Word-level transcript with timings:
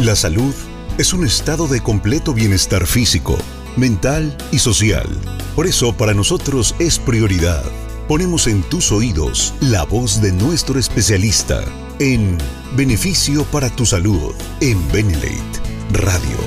La 0.00 0.14
salud 0.14 0.54
es 0.96 1.12
un 1.12 1.26
estado 1.26 1.66
de 1.66 1.80
completo 1.80 2.32
bienestar 2.32 2.86
físico, 2.86 3.36
mental 3.76 4.32
y 4.52 4.60
social. 4.60 5.08
Por 5.56 5.66
eso 5.66 5.92
para 5.92 6.14
nosotros 6.14 6.76
es 6.78 7.00
prioridad. 7.00 7.64
Ponemos 8.06 8.46
en 8.46 8.62
tus 8.62 8.92
oídos 8.92 9.54
la 9.60 9.82
voz 9.82 10.22
de 10.22 10.30
nuestro 10.30 10.78
especialista 10.78 11.64
en 11.98 12.38
Beneficio 12.76 13.42
para 13.46 13.70
tu 13.70 13.84
Salud 13.84 14.36
en 14.60 14.80
Benelate 14.92 15.60
Radio. 15.90 16.38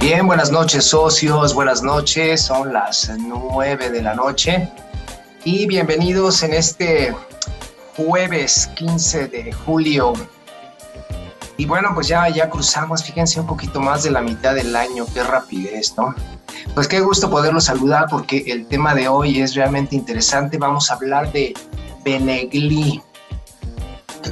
Bien, 0.00 0.26
buenas 0.26 0.50
noches 0.50 0.86
socios, 0.86 1.52
buenas 1.52 1.82
noches, 1.82 2.40
son 2.40 2.72
las 2.72 3.12
nueve 3.18 3.90
de 3.90 4.00
la 4.00 4.14
noche 4.14 4.70
y 5.50 5.66
bienvenidos 5.66 6.42
en 6.42 6.52
este 6.52 7.16
jueves 7.96 8.66
15 8.76 9.28
de 9.28 9.50
julio. 9.50 10.12
Y 11.56 11.64
bueno, 11.64 11.92
pues 11.94 12.06
ya, 12.06 12.28
ya 12.28 12.50
cruzamos, 12.50 13.02
fíjense 13.02 13.40
un 13.40 13.46
poquito 13.46 13.80
más 13.80 14.02
de 14.02 14.10
la 14.10 14.20
mitad 14.20 14.54
del 14.54 14.76
año, 14.76 15.06
qué 15.14 15.22
rapidez, 15.22 15.94
¿no? 15.96 16.14
Pues 16.74 16.86
qué 16.86 17.00
gusto 17.00 17.30
poderlos 17.30 17.64
saludar 17.64 18.08
porque 18.10 18.44
el 18.48 18.66
tema 18.66 18.94
de 18.94 19.08
hoy 19.08 19.40
es 19.40 19.54
realmente 19.54 19.96
interesante. 19.96 20.58
Vamos 20.58 20.90
a 20.90 20.96
hablar 20.96 21.32
de 21.32 21.54
Benegli. 22.04 23.00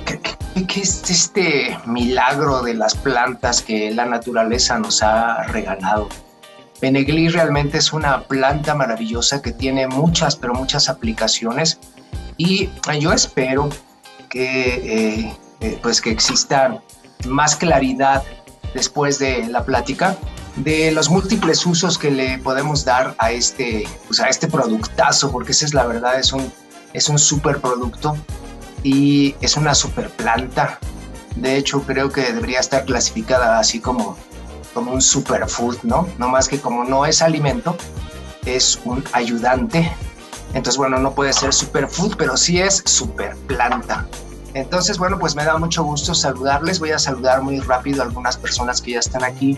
¿Qué, 0.04 0.20
qué 0.66 0.80
es 0.82 1.10
este 1.10 1.78
milagro 1.86 2.60
de 2.60 2.74
las 2.74 2.94
plantas 2.94 3.62
que 3.62 3.90
la 3.90 4.04
naturaleza 4.04 4.78
nos 4.78 5.02
ha 5.02 5.44
regalado? 5.44 6.10
Benegli 6.80 7.28
realmente 7.28 7.78
es 7.78 7.92
una 7.92 8.22
planta 8.22 8.74
maravillosa 8.74 9.40
que 9.40 9.52
tiene 9.52 9.86
muchas, 9.86 10.36
pero 10.36 10.54
muchas 10.54 10.88
aplicaciones 10.88 11.78
y 12.36 12.68
yo 13.00 13.12
espero 13.12 13.70
que, 14.28 14.74
eh, 15.24 15.36
eh, 15.60 15.78
pues 15.82 16.00
que 16.00 16.10
exista 16.10 16.82
más 17.26 17.56
claridad 17.56 18.22
después 18.74 19.18
de 19.18 19.46
la 19.46 19.64
plática 19.64 20.16
de 20.56 20.90
los 20.90 21.10
múltiples 21.10 21.64
usos 21.66 21.98
que 21.98 22.10
le 22.10 22.38
podemos 22.38 22.84
dar 22.84 23.14
a 23.18 23.30
este, 23.30 23.86
pues 24.06 24.20
a 24.20 24.28
este 24.28 24.48
productazo, 24.48 25.30
porque 25.30 25.52
esa 25.52 25.66
es 25.66 25.74
la 25.74 25.86
verdad, 25.86 26.18
es 26.18 26.32
un, 26.32 26.50
es 26.92 27.08
un 27.08 27.18
super 27.18 27.60
producto 27.60 28.16
y 28.82 29.34
es 29.40 29.56
una 29.56 29.74
super 29.74 30.10
planta. 30.10 30.78
De 31.36 31.56
hecho, 31.56 31.82
creo 31.82 32.10
que 32.10 32.32
debería 32.32 32.60
estar 32.60 32.86
clasificada 32.86 33.58
así 33.58 33.80
como 33.80 34.16
como 34.76 34.92
un 34.92 35.00
superfood, 35.00 35.78
¿no? 35.84 36.06
No 36.18 36.28
más 36.28 36.48
que 36.48 36.60
como 36.60 36.84
no 36.84 37.06
es 37.06 37.22
alimento, 37.22 37.74
es 38.44 38.78
un 38.84 39.02
ayudante. 39.12 39.90
Entonces, 40.52 40.76
bueno, 40.76 40.98
no 40.98 41.14
puede 41.14 41.32
ser 41.32 41.54
superfood, 41.54 42.14
pero 42.18 42.36
sí 42.36 42.60
es 42.60 42.82
superplanta. 42.84 44.06
Entonces, 44.52 44.98
bueno, 44.98 45.18
pues 45.18 45.34
me 45.34 45.46
da 45.46 45.56
mucho 45.56 45.82
gusto 45.82 46.14
saludarles. 46.14 46.78
Voy 46.78 46.90
a 46.90 46.98
saludar 46.98 47.40
muy 47.40 47.58
rápido 47.60 48.02
a 48.02 48.04
algunas 48.04 48.36
personas 48.36 48.82
que 48.82 48.92
ya 48.92 48.98
están 48.98 49.24
aquí 49.24 49.56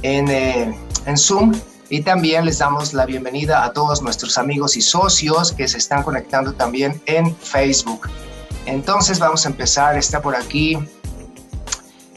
en, 0.00 0.28
eh, 0.30 0.74
en 1.04 1.18
Zoom. 1.18 1.52
Y 1.90 2.00
también 2.00 2.46
les 2.46 2.56
damos 2.56 2.94
la 2.94 3.04
bienvenida 3.04 3.62
a 3.62 3.74
todos 3.74 4.00
nuestros 4.00 4.38
amigos 4.38 4.78
y 4.78 4.80
socios 4.80 5.52
que 5.52 5.68
se 5.68 5.76
están 5.76 6.02
conectando 6.02 6.54
también 6.54 7.02
en 7.04 7.36
Facebook. 7.36 8.08
Entonces 8.64 9.18
vamos 9.18 9.44
a 9.44 9.50
empezar. 9.50 9.98
Está 9.98 10.22
por 10.22 10.34
aquí 10.34 10.78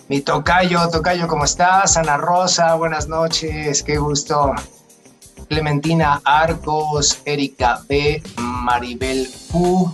mi 0.09 0.21
tocayo, 0.21 0.89
tocayo, 0.89 1.27
¿cómo 1.27 1.45
estás? 1.45 1.95
Ana 1.95 2.17
Rosa, 2.17 2.73
buenas 2.73 3.07
noches, 3.07 3.83
qué 3.83 3.97
gusto. 3.99 4.55
Clementina 5.47 6.19
Arcos, 6.25 7.21
Erika 7.25 7.83
B, 7.87 8.23
Maribel 8.37 9.29
Q, 9.51 9.93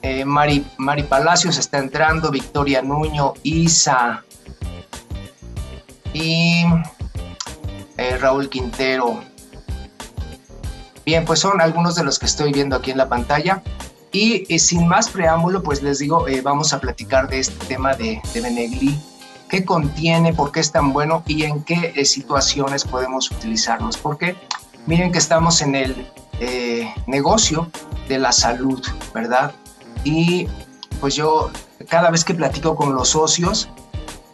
eh, 0.00 0.24
Mari, 0.24 0.66
Mari 0.78 1.02
Palacios 1.02 1.58
está 1.58 1.78
entrando, 1.78 2.30
Victoria 2.30 2.80
Nuño, 2.80 3.34
Isa 3.42 4.24
y 6.14 6.64
eh, 7.98 8.16
Raúl 8.18 8.48
Quintero. 8.48 9.22
Bien, 11.04 11.26
pues 11.26 11.40
son 11.40 11.60
algunos 11.60 11.94
de 11.94 12.04
los 12.04 12.18
que 12.18 12.24
estoy 12.24 12.52
viendo 12.54 12.74
aquí 12.74 12.90
en 12.90 12.96
la 12.96 13.08
pantalla. 13.10 13.62
Y 14.14 14.46
eh, 14.48 14.60
sin 14.60 14.86
más 14.86 15.08
preámbulo, 15.08 15.64
pues 15.64 15.82
les 15.82 15.98
digo, 15.98 16.28
eh, 16.28 16.40
vamos 16.40 16.72
a 16.72 16.80
platicar 16.80 17.28
de 17.28 17.40
este 17.40 17.66
tema 17.66 17.94
de, 17.94 18.22
de 18.32 18.40
Benegli, 18.40 18.96
qué 19.48 19.64
contiene, 19.64 20.32
por 20.32 20.52
qué 20.52 20.60
es 20.60 20.70
tan 20.70 20.92
bueno 20.92 21.24
y 21.26 21.42
en 21.42 21.64
qué 21.64 21.92
eh, 21.96 22.04
situaciones 22.04 22.84
podemos 22.84 23.28
utilizarlos. 23.32 23.96
Porque 23.96 24.36
miren 24.86 25.10
que 25.10 25.18
estamos 25.18 25.60
en 25.62 25.74
el 25.74 26.06
negocio 27.08 27.68
de 28.08 28.18
la 28.18 28.30
salud, 28.30 28.80
¿verdad? 29.12 29.52
Y 30.04 30.46
pues 31.00 31.16
yo 31.16 31.50
cada 31.88 32.10
vez 32.10 32.24
que 32.24 32.34
platico 32.34 32.76
con 32.76 32.94
los 32.94 33.08
socios, 33.08 33.68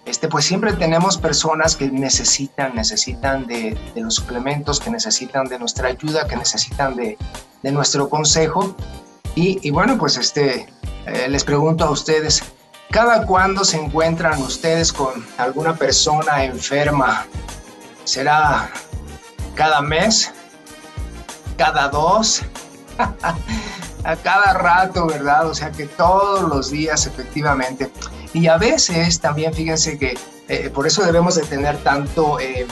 este, 0.04 0.28
pues 0.28 0.44
siempre 0.44 0.74
tenemos 0.74 1.16
personas 1.16 1.74
que 1.74 1.91
necesitan, 1.91 2.74
necesitan 2.74 3.47
de, 3.47 3.78
de, 3.94 4.00
los 4.02 4.16
suplementos, 4.16 4.78
que 4.78 4.91
necesitan 4.91 5.47
de 5.47 5.58
nuestra 5.58 5.88
ayuda, 5.88 6.26
que 6.26 6.36
necesitan 6.36 6.97
de, 6.97 7.16
de 7.62 7.72
nuestro 7.72 8.10
consejo. 8.10 8.76
Y, 9.34 9.70
bueno, 9.70 9.96
pues 9.96 10.16
este, 10.16 10.66
eh, 11.06 11.28
les 11.28 11.44
pregunto 11.44 11.84
a 11.84 11.91
ustedes, 11.91 12.42
¿cada 12.91 13.24
cuándo 13.26 13.64
se 13.64 13.78
encuentran 13.78 14.42
ustedes 14.42 14.92
con 14.92 15.24
alguna 15.38 15.74
persona 15.76 16.44
enferma? 16.44 17.26
¿Será 18.04 18.70
cada 19.54 19.80
mes? 19.80 20.32
¿Cada 21.56 21.88
dos? 21.88 22.42
a 24.04 24.16
cada 24.16 24.54
rato, 24.54 25.06
¿verdad? 25.06 25.48
O 25.48 25.54
sea 25.54 25.70
que 25.70 25.86
todos 25.86 26.48
los 26.48 26.70
días 26.70 27.06
efectivamente. 27.06 27.91
Y 28.32 28.47
a 28.47 28.56
veces 28.56 29.20
también 29.20 29.52
fíjense 29.52 29.98
que 29.98 30.16
eh, 30.48 30.70
por 30.70 30.86
eso 30.86 31.04
debemos 31.04 31.34
de 31.34 31.42
tener 31.42 31.78
tanto 31.78 32.41
eh, 32.41 32.66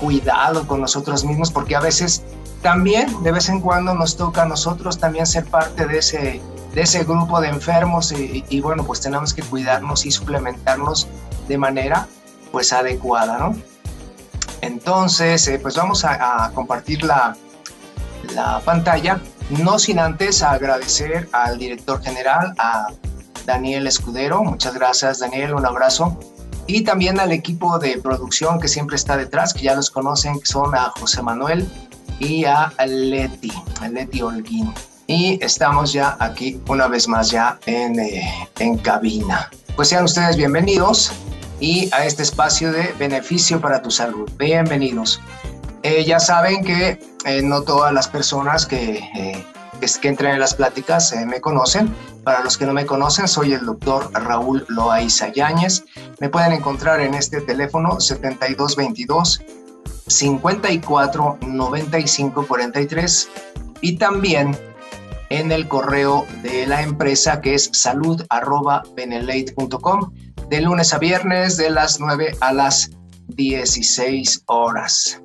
cuidado 0.00 0.66
con 0.66 0.80
nosotros 0.80 1.24
mismos, 1.24 1.50
porque 1.50 1.76
a 1.76 1.80
veces 1.80 2.22
también 2.62 3.22
de 3.22 3.32
vez 3.32 3.48
en 3.48 3.60
cuando 3.60 3.94
nos 3.94 4.16
toca 4.16 4.42
a 4.42 4.46
nosotros 4.46 4.98
también 4.98 5.26
ser 5.26 5.44
parte 5.44 5.86
de 5.86 5.98
ese, 5.98 6.42
de 6.74 6.80
ese 6.80 7.04
grupo 7.04 7.40
de 7.40 7.48
enfermos 7.48 8.12
y, 8.12 8.60
bueno, 8.60 8.84
pues 8.84 9.00
tenemos 9.00 9.32
que 9.32 9.42
cuidarnos 9.42 10.04
y 10.06 10.10
suplementarnos 10.10 11.08
de 11.46 11.58
manera 11.58 12.06
pues 12.52 12.72
adecuada, 12.72 13.38
¿no? 13.38 13.56
Entonces, 14.60 15.46
eh, 15.46 15.58
pues 15.60 15.76
vamos 15.76 16.04
a, 16.04 16.50
compartir 16.54 17.04
la, 17.04 17.36
la 18.34 18.60
pantalla, 18.60 19.20
no 19.50 19.78
sin 19.78 19.98
antes 19.98 20.42
agradecer 20.42 21.28
al 21.32 21.58
director 21.58 22.02
general, 22.02 22.54
a 22.58 22.88
Daniel 23.46 23.86
Escudero. 23.86 24.42
Muchas 24.42 24.74
gracias, 24.74 25.20
Daniel, 25.20 25.54
un 25.54 25.64
abrazo. 25.64 26.18
Y 26.66 26.82
también 26.82 27.18
al 27.20 27.32
equipo 27.32 27.78
de 27.78 27.98
producción 27.98 28.60
que 28.60 28.68
siempre 28.68 28.96
está 28.96 29.16
detrás, 29.16 29.54
que 29.54 29.62
ya 29.62 29.74
los 29.74 29.90
conocen, 29.90 30.38
que 30.40 30.46
son 30.46 30.74
a 30.74 30.92
José 30.98 31.22
Manuel, 31.22 31.66
y 32.18 32.44
a 32.44 32.72
Leti, 32.86 33.52
Leti 33.90 34.22
Holguín. 34.22 34.72
Y 35.06 35.42
estamos 35.42 35.92
ya 35.92 36.16
aquí 36.20 36.60
una 36.68 36.86
vez 36.86 37.08
más 37.08 37.30
ya 37.30 37.58
en, 37.66 37.98
eh, 37.98 38.48
en 38.58 38.76
cabina. 38.78 39.50
Pues 39.76 39.88
sean 39.88 40.04
ustedes 40.04 40.36
bienvenidos 40.36 41.12
y 41.60 41.88
a 41.94 42.04
este 42.04 42.22
espacio 42.22 42.72
de 42.72 42.92
beneficio 42.98 43.60
para 43.60 43.80
tu 43.80 43.90
salud. 43.90 44.30
Bienvenidos. 44.36 45.20
Eh, 45.82 46.04
ya 46.04 46.20
saben 46.20 46.64
que 46.64 47.00
eh, 47.24 47.42
no 47.42 47.62
todas 47.62 47.92
las 47.94 48.08
personas 48.08 48.66
que, 48.66 49.42
que 49.80 50.08
entran 50.08 50.34
en 50.34 50.40
las 50.40 50.54
pláticas 50.54 51.14
me 51.26 51.40
conocen. 51.40 51.94
Para 52.24 52.42
los 52.42 52.58
que 52.58 52.66
no 52.66 52.74
me 52.74 52.84
conocen, 52.84 53.28
soy 53.28 53.54
el 53.54 53.64
doctor 53.64 54.10
Raúl 54.12 54.66
Loaiza 54.68 55.28
Yáñez. 55.28 55.84
Me 56.20 56.28
pueden 56.28 56.52
encontrar 56.52 57.00
en 57.00 57.14
este 57.14 57.40
teléfono 57.40 57.98
7222 58.00 59.40
54 60.06 61.38
95 61.42 62.46
43 62.46 63.28
y 63.80 63.96
también 63.96 64.56
en 65.30 65.52
el 65.52 65.68
correo 65.68 66.26
de 66.42 66.66
la 66.66 66.82
empresa 66.82 67.40
que 67.40 67.54
es 67.54 67.70
salud 67.72 68.24
arroba 68.30 68.82
de 70.48 70.60
lunes 70.60 70.94
a 70.94 70.98
viernes 70.98 71.56
de 71.56 71.70
las 71.70 72.00
9 72.00 72.36
a 72.40 72.52
las 72.52 72.90
16 73.28 74.44
horas. 74.46 75.20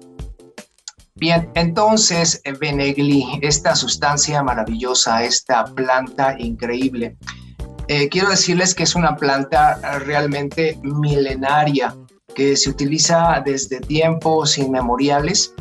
Bien, 1.16 1.50
entonces 1.54 2.42
Benegli, 2.60 3.40
esta 3.42 3.76
sustancia 3.76 4.44
maravillosa, 4.44 5.24
esta 5.24 5.64
planta 5.64 6.36
increíble, 6.38 7.16
eh, 7.88 8.10
quiero 8.10 8.30
decirles 8.30 8.74
que 8.76 8.84
es 8.84 8.96
una 8.96 9.16
planta 9.16 10.00
realmente 10.00 10.80
milenaria 10.84 11.96
que 12.34 12.56
se 12.56 12.70
utiliza 12.70 13.42
desde 13.46 13.80
tiempos 13.80 14.58
inmemoriales 14.58 15.54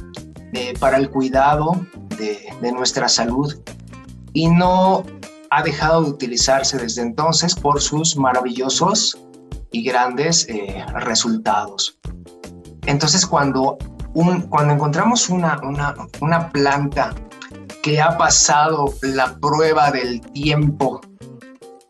eh, 0.52 0.74
para 0.78 0.96
el 0.96 1.10
cuidado 1.10 1.86
de, 2.18 2.72
nuestra 2.72 3.08
salud 3.08 3.54
y 4.32 4.48
no 4.48 5.04
ha 5.50 5.62
dejado 5.62 6.04
de 6.04 6.10
utilizarse 6.10 6.78
desde 6.78 7.02
entonces 7.02 7.54
por 7.54 7.80
sus 7.80 8.16
maravillosos 8.16 9.18
y 9.72 9.82
grandes 9.82 10.46
eh, 10.48 10.84
resultados. 10.94 11.98
Entonces, 12.86 13.26
cuando, 13.26 13.78
un, 14.14 14.42
cuando 14.42 14.74
encontramos 14.74 15.28
una, 15.28 15.58
una, 15.62 15.94
una, 16.20 16.50
planta 16.50 17.14
que 17.82 18.00
ha 18.00 18.16
pasado 18.16 18.92
la 19.02 19.36
prueba 19.38 19.90
del 19.90 20.20
tiempo 20.20 21.00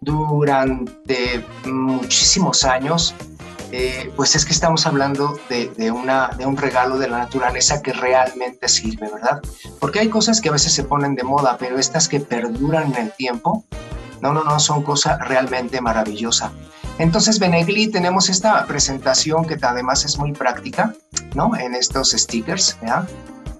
durante 0.00 1.44
muchísimos 1.64 2.64
años, 2.64 3.14
eh, 3.72 4.12
pues 4.16 4.36
es 4.36 4.44
que 4.44 4.52
estamos 4.52 4.86
hablando 4.86 5.40
de, 5.48 5.90
un 5.90 6.56
regalo 6.58 6.98
de 6.98 7.08
la 7.08 7.18
naturaleza 7.18 7.80
que 7.80 7.94
realmente 7.94 8.68
sirve, 8.68 9.10
¿verdad? 9.10 9.40
Porque 9.80 10.00
hay 10.00 10.10
cosas 10.10 10.42
que 10.42 10.50
a 10.50 10.52
veces 10.52 10.74
se 10.74 10.84
ponen 10.84 11.14
de 11.14 11.22
moda, 11.22 11.56
pero 11.58 11.78
estas 11.78 12.06
que 12.06 12.20
perduran 12.20 12.94
en 12.94 13.06
el 13.06 13.12
tiempo, 13.12 13.64
no, 14.20 14.34
no, 14.34 14.44
no, 14.44 14.60
son 14.60 14.82
cosas 14.82 15.18
realmente 15.26 15.80
maravillosas. 15.80 16.52
Entonces, 16.98 17.38
Benegli, 17.38 17.88
tenemos 17.88 18.28
esta 18.28 18.66
presentación 18.66 19.46
que 19.46 19.56
además 19.62 20.04
es 20.04 20.18
muy 20.18 20.32
práctica, 20.32 20.94
¿no? 21.34 21.56
En 21.56 21.74
estos 21.74 22.10
stickers, 22.10 22.76
¿ya? 22.82 23.06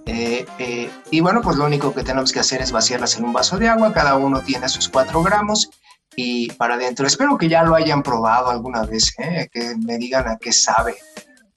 Eh, 0.05 0.45
eh, 0.59 0.91
y 1.09 1.21
bueno, 1.21 1.41
pues 1.41 1.57
lo 1.57 1.65
único 1.65 1.93
que 1.93 2.03
tenemos 2.03 2.31
que 2.31 2.39
hacer 2.39 2.61
es 2.61 2.71
vaciarlas 2.71 3.17
en 3.17 3.25
un 3.25 3.33
vaso 3.33 3.57
de 3.57 3.67
agua, 3.67 3.93
cada 3.93 4.15
uno 4.15 4.41
tiene 4.41 4.69
sus 4.69 4.89
4 4.89 5.23
gramos 5.23 5.71
y 6.15 6.51
para 6.53 6.75
adentro. 6.75 7.07
Espero 7.07 7.37
que 7.37 7.49
ya 7.49 7.63
lo 7.63 7.75
hayan 7.75 8.03
probado 8.03 8.49
alguna 8.49 8.83
vez, 8.83 9.13
¿eh? 9.17 9.49
que 9.51 9.75
me 9.77 9.97
digan 9.97 10.27
a 10.27 10.37
qué 10.37 10.51
sabe. 10.51 10.95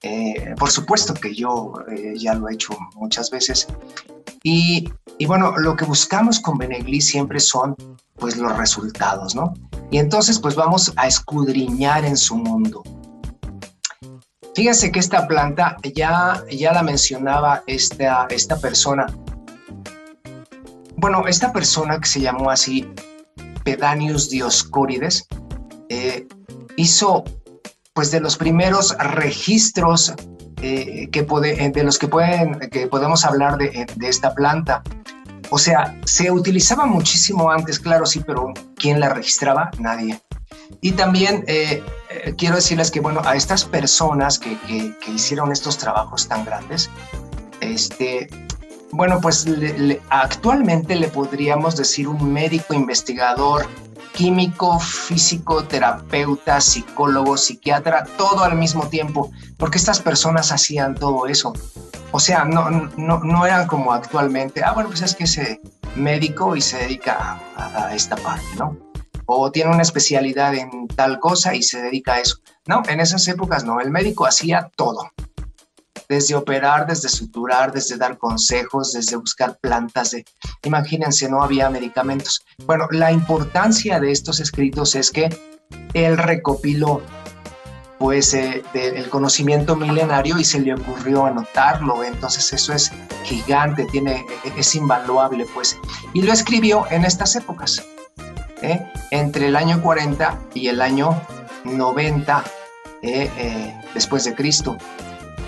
Eh, 0.02 0.54
por 0.58 0.70
supuesto 0.70 1.14
que 1.14 1.34
yo 1.34 1.72
eh, 1.90 2.14
ya 2.16 2.34
lo 2.34 2.48
he 2.48 2.54
hecho 2.54 2.76
muchas 2.94 3.30
veces. 3.30 3.66
Y, 4.42 4.88
y, 5.18 5.26
bueno, 5.26 5.56
lo 5.56 5.74
que 5.74 5.84
buscamos 5.84 6.38
con 6.38 6.58
Benegli 6.58 7.00
siempre 7.00 7.40
son 7.40 7.74
pues 8.14 8.36
los 8.36 8.56
resultados, 8.56 9.34
¿no? 9.34 9.54
Y 9.90 9.98
entonces 9.98 10.38
pues 10.38 10.54
vamos 10.54 10.92
a 10.96 11.06
escudriñar 11.06 12.04
en 12.04 12.16
su 12.16 12.36
mundo. 12.36 12.82
Fíjense 14.54 14.90
que 14.90 15.00
esta 15.00 15.26
planta 15.26 15.76
ya, 15.94 16.42
ya 16.50 16.72
la 16.72 16.82
mencionaba 16.82 17.62
esta, 17.66 18.26
esta 18.30 18.58
persona. 18.58 19.06
Bueno, 20.96 21.26
esta 21.28 21.52
persona 21.52 22.00
que 22.00 22.08
se 22.08 22.20
llamó 22.20 22.50
así 22.50 22.88
Pedanius 23.66 24.30
Dioscórides, 24.30 25.26
eh, 25.88 26.28
hizo 26.76 27.24
pues 27.94 28.12
de 28.12 28.20
los 28.20 28.36
primeros 28.36 28.96
registros 28.96 30.14
eh, 30.62 31.08
que 31.10 31.20
eh, 31.20 31.70
de 31.74 31.82
los 31.82 31.98
que, 31.98 32.06
pueden, 32.06 32.60
que 32.70 32.86
podemos 32.86 33.24
hablar 33.24 33.58
de, 33.58 33.86
esta 34.02 34.32
planta. 34.34 34.84
O 35.50 35.58
sea, 35.58 35.98
se 36.04 36.30
utilizaba 36.30 36.86
muchísimo 36.86 37.50
antes, 37.50 37.80
claro, 37.80 38.06
sí, 38.06 38.22
pero 38.24 38.52
¿quién 38.76 39.00
la 39.00 39.08
registraba? 39.08 39.70
Nadie. 39.80 40.20
Y 40.80 40.92
también 40.92 41.44
quiero 42.36 42.56
decirles 42.56 42.90
que, 42.90 43.00
bueno, 43.00 43.20
a 43.24 43.34
estas 43.36 43.64
personas 43.64 44.38
que, 44.38 44.56
que 44.66 45.10
hicieron 45.12 45.50
estos 45.52 45.78
trabajos 45.78 46.28
tan 46.28 46.44
grandes, 46.44 46.90
este, 47.60 48.28
bueno, 48.96 49.20
pues 49.20 49.44
actualmente 50.08 50.96
le 50.96 51.08
podríamos 51.08 51.76
decir 51.76 52.08
un 52.08 52.32
médico 52.32 52.72
investigador, 52.72 53.66
químico, 54.14 54.80
físico, 54.80 55.64
terapeuta, 55.64 56.62
psicólogo, 56.62 57.36
psiquiatra, 57.36 58.06
todo 58.16 58.42
al 58.42 58.56
mismo 58.56 58.88
tiempo, 58.88 59.30
porque 59.58 59.76
estas 59.76 60.00
personas 60.00 60.50
hacían 60.50 60.94
todo 60.94 61.26
eso. 61.26 61.52
O 62.10 62.20
sea, 62.20 62.46
no, 62.46 62.70
no, 62.70 63.20
no 63.20 63.44
eran 63.44 63.66
como 63.66 63.92
actualmente, 63.92 64.64
ah, 64.64 64.72
bueno, 64.72 64.88
pues 64.88 65.02
es 65.02 65.14
que 65.14 65.24
ese 65.24 65.60
médico 65.94 66.56
y 66.56 66.62
se 66.62 66.78
dedica 66.78 67.38
a, 67.54 67.88
a 67.88 67.94
esta 67.94 68.16
parte, 68.16 68.46
¿no? 68.58 68.78
O 69.26 69.52
tiene 69.52 69.72
una 69.72 69.82
especialidad 69.82 70.54
en 70.54 70.88
tal 70.88 71.18
cosa 71.18 71.54
y 71.54 71.62
se 71.62 71.82
dedica 71.82 72.14
a 72.14 72.20
eso. 72.20 72.38
No, 72.66 72.82
en 72.88 73.00
esas 73.00 73.28
épocas 73.28 73.64
no, 73.64 73.80
el 73.80 73.90
médico 73.90 74.24
hacía 74.24 74.70
todo 74.74 75.10
desde 76.08 76.34
operar, 76.34 76.86
desde 76.86 77.08
suturar, 77.08 77.72
desde 77.72 77.96
dar 77.96 78.18
consejos, 78.18 78.92
desde 78.92 79.16
buscar 79.16 79.58
plantas 79.60 80.12
de... 80.12 80.24
Imagínense, 80.62 81.28
no 81.28 81.42
había 81.42 81.70
medicamentos. 81.70 82.44
Bueno, 82.64 82.86
la 82.90 83.12
importancia 83.12 84.00
de 84.00 84.12
estos 84.12 84.40
escritos 84.40 84.94
es 84.94 85.10
que 85.10 85.28
él 85.94 86.16
recopiló 86.16 87.02
pues 87.98 88.34
eh, 88.34 88.62
el 88.74 89.08
conocimiento 89.08 89.74
milenario 89.74 90.38
y 90.38 90.44
se 90.44 90.60
le 90.60 90.74
ocurrió 90.74 91.24
anotarlo, 91.24 92.04
entonces 92.04 92.52
eso 92.52 92.74
es 92.74 92.92
gigante, 93.24 93.86
tiene, 93.86 94.26
es 94.56 94.74
invaluable 94.74 95.46
pues. 95.54 95.78
Y 96.12 96.22
lo 96.22 96.32
escribió 96.32 96.84
en 96.90 97.04
estas 97.04 97.36
épocas, 97.36 97.82
¿eh? 98.60 98.84
entre 99.10 99.46
el 99.46 99.56
año 99.56 99.80
40 99.80 100.38
y 100.54 100.68
el 100.68 100.82
año 100.82 101.20
90 101.64 102.44
eh, 103.02 103.74
después 103.94 104.24
de 104.24 104.34
Cristo. 104.34 104.76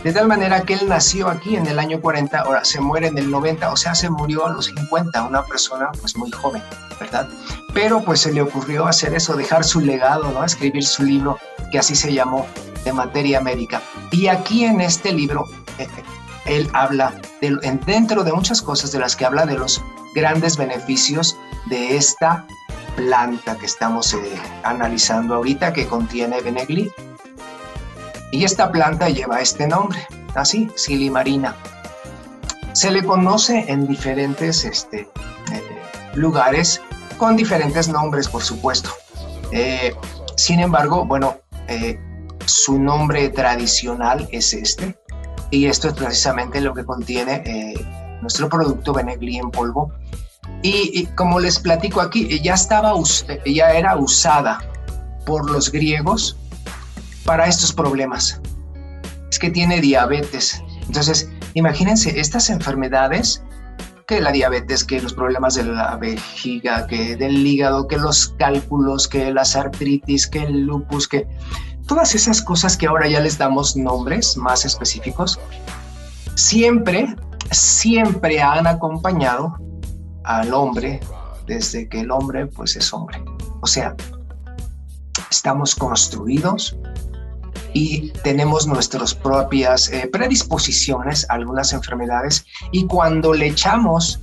De 0.04 0.12
tal 0.12 0.28
manera 0.28 0.62
que 0.62 0.74
él 0.74 0.88
nació 0.88 1.28
aquí 1.28 1.56
en 1.56 1.66
el 1.66 1.78
año 1.78 2.00
40, 2.00 2.38
ahora 2.38 2.64
se 2.64 2.80
muere 2.80 3.08
en 3.08 3.18
el 3.18 3.30
90, 3.30 3.72
o 3.72 3.76
sea, 3.76 3.94
se 3.94 4.08
murió 4.08 4.46
a 4.46 4.50
los 4.50 4.66
50, 4.66 5.24
una 5.24 5.42
persona 5.44 5.90
pues 6.00 6.16
muy 6.16 6.30
joven, 6.30 6.62
¿verdad? 7.00 7.28
Pero 7.74 8.02
pues 8.04 8.20
se 8.20 8.32
le 8.32 8.40
ocurrió 8.40 8.86
hacer 8.86 9.12
eso, 9.14 9.36
dejar 9.36 9.64
su 9.64 9.80
legado, 9.80 10.30
¿no? 10.30 10.44
Escribir 10.44 10.84
su 10.84 11.02
libro, 11.02 11.38
que 11.72 11.80
así 11.80 11.96
se 11.96 12.12
llamó, 12.12 12.46
de 12.84 12.92
materia 12.92 13.40
médica. 13.40 13.82
Y 14.12 14.28
aquí 14.28 14.64
en 14.64 14.80
este 14.80 15.12
libro, 15.12 15.46
él 16.46 16.70
habla, 16.74 17.12
de, 17.40 17.56
dentro 17.84 18.22
de 18.22 18.32
muchas 18.32 18.62
cosas 18.62 18.92
de 18.92 19.00
las 19.00 19.16
que 19.16 19.24
habla, 19.24 19.46
de 19.46 19.58
los 19.58 19.82
grandes 20.14 20.56
beneficios 20.56 21.36
de 21.66 21.96
esta 21.96 22.46
planta 22.96 23.56
que 23.56 23.66
estamos 23.66 24.14
eh, 24.14 24.18
analizando 24.62 25.34
ahorita, 25.34 25.72
que 25.72 25.86
contiene 25.86 26.40
Benegli, 26.40 26.90
y 28.30 28.44
esta 28.44 28.70
planta 28.70 29.08
lleva 29.08 29.40
este 29.40 29.66
nombre, 29.66 29.98
así, 30.34 30.68
silimarina. 30.76 31.56
Se 32.72 32.90
le 32.90 33.02
conoce 33.04 33.64
en 33.68 33.86
diferentes 33.86 34.64
este, 34.64 35.00
eh, 35.00 35.62
lugares 36.14 36.80
con 37.16 37.36
diferentes 37.36 37.88
nombres, 37.88 38.28
por 38.28 38.42
supuesto. 38.42 38.90
Eh, 39.50 39.94
sin 40.36 40.60
embargo, 40.60 41.04
bueno, 41.04 41.38
eh, 41.68 41.98
su 42.44 42.78
nombre 42.78 43.28
tradicional 43.30 44.28
es 44.30 44.52
este, 44.52 44.96
y 45.50 45.66
esto 45.66 45.88
es 45.88 45.94
precisamente 45.94 46.60
lo 46.60 46.74
que 46.74 46.84
contiene 46.84 47.74
nuestro 48.20 48.48
producto 48.48 48.92
Benegli 48.92 49.38
en 49.38 49.50
polvo. 49.50 49.92
Y, 50.62 50.90
y, 50.92 51.06
como 51.14 51.40
les 51.40 51.58
platico 51.58 52.00
aquí, 52.00 52.40
ya 52.42 52.54
estaba, 52.54 52.92
ya 53.46 53.72
era 53.72 53.96
usada 53.96 54.58
por 55.24 55.50
los 55.50 55.70
griegos 55.70 56.36
para 57.28 57.46
estos 57.46 57.74
problemas. 57.74 58.40
Es 59.30 59.38
que 59.38 59.50
tiene 59.50 59.82
diabetes. 59.82 60.62
Entonces, 60.86 61.30
imagínense 61.52 62.18
estas 62.18 62.48
enfermedades, 62.48 63.42
que 64.06 64.22
la 64.22 64.32
diabetes, 64.32 64.82
que 64.82 64.98
los 65.02 65.12
problemas 65.12 65.54
de 65.54 65.64
la 65.64 65.94
vejiga, 65.96 66.86
que 66.86 67.16
del 67.16 67.46
hígado, 67.46 67.86
que 67.86 67.98
los 67.98 68.28
cálculos, 68.38 69.06
que 69.08 69.30
las 69.30 69.56
artritis, 69.56 70.26
que 70.26 70.38
el 70.38 70.62
lupus, 70.62 71.06
que 71.06 71.28
todas 71.86 72.14
esas 72.14 72.40
cosas 72.40 72.78
que 72.78 72.86
ahora 72.86 73.06
ya 73.06 73.20
les 73.20 73.36
damos 73.36 73.76
nombres 73.76 74.38
más 74.38 74.64
específicos, 74.64 75.38
siempre, 76.34 77.14
siempre 77.50 78.40
han 78.40 78.66
acompañado 78.66 79.54
al 80.24 80.54
hombre 80.54 81.00
desde 81.46 81.90
que 81.90 82.00
el 82.00 82.10
hombre 82.10 82.46
pues 82.46 82.74
es 82.76 82.90
hombre. 82.94 83.22
O 83.60 83.66
sea, 83.66 83.94
estamos 85.30 85.74
construidos 85.74 86.74
y 87.72 88.10
tenemos 88.22 88.66
nuestras 88.66 89.14
propias 89.14 89.90
eh, 89.90 90.08
predisposiciones 90.12 91.28
a 91.28 91.34
algunas 91.34 91.72
enfermedades 91.72 92.44
y 92.72 92.86
cuando 92.86 93.34
le 93.34 93.46
echamos 93.48 94.20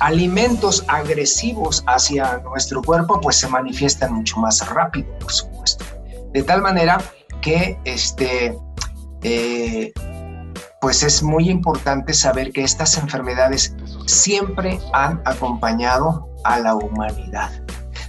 alimentos 0.00 0.84
agresivos 0.88 1.82
hacia 1.86 2.38
nuestro 2.38 2.82
cuerpo, 2.82 3.20
pues 3.20 3.36
se 3.36 3.48
manifiestan 3.48 4.12
mucho 4.12 4.38
más 4.38 4.66
rápido, 4.68 5.06
por 5.18 5.32
supuesto. 5.32 5.84
De 6.32 6.42
tal 6.42 6.60
manera 6.62 7.00
que 7.40 7.78
este, 7.84 8.56
eh, 9.22 9.92
pues 10.80 11.02
es 11.02 11.22
muy 11.22 11.48
importante 11.48 12.12
saber 12.12 12.52
que 12.52 12.62
estas 12.62 12.98
enfermedades 12.98 13.74
siempre 14.06 14.78
han 14.92 15.22
acompañado 15.24 16.28
a 16.44 16.58
la 16.58 16.74
humanidad. 16.74 17.50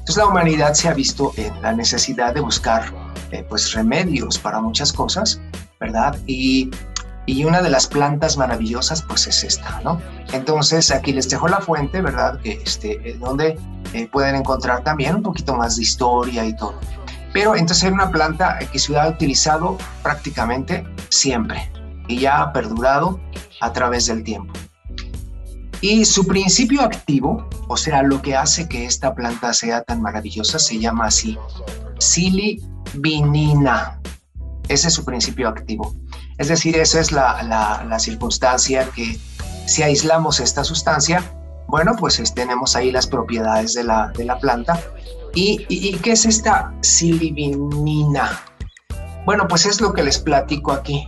Entonces 0.07 0.17
la 0.17 0.27
humanidad 0.27 0.73
se 0.73 0.87
ha 0.87 0.93
visto 0.93 1.33
en 1.37 1.61
la 1.61 1.73
necesidad 1.73 2.33
de 2.33 2.41
buscar 2.41 2.93
eh, 3.31 3.45
pues 3.47 3.73
remedios 3.73 4.39
para 4.39 4.59
muchas 4.61 4.93
cosas, 4.93 5.41
¿verdad? 5.79 6.17
Y, 6.25 6.71
y, 7.25 7.43
una 7.43 7.61
de 7.61 7.69
las 7.69 7.87
plantas 7.87 8.37
maravillosas 8.37 9.01
pues 9.01 9.27
es 9.27 9.43
esta, 9.43 9.81
¿no? 9.83 10.01
Entonces 10.31 10.91
aquí 10.91 11.13
les 11.13 11.29
dejo 11.29 11.47
la 11.47 11.59
fuente, 11.59 12.01
¿verdad? 12.01 12.39
Que 12.41 12.53
este, 12.63 13.17
donde 13.19 13.59
eh, 13.93 14.07
pueden 14.07 14.35
encontrar 14.35 14.83
también 14.83 15.15
un 15.15 15.23
poquito 15.23 15.55
más 15.55 15.75
de 15.75 15.83
historia 15.83 16.45
y 16.45 16.55
todo. 16.55 16.79
Pero 17.33 17.55
entonces 17.55 17.83
es 17.85 17.91
una 17.91 18.09
planta 18.09 18.57
que 18.71 18.79
se 18.79 18.97
ha 18.97 19.07
utilizado 19.09 19.77
prácticamente 20.01 20.85
siempre 21.09 21.69
y 22.07 22.19
ya 22.19 22.41
ha 22.41 22.53
perdurado 22.53 23.19
a 23.61 23.73
través 23.73 24.07
del 24.07 24.23
tiempo. 24.23 24.53
Y 25.81 26.05
su 26.05 26.25
principio 26.25 26.81
activo, 26.81 27.47
o 27.67 27.77
sea, 27.77 28.01
lo 28.01 28.21
que 28.21 28.35
hace 28.35 28.67
que 28.67 28.85
esta 28.85 29.13
planta 29.13 29.53
sea 29.53 29.83
tan 29.83 30.01
maravillosa, 30.01 30.57
se 30.57 30.79
llama 30.79 31.05
así, 31.05 31.37
Sili 31.99 32.59
vinina. 32.93 33.99
Ese 34.67 34.89
es 34.89 34.93
su 34.93 35.05
principio 35.05 35.47
activo. 35.47 35.95
Es 36.37 36.49
decir, 36.49 36.77
esa 36.77 36.99
es 36.99 37.11
la, 37.11 37.97
circunstancia 37.99 38.89
que 38.95 39.17
si 39.65 39.83
aislamos 39.83 40.39
esta 40.39 40.63
sustancia, 40.63 41.23
Bueno, 41.69 41.95
pues 41.99 42.21
tenemos 42.33 42.77
ahí 42.77 42.91
las 42.91 43.07
propiedades 43.07 43.73
de 43.73 43.83
la, 43.83 44.07
de 44.15 44.23
la 44.23 44.39
planta. 44.39 44.81
¿Y, 45.33 45.97
qué 45.97 46.13
es 46.13 46.25
esta 46.25 46.73
silibinina? 46.81 48.41
Bueno, 49.25 49.47
pues 49.47 49.65
es 49.65 49.81
lo 49.81 49.93
que 49.93 50.01
les 50.01 50.17
platico 50.17 50.71
aquí. 50.71 51.07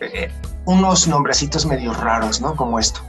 Eh, 0.00 0.30
unos 0.66 1.08
nombrecitos 1.08 1.66
medio 1.66 1.92
raros, 1.94 2.40
¿no? 2.40 2.54
Como 2.54 2.78
esto. 2.78 3.00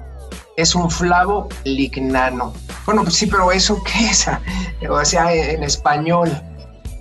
Es 0.58 0.74
un 0.74 0.90
flavo 0.90 1.50
lignano. 1.64 2.54
Bueno, 2.86 3.04
pues 3.04 3.16
sí, 3.16 3.28
pero 3.28 3.52
¿eso 3.52 3.82
qué 3.84 4.06
es? 4.10 4.26
O 4.90 5.04
sea, 5.04 5.34
en 5.34 5.64
español, 5.64 6.32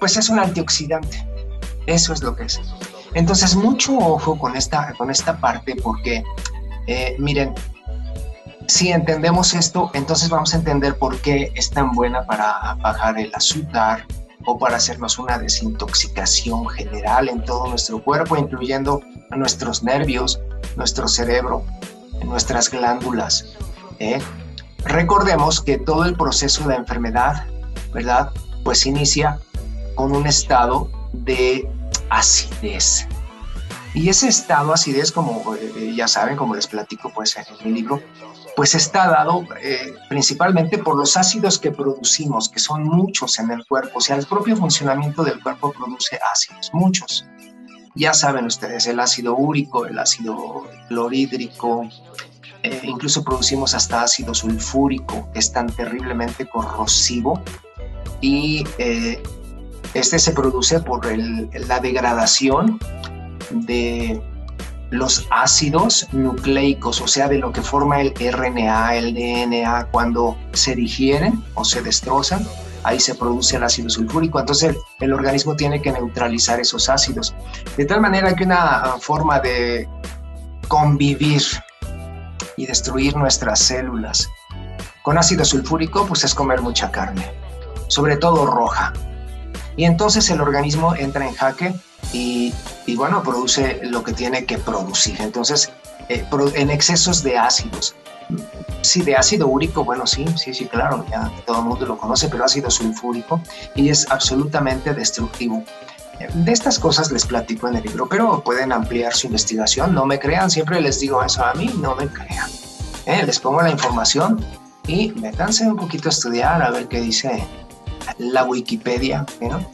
pues 0.04 0.18
es 0.18 0.28
un 0.28 0.38
antioxidante. 0.38 1.26
Eso 1.86 2.12
es 2.12 2.22
lo 2.22 2.36
que 2.36 2.42
es. 2.42 2.60
Entonces, 3.14 3.56
mucho 3.56 3.96
ojo 3.96 4.38
con 4.38 4.54
esta, 4.54 4.92
con 4.98 5.10
esta 5.10 5.38
parte 5.38 5.74
porque, 5.76 6.22
eh, 6.86 7.16
miren, 7.18 7.54
si 8.68 8.92
entendemos 8.92 9.54
esto, 9.54 9.90
entonces 9.94 10.28
vamos 10.28 10.52
a 10.52 10.58
entender 10.58 10.98
por 10.98 11.18
qué 11.22 11.50
es 11.54 11.70
tan 11.70 11.92
buena 11.92 12.26
para 12.26 12.74
bajar 12.82 13.18
el 13.18 13.34
azúcar 13.34 14.06
o 14.44 14.58
para 14.58 14.76
hacernos 14.76 15.18
una 15.18 15.38
desintoxicación 15.38 16.68
general 16.68 17.30
en 17.30 17.42
todo 17.42 17.66
nuestro 17.68 18.04
cuerpo, 18.04 18.36
incluyendo 18.36 19.00
nuestros 19.30 19.82
nervios, 19.82 20.38
nuestro 20.76 21.08
cerebro, 21.08 21.64
nuestras 22.22 22.68
glándulas. 22.68 23.56
¿eh? 24.00 24.20
Recordemos 24.84 25.62
que 25.62 25.78
todo 25.78 26.04
el 26.04 26.14
proceso 26.14 26.68
de 26.68 26.74
enfermedad, 26.74 27.46
¿verdad? 27.94 28.28
Pues 28.64 28.84
inicia 28.84 29.40
con 29.94 30.12
un 30.12 30.26
estado 30.26 30.90
de 31.12 31.68
acidez. 32.10 33.06
Y 33.94 34.08
ese 34.08 34.28
estado 34.28 34.72
acidez, 34.72 35.12
como 35.12 35.54
eh, 35.54 35.94
ya 35.96 36.08
saben, 36.08 36.36
como 36.36 36.54
les 36.56 36.66
platico 36.66 37.12
pues 37.14 37.36
en 37.36 37.44
mi 37.64 37.72
libro, 37.72 38.02
pues 38.56 38.74
está 38.74 39.08
dado 39.08 39.46
eh, 39.62 39.94
principalmente 40.08 40.78
por 40.78 40.96
los 40.96 41.16
ácidos 41.16 41.58
que 41.58 41.70
producimos, 41.70 42.48
que 42.48 42.58
son 42.58 42.84
muchos 42.84 43.38
en 43.38 43.52
el 43.52 43.64
cuerpo. 43.66 43.98
O 43.98 44.00
sea, 44.00 44.16
el 44.16 44.26
propio 44.26 44.56
funcionamiento 44.56 45.22
del 45.22 45.40
cuerpo 45.40 45.72
produce 45.72 46.18
ácidos, 46.32 46.70
muchos. 46.72 47.24
Ya 47.94 48.12
saben 48.12 48.46
ustedes, 48.46 48.88
el 48.88 48.98
ácido 48.98 49.36
úrico, 49.36 49.86
el 49.86 49.96
ácido 49.96 50.66
clorhídrico, 50.88 51.88
eh, 52.64 52.80
incluso 52.82 53.22
producimos 53.22 53.74
hasta 53.74 54.02
ácido 54.02 54.34
sulfúrico, 54.34 55.28
que 55.32 55.38
es 55.38 55.52
tan 55.52 55.68
terriblemente 55.68 56.48
corrosivo. 56.48 57.40
Y 58.20 58.64
este 59.94 60.18
se 60.18 60.32
produce 60.32 60.80
por 60.80 61.06
la 61.16 61.80
degradación 61.80 62.78
de 63.50 64.20
los 64.90 65.26
ácidos 65.30 66.06
nucleicos, 66.12 67.00
o 67.00 67.08
sea, 67.08 67.28
de 67.28 67.38
lo 67.38 67.52
que 67.52 67.62
forma 67.62 68.00
el 68.00 68.12
RNA, 68.14 68.96
el 68.96 69.14
DNA, 69.14 69.88
cuando 69.90 70.36
se 70.52 70.74
digieren 70.74 71.42
o 71.54 71.64
se 71.64 71.82
destrozan, 71.82 72.46
ahí 72.84 73.00
se 73.00 73.14
produce 73.14 73.56
el 73.56 73.64
ácido 73.64 73.90
sulfúrico. 73.90 74.38
Entonces 74.38 74.76
el, 75.00 75.12
organismo 75.12 75.56
tiene 75.56 75.82
que 75.82 75.90
neutralizar 75.90 76.60
esos 76.60 76.88
ácidos. 76.88 77.34
De 77.76 77.84
tal 77.84 78.00
manera 78.00 78.34
que 78.34 78.44
una 78.44 78.96
forma 79.00 79.40
de 79.40 79.88
convivir 80.68 81.42
y 82.56 82.66
destruir 82.66 83.16
nuestras 83.16 83.58
células 83.60 84.28
con 85.02 85.18
ácido 85.18 85.44
sulfúrico, 85.44 86.06
pues 86.06 86.24
es 86.24 86.34
comer 86.34 86.62
mucha 86.62 86.90
carne, 86.90 87.30
sobre 87.88 88.16
todo 88.16 88.46
roja. 88.46 88.92
Y 89.76 89.84
entonces 89.84 90.28
el 90.30 90.40
organismo 90.40 90.94
entra 90.94 91.26
en 91.26 91.34
jaque 91.34 91.74
y, 92.12 92.52
bueno, 92.96 93.22
produce 93.22 93.80
lo 93.82 94.02
que 94.04 94.12
tiene 94.12 94.44
que 94.44 94.58
producir. 94.58 95.20
Entonces, 95.20 95.70
eh, 96.08 96.24
en 96.54 96.70
excesos 96.70 97.22
de 97.22 97.38
ácidos. 97.38 97.94
Sí, 98.82 99.02
de 99.02 99.16
ácido 99.16 99.48
úrico, 99.48 99.84
bueno, 99.84 100.06
sí, 100.06 100.24
sí, 100.36 100.54
sí, 100.54 100.66
claro, 100.66 101.04
ya 101.10 101.30
todo 101.46 101.58
el 101.58 101.64
mundo 101.64 101.86
lo 101.86 101.98
conoce, 101.98 102.28
pero 102.28 102.44
ácido 102.44 102.70
sulfúrico 102.70 103.40
y 103.74 103.88
es 103.88 104.10
absolutamente 104.10 104.94
destructivo. 104.94 105.64
De 106.32 106.52
estas 106.52 106.78
cosas 106.78 107.10
les 107.10 107.26
platico 107.26 107.68
en 107.68 107.76
el 107.76 107.82
libro, 107.82 108.06
pero 108.08 108.42
pueden 108.44 108.72
ampliar 108.72 109.14
su 109.14 109.26
investigación. 109.26 109.94
No 109.94 110.06
me 110.06 110.18
crean, 110.18 110.50
siempre 110.50 110.80
les 110.80 111.00
digo 111.00 111.22
eso 111.22 111.44
a 111.44 111.54
mí, 111.54 111.70
no 111.80 111.96
me 111.96 112.06
crean. 112.06 112.50
Eh, 113.06 113.24
les 113.26 113.38
pongo 113.40 113.62
la 113.62 113.70
información 113.70 114.44
y 114.86 115.12
métanse 115.12 115.66
un 115.66 115.76
poquito 115.76 116.08
a 116.08 116.12
estudiar 116.12 116.62
a 116.62 116.70
ver 116.70 116.88
qué 116.88 117.00
dice 117.00 117.46
la 118.18 118.44
Wikipedia, 118.44 119.26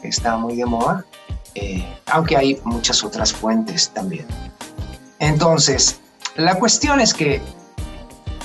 que 0.03 0.09
está 0.09 0.37
muy 0.37 0.57
de 0.57 0.67
moda, 0.67 1.05
eh, 1.55 1.85
aunque 2.07 2.37
hay 2.37 2.61
muchas 2.65 3.03
otras 3.03 3.33
fuentes 3.33 3.91
también. 3.91 4.27
Entonces, 5.19 6.01
la 6.37 6.59
cuestión 6.59 7.01
es 7.01 7.13
que 7.13 7.41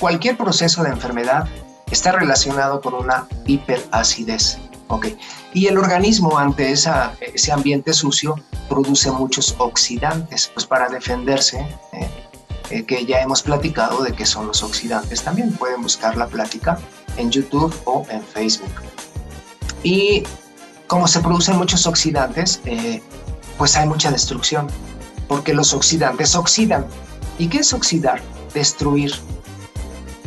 cualquier 0.00 0.36
proceso 0.36 0.82
de 0.82 0.90
enfermedad 0.90 1.48
está 1.90 2.12
relacionado 2.12 2.80
con 2.80 2.94
una 2.94 3.26
hiperacidez. 3.46 4.58
Okay. 4.88 5.18
Y 5.52 5.66
el 5.66 5.78
organismo 5.78 6.38
ante 6.38 6.70
esa, 6.70 7.12
ese 7.20 7.50
ambiente 7.50 7.92
sucio 7.92 8.36
produce 8.68 9.10
muchos 9.10 9.54
oxidantes, 9.58 10.48
pues 10.54 10.64
para 10.64 10.88
defenderse, 10.88 11.58
eh, 11.92 12.08
eh, 12.70 12.84
que 12.84 13.04
ya 13.04 13.20
hemos 13.20 13.42
platicado 13.42 14.02
de 14.02 14.12
qué 14.12 14.24
son 14.24 14.46
los 14.46 14.62
oxidantes 14.62 15.22
también. 15.22 15.52
Pueden 15.52 15.82
buscar 15.82 16.16
la 16.16 16.26
plática 16.28 16.78
en 17.16 17.30
YouTube 17.30 17.74
o 17.84 18.06
en 18.10 18.22
Facebook. 18.22 18.70
Y 19.82 20.24
como 20.86 21.08
se 21.08 21.20
producen 21.20 21.56
muchos 21.56 21.86
oxidantes, 21.86 22.60
eh, 22.64 23.02
pues 23.58 23.76
hay 23.76 23.86
mucha 23.86 24.10
destrucción, 24.10 24.68
porque 25.28 25.54
los 25.54 25.72
oxidantes 25.74 26.34
oxidan. 26.34 26.86
¿Y 27.38 27.48
qué 27.48 27.58
es 27.58 27.72
oxidar? 27.72 28.20
Destruir, 28.54 29.12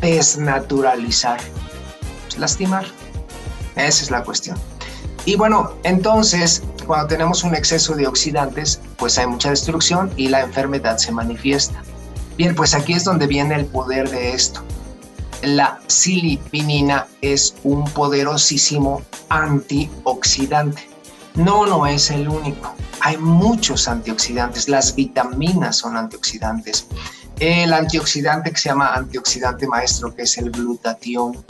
desnaturalizar, 0.02 1.40
lastimar. 2.38 2.86
Esa 3.76 4.04
es 4.04 4.12
la 4.12 4.24
cuestión. 4.24 4.58
Y 5.26 5.36
bueno, 5.36 5.74
entonces, 5.84 6.64
cuando 6.86 7.08
tenemos 7.08 7.44
un 7.44 7.56
exceso 7.56 7.96
de 7.96 8.08
oxidantes, 8.08 8.82
pues 8.98 9.18
hay 9.18 9.28
mucha 9.28 9.50
destrucción 9.50 10.12
y 10.16 10.28
la 10.28 10.42
enfermedad 10.42 10.98
se 10.98 11.12
manifiesta. 11.12 11.82
Bien, 12.38 12.56
pues 12.56 12.74
aquí 12.74 12.94
es 12.94 13.04
donde 13.04 13.28
viene 13.28 13.56
el 13.56 13.66
poder 13.66 14.10
de 14.10 14.34
esto 14.34 14.64
la 15.42 15.80
silipinina 15.88 17.08
es 17.22 17.56
un 17.64 17.86
poderosísimo 17.86 19.02
antioxidante. 19.30 20.88
No, 21.36 21.66
no 21.66 21.88
es 21.88 22.12
el 22.12 22.28
único. 22.28 22.74
Hay 23.02 23.18
muchos 23.18 23.88
antioxidantes. 23.88 24.68
Las 24.68 24.96
vitaminas 24.96 25.78
son 25.78 25.96
antioxidantes. 25.96 26.88
El 27.40 27.72
antioxidante 27.74 28.52
que 28.52 28.60
se 28.60 28.70
llama 28.70 28.94
antioxidante 28.94 29.68
maestro, 29.68 30.14
que 30.14 30.24
es 30.24 30.38
el 30.38 30.52
glutatión. 30.52 31.46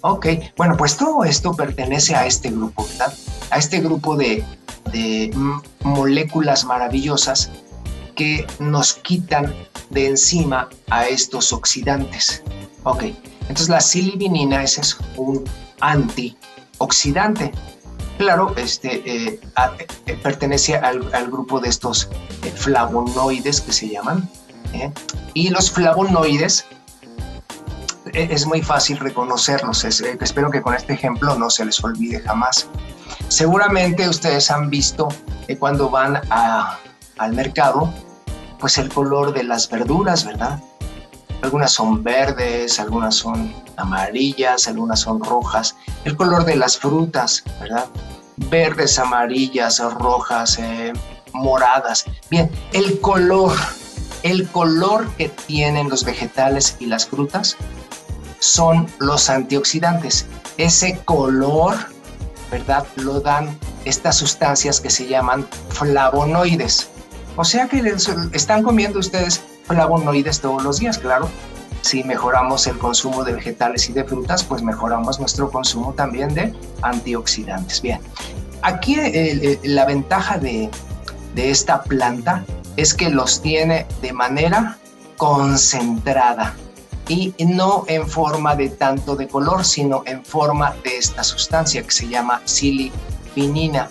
Ok, 0.00 0.26
bueno, 0.56 0.76
pues 0.78 0.96
todo 0.96 1.24
esto 1.24 1.52
pertenece 1.52 2.14
a 2.14 2.24
este 2.24 2.50
grupo, 2.50 2.86
¿verdad? 2.86 3.12
A 3.50 3.58
este 3.58 3.80
grupo 3.80 4.16
de, 4.16 4.42
de 4.92 5.30
moléculas 5.82 6.64
maravillosas 6.64 7.50
que 8.16 8.46
nos 8.58 8.94
quitan 8.94 9.54
de 9.90 10.06
encima 10.06 10.68
a 10.88 11.06
estos 11.06 11.52
oxidantes. 11.52 12.42
Ok, 12.84 13.04
entonces 13.42 13.68
la 13.68 13.80
silibinina 13.80 14.62
es 14.62 14.78
eso, 14.78 14.96
un 15.16 15.44
antioxidante. 15.80 17.52
Claro, 18.16 18.54
este, 18.56 19.02
eh, 19.04 19.40
eh, 20.06 20.18
pertenece 20.22 20.76
al, 20.76 21.30
grupo 21.30 21.60
de 21.60 21.68
estos 21.68 22.08
eh, 22.42 22.52
flavonoides 22.54 23.60
que 23.60 23.72
se 23.72 23.88
llaman. 23.88 24.28
Y 25.34 25.48
los 25.48 25.70
flavonoides 25.70 26.64
es 28.12 28.46
muy 28.46 28.62
fácil 28.62 28.98
reconocerlos. 28.98 29.84
espero 29.84 30.50
que 30.50 30.62
con 30.62 30.74
este 30.74 30.92
ejemplo 30.92 31.34
no 31.34 31.50
se 31.50 31.64
les 31.64 31.82
olvide 31.82 32.20
jamás. 32.20 32.68
Seguramente 33.28 34.08
ustedes 34.08 34.50
han 34.50 34.70
visto 34.70 35.08
cuando 35.58 35.90
van 35.90 36.20
al 36.30 37.32
mercado, 37.32 37.92
pues 38.60 38.78
el 38.78 38.88
color 38.90 39.32
de 39.32 39.42
las 39.44 39.68
verduras, 39.68 40.24
¿verdad? 40.24 40.60
Algunas 41.42 41.72
son 41.72 42.02
verdes, 42.02 42.78
algunas 42.78 43.14
son 43.14 43.54
amarillas, 43.76 44.68
algunas 44.68 45.00
son 45.00 45.22
rojas. 45.22 45.76
El 46.04 46.16
color 46.16 46.44
de 46.44 46.56
las 46.56 46.76
frutas, 46.76 47.42
¿verdad? 47.60 47.86
Verdes, 48.36 48.98
amarillas, 48.98 49.80
rojas, 49.94 50.58
eh, 50.58 50.92
moradas. 51.32 52.04
Bien, 52.30 52.50
el 52.72 53.00
color, 53.00 53.52
el 54.22 54.48
color 54.48 55.08
que 55.16 55.28
tienen 55.28 55.88
los 55.88 56.04
vegetales 56.04 56.76
y 56.78 56.86
las 56.86 57.06
frutas 57.06 57.56
son 58.38 58.86
los 58.98 59.30
antioxidantes. 59.30 60.26
Ese 60.58 60.98
color, 61.04 61.74
¿verdad? 62.50 62.86
Lo 62.96 63.20
dan 63.20 63.58
estas 63.84 64.16
sustancias 64.16 64.80
que 64.80 64.90
se 64.90 65.06
llaman 65.06 65.46
flavonoides. 65.70 66.88
O 67.36 67.44
sea 67.44 67.68
que 67.68 67.82
están 68.32 68.62
comiendo 68.62 68.98
ustedes 68.98 69.42
flavonoides 69.70 70.40
todos 70.40 70.62
los 70.62 70.80
días, 70.80 70.98
claro. 70.98 71.28
Si 71.82 72.04
mejoramos 72.04 72.66
el 72.66 72.76
consumo 72.76 73.24
de 73.24 73.32
vegetales 73.32 73.88
y 73.88 73.92
de 73.92 74.04
frutas, 74.04 74.44
pues 74.44 74.62
mejoramos 74.62 75.18
nuestro 75.18 75.50
consumo 75.50 75.94
también 75.94 76.34
de 76.34 76.52
antioxidantes. 76.82 77.80
Bien, 77.80 78.00
aquí 78.62 78.96
la 79.62 79.86
ventaja 79.86 80.36
de, 80.38 80.68
de 81.34 81.50
esta 81.50 81.82
planta 81.82 82.44
es 82.76 82.92
que 82.92 83.08
los 83.08 83.40
tiene 83.40 83.86
de 84.02 84.12
manera 84.12 84.76
concentrada. 85.16 86.54
y 87.08 87.34
no 87.44 87.84
en 87.88 88.06
forma 88.06 88.54
de 88.54 88.68
tanto 88.68 89.16
de 89.16 89.26
color, 89.26 89.64
sino 89.64 90.02
en 90.06 90.24
forma 90.24 90.74
de 90.84 90.96
esta 90.96 91.24
sustancia 91.24 91.82
que 91.82 91.90
se 91.90 92.08
llama 92.08 92.40
silipinina. 92.44 93.90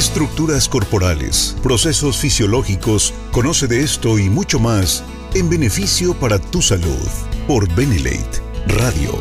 Estructuras 0.00 0.66
corporales, 0.66 1.54
procesos 1.62 2.16
fisiológicos, 2.16 3.12
conoce 3.32 3.66
de 3.66 3.82
esto 3.82 4.18
y 4.18 4.30
mucho 4.30 4.58
más 4.58 5.04
en 5.34 5.50
beneficio 5.50 6.14
para 6.14 6.38
tu 6.38 6.62
salud 6.62 7.06
por 7.46 7.68
Benelate 7.74 8.40
Radio. 8.66 9.18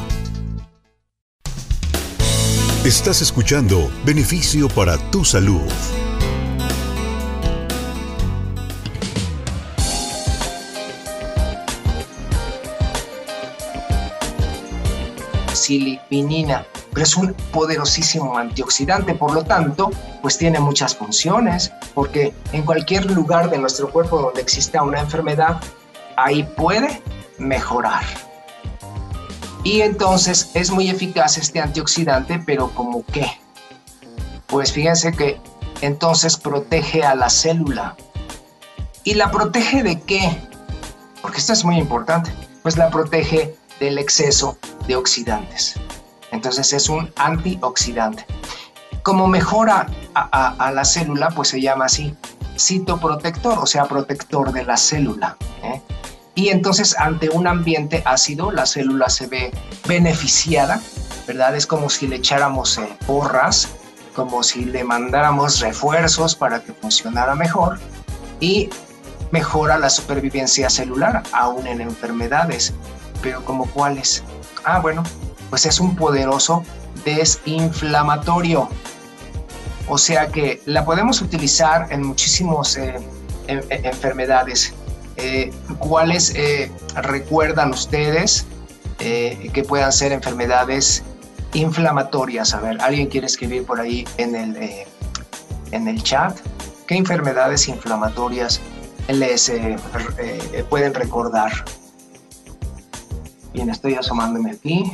Estás 2.85 3.21
escuchando 3.21 3.91
Beneficio 4.05 4.69
para 4.69 4.97
tu 5.11 5.25
salud. 5.25 5.67
silipinina, 15.53 16.65
es 17.03 17.15
un 17.15 17.33
poderosísimo 17.51 18.37
antioxidante, 18.37 19.13
por 19.13 19.33
lo 19.33 19.43
tanto, 19.43 19.91
pues 20.21 20.37
tiene 20.37 20.59
muchas 20.59 20.95
funciones, 20.95 21.71
porque 21.93 22.33
en 22.51 22.63
cualquier 22.63 23.09
lugar 23.11 23.49
de 23.49 23.57
nuestro 23.57 23.89
cuerpo 23.89 24.21
donde 24.21 24.41
exista 24.41 24.83
una 24.83 24.99
enfermedad, 24.99 25.61
ahí 26.17 26.43
puede 26.43 27.01
mejorar. 27.37 28.03
Y 29.63 29.81
entonces 29.81 30.51
es 30.53 30.71
muy 30.71 30.89
eficaz 30.89 31.37
este 31.37 31.59
antioxidante, 31.59 32.39
pero 32.45 32.69
como 32.71 33.03
qué? 33.05 33.27
Pues 34.47 34.71
fíjense 34.71 35.11
que 35.11 35.39
entonces 35.81 36.37
protege 36.37 37.03
a 37.03 37.13
la 37.15 37.29
célula. 37.29 37.95
¿Y 39.03 39.13
la 39.15 39.31
protege 39.31 39.83
de 39.83 40.01
qué? 40.01 40.41
Porque 41.21 41.37
esto 41.37 41.53
es 41.53 41.63
muy 41.63 41.77
importante. 41.77 42.31
Pues 42.63 42.77
la 42.77 42.89
protege 42.89 43.55
del 43.79 43.97
exceso 43.97 44.57
de 44.87 44.95
oxidantes. 44.95 45.75
Entonces 46.31 46.73
es 46.73 46.89
un 46.89 47.11
antioxidante. 47.15 48.25
Como 49.03 49.27
mejora 49.27 49.87
a, 50.13 50.71
la 50.73 50.85
célula, 50.85 51.29
pues 51.29 51.49
se 51.49 51.61
llama 51.61 51.85
así 51.85 52.15
citoprotector, 52.57 53.57
o 53.57 53.65
sea, 53.65 53.85
protector 53.85 54.51
de 54.51 54.65
la 54.65 54.77
célula. 54.77 55.37
¿eh? 55.63 55.81
Y 56.35 56.49
entonces 56.49 56.97
ante 56.97 57.29
un 57.29 57.47
ambiente 57.47 58.03
ácido, 58.05 58.51
la 58.51 58.65
célula 58.65 59.09
se 59.09 59.27
ve 59.27 59.51
beneficiada, 59.87 60.81
¿verdad? 61.25 61.55
Es 61.55 61.65
como 61.65 61.89
si 61.89 62.07
le 62.07 62.17
echáramos 62.17 62.77
eh, 62.77 62.89
porras, 63.07 63.69
como 64.15 64.43
si 64.43 64.65
le 64.65 64.83
mandáramos 64.83 65.61
refuerzos 65.61 66.35
para 66.35 66.61
que 66.61 66.73
funcionara 66.73 67.35
mejor 67.35 67.79
y 68.41 68.69
mejora 69.31 69.77
la 69.77 69.89
supervivencia 69.89 70.69
celular, 70.69 71.23
aún 71.31 71.67
en 71.67 71.81
enfermedades 71.81 72.73
pero 73.21 73.43
como 73.43 73.65
cuáles. 73.67 74.23
Ah, 74.63 74.79
bueno, 74.79 75.03
pues 75.49 75.65
es 75.65 75.79
un 75.79 75.95
poderoso 75.95 76.63
desinflamatorio. 77.05 78.69
O 79.87 79.97
sea 79.97 80.27
que 80.27 80.61
la 80.65 80.85
podemos 80.85 81.21
utilizar 81.21 81.91
en 81.91 82.05
muchísimas 82.05 82.77
eh, 82.77 82.99
enfermedades. 83.47 84.73
Eh, 85.17 85.51
¿Cuáles 85.79 86.33
eh, 86.35 86.71
recuerdan 86.95 87.71
ustedes 87.71 88.45
que 88.99 89.63
puedan 89.67 89.93
ser 89.93 90.11
enfermedades 90.11 91.03
inflamatorias? 91.53 92.53
A 92.53 92.59
ver, 92.59 92.81
¿alguien 92.81 93.07
quiere 93.07 93.27
escribir 93.27 93.65
por 93.65 93.79
ahí 93.79 94.05
en 94.17 94.35
el, 94.35 94.85
en 95.71 95.87
el 95.87 96.03
chat? 96.03 96.37
¿Qué 96.85 96.95
enfermedades 96.95 97.67
inflamatorias 97.69 98.59
les 99.07 99.51
pueden 100.69 100.93
recordar? 100.93 101.51
Bien, 103.53 103.69
estoy 103.69 103.95
asomándome 103.95 104.51
aquí. 104.51 104.91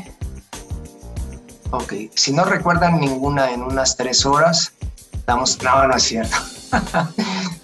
Ok, 1.76 1.94
si 2.16 2.32
no 2.32 2.46
recuerdan 2.46 3.02
ninguna 3.02 3.52
en 3.52 3.62
unas 3.62 3.98
tres 3.98 4.26
horas, 4.26 4.72
estamos... 5.12 5.62
No, 5.62 5.86
no 5.86 5.94
es 5.94 6.04
cierto. 6.04 6.38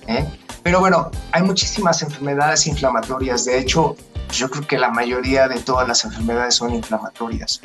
¿Eh? 0.07 0.25
Pero 0.63 0.81
bueno, 0.81 1.09
hay 1.31 1.43
muchísimas 1.43 2.01
enfermedades 2.01 2.67
inflamatorias. 2.67 3.45
De 3.45 3.57
hecho, 3.57 3.95
yo 4.33 4.49
creo 4.49 4.67
que 4.67 4.77
la 4.77 4.89
mayoría 4.89 5.47
de 5.47 5.61
todas 5.61 5.87
las 5.87 6.03
enfermedades 6.03 6.55
son 6.55 6.75
inflamatorias. 6.75 7.61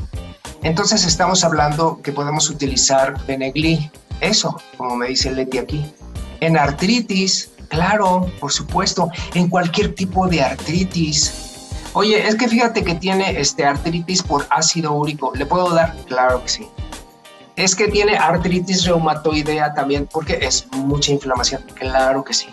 Entonces 0.62 1.04
estamos 1.04 1.42
hablando 1.42 2.00
que 2.00 2.12
podemos 2.12 2.48
utilizar 2.48 3.26
Benegli, 3.26 3.90
eso, 4.20 4.56
como 4.76 4.94
me 4.94 5.08
dice 5.08 5.32
Leti 5.32 5.58
aquí. 5.58 5.92
En 6.38 6.56
artritis, 6.56 7.50
claro, 7.68 8.30
por 8.38 8.52
supuesto, 8.52 9.10
en 9.34 9.48
cualquier 9.48 9.96
tipo 9.96 10.28
de 10.28 10.42
artritis, 10.42 11.45
Oye, 11.98 12.28
es 12.28 12.34
que 12.34 12.46
fíjate 12.46 12.84
que 12.84 12.94
tiene 12.94 13.40
este, 13.40 13.64
artritis 13.64 14.22
por 14.22 14.46
ácido 14.50 14.92
úrico. 14.92 15.32
¿Le 15.34 15.46
puedo 15.46 15.70
dar? 15.70 15.96
Claro 16.04 16.42
que 16.42 16.48
sí. 16.50 16.68
Es 17.56 17.74
que 17.74 17.88
tiene 17.88 18.18
artritis 18.18 18.84
reumatoidea 18.84 19.72
también 19.72 20.06
porque 20.12 20.38
es 20.42 20.68
mucha 20.72 21.12
inflamación. 21.12 21.64
Claro 21.72 22.22
que 22.22 22.34
sí. 22.34 22.48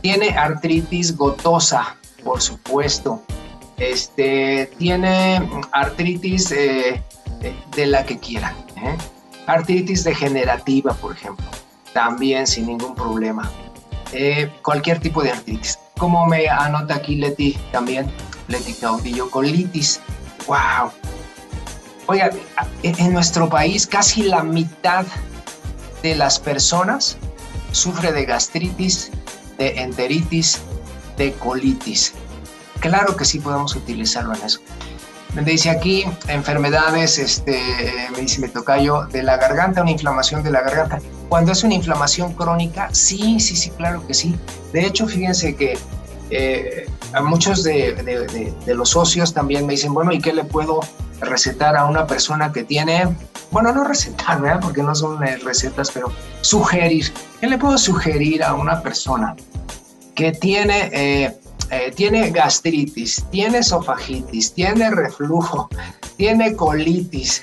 Tiene 0.00 0.30
artritis 0.30 1.16
gotosa, 1.16 1.94
por 2.24 2.42
supuesto. 2.42 3.22
Este, 3.76 4.68
tiene 4.78 5.48
artritis 5.70 6.50
eh, 6.50 7.00
de 7.76 7.86
la 7.86 8.04
que 8.04 8.18
quieran. 8.18 8.56
¿eh? 8.78 8.98
Artritis 9.46 10.02
degenerativa, 10.02 10.92
por 10.94 11.12
ejemplo. 11.12 11.46
También 11.92 12.48
sin 12.48 12.66
ningún 12.66 12.96
problema. 12.96 13.48
Eh, 14.10 14.50
cualquier 14.60 14.98
tipo 14.98 15.22
de 15.22 15.30
artritis. 15.30 15.78
Como 15.96 16.26
me 16.26 16.48
anota 16.48 16.96
aquí 16.96 17.14
Leti 17.14 17.56
también, 17.70 18.10
colitis. 19.30 20.00
¡Wow! 20.46 20.90
Oiga, 22.06 22.30
en 22.82 23.12
nuestro 23.12 23.48
país 23.48 23.86
casi 23.86 24.24
la 24.24 24.42
mitad 24.42 25.06
de 26.02 26.16
las 26.16 26.38
personas 26.38 27.16
sufre 27.70 28.12
de 28.12 28.24
gastritis, 28.24 29.10
de 29.58 29.80
enteritis, 29.80 30.58
de 31.16 31.32
colitis. 31.34 32.14
Claro 32.80 33.16
que 33.16 33.24
sí 33.24 33.38
podemos 33.38 33.76
utilizarlo 33.76 34.34
en 34.34 34.42
eso. 34.42 34.60
Me 35.34 35.42
dice 35.42 35.70
aquí 35.70 36.04
enfermedades, 36.28 37.18
este, 37.18 37.58
me 38.14 38.20
dice 38.20 38.40
me 38.40 38.48
toca 38.48 38.76
yo, 38.78 39.06
de 39.06 39.22
la 39.22 39.38
garganta, 39.38 39.80
una 39.80 39.92
inflamación 39.92 40.42
de 40.42 40.50
la 40.50 40.60
garganta. 40.60 41.00
Cuando 41.30 41.52
es 41.52 41.64
una 41.64 41.74
inflamación 41.74 42.34
crónica, 42.34 42.90
sí, 42.92 43.40
sí, 43.40 43.56
sí, 43.56 43.70
claro 43.70 44.06
que 44.06 44.12
sí. 44.12 44.36
De 44.74 44.84
hecho, 44.84 45.06
fíjense 45.06 45.54
que 45.56 45.78
eh, 46.34 46.86
a 47.12 47.20
muchos 47.20 47.62
de, 47.62 48.54
los 48.66 48.88
socios 48.88 49.34
también 49.34 49.66
me 49.66 49.74
dicen, 49.74 49.92
bueno, 49.92 50.12
¿y 50.12 50.18
qué 50.18 50.32
le 50.32 50.44
puedo 50.44 50.80
recetar 51.20 51.76
a 51.76 51.84
una 51.84 52.06
persona 52.06 52.52
que 52.52 52.64
tiene, 52.64 53.14
bueno, 53.50 53.70
no 53.72 53.84
recetar, 53.84 54.40
¿verdad? 54.40 54.60
Porque 54.62 54.82
no 54.82 54.94
son 54.94 55.22
eh, 55.22 55.36
recetas, 55.36 55.90
pero 55.90 56.10
sugerir. 56.40 57.12
¿Qué 57.38 57.48
le 57.48 57.58
puedo 57.58 57.76
sugerir 57.76 58.42
a 58.42 58.54
una 58.54 58.80
persona 58.80 59.36
que 60.14 60.32
tiene, 60.32 60.90
eh, 60.92 61.38
tiene 61.94 62.30
gastritis, 62.30 63.24
tiene 63.30 63.58
esofagitis, 63.58 64.54
tiene 64.54 64.90
reflujo, 64.90 65.68
tiene 66.16 66.56
colitis, 66.56 67.42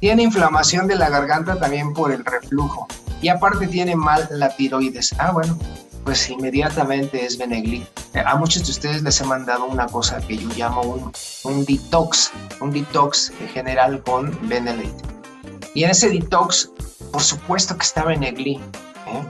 tiene 0.00 0.22
inflamación 0.22 0.86
de 0.86 0.96
la 0.96 1.08
garganta 1.08 1.58
también 1.58 1.94
por 1.94 2.12
el 2.12 2.24
reflujo 2.24 2.88
y 3.22 3.28
aparte 3.28 3.68
tiene 3.68 3.96
mal 3.96 4.28
la 4.32 4.54
tiroides? 4.54 5.14
Ah, 5.18 5.30
bueno, 5.30 5.56
pues 6.04 6.28
inmediatamente 6.28 7.24
es 7.24 7.38
Benegli. 7.38 7.86
A 8.24 8.36
muchos 8.36 8.64
de 8.64 8.70
ustedes 8.70 9.02
les 9.02 9.20
he 9.20 9.24
mandado 9.24 9.64
una 9.66 9.86
cosa 9.86 10.20
que 10.20 10.36
yo 10.36 10.48
llamo 10.56 10.82
un, 10.82 11.12
un 11.44 11.64
detox, 11.64 12.32
un 12.60 12.72
detox 12.72 13.32
general 13.52 14.02
con 14.02 14.36
Benelate. 14.48 14.94
Y 15.74 15.84
en 15.84 15.90
ese 15.90 16.10
detox, 16.10 16.70
por 17.10 17.22
supuesto 17.22 17.76
que 17.76 17.82
está 17.82 18.04
Benegli. 18.04 18.54
¿eh? 18.54 19.22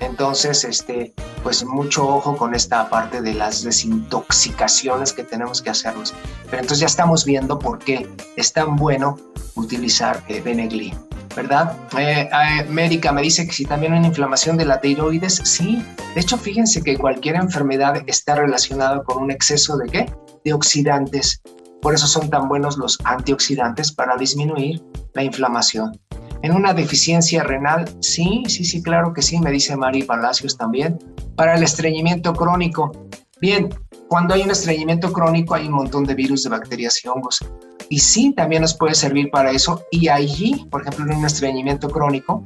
Entonces, 0.00 0.64
este, 0.64 1.14
pues 1.42 1.64
mucho 1.64 2.06
ojo 2.06 2.36
con 2.36 2.54
esta 2.54 2.88
parte 2.90 3.22
de 3.22 3.34
las 3.34 3.62
desintoxicaciones 3.62 5.12
que 5.12 5.22
tenemos 5.24 5.62
que 5.62 5.70
hacernos. 5.70 6.12
Pero 6.46 6.62
entonces 6.62 6.80
ya 6.80 6.86
estamos 6.86 7.24
viendo 7.24 7.58
por 7.58 7.78
qué 7.78 8.08
es 8.36 8.52
tan 8.52 8.76
bueno 8.76 9.16
utilizar 9.54 10.22
eh, 10.28 10.40
Benegli. 10.40 10.92
¿Verdad? 11.34 11.76
Eh, 11.98 12.28
eh, 12.30 12.64
me 12.68 12.88
dice 12.88 13.46
que 13.46 13.52
si 13.52 13.64
también 13.64 13.92
una 13.92 14.06
inflamación 14.06 14.56
de 14.56 14.64
la 14.64 14.80
tiroides, 14.80 15.40
sí. 15.44 15.84
De 16.14 16.20
hecho, 16.20 16.36
fíjense 16.36 16.82
que 16.82 16.96
cualquier 16.96 17.36
enfermedad 17.36 18.02
está 18.06 18.34
relacionada 18.34 19.02
con 19.02 19.22
un 19.22 19.30
exceso 19.30 19.76
de 19.76 19.88
qué? 19.88 20.12
De 20.44 20.52
oxidantes. 20.52 21.42
Por 21.80 21.94
eso 21.94 22.06
son 22.06 22.30
tan 22.30 22.48
buenos 22.48 22.76
los 22.78 22.98
antioxidantes 23.04 23.92
para 23.92 24.16
disminuir 24.16 24.82
la 25.14 25.24
inflamación. 25.24 25.98
En 26.42 26.52
una 26.52 26.74
deficiencia 26.74 27.44
renal, 27.44 27.84
sí, 28.00 28.42
sí, 28.48 28.64
sí, 28.64 28.82
claro 28.82 29.12
que 29.12 29.22
sí, 29.22 29.38
me 29.38 29.50
dice 29.50 29.76
Mari 29.76 30.02
Palacios 30.02 30.56
también. 30.56 30.98
Para 31.36 31.54
el 31.56 31.62
estreñimiento 31.62 32.32
crónico, 32.34 32.92
bien, 33.40 33.68
cuando 34.08 34.34
hay 34.34 34.42
un 34.42 34.50
estreñimiento 34.50 35.12
crónico 35.12 35.54
hay 35.54 35.68
un 35.68 35.74
montón 35.74 36.04
de 36.04 36.14
virus, 36.14 36.42
de 36.42 36.50
bacterias 36.50 37.04
y 37.04 37.08
hongos. 37.08 37.40
Y 37.88 37.98
sí, 37.98 38.32
también 38.32 38.62
nos 38.62 38.74
puede 38.74 38.94
servir 38.94 39.30
para 39.30 39.50
eso. 39.50 39.82
Y 39.90 40.08
allí, 40.08 40.66
por 40.70 40.82
ejemplo, 40.82 41.04
en 41.04 41.18
un 41.18 41.24
estreñimiento 41.24 41.88
crónico, 41.88 42.44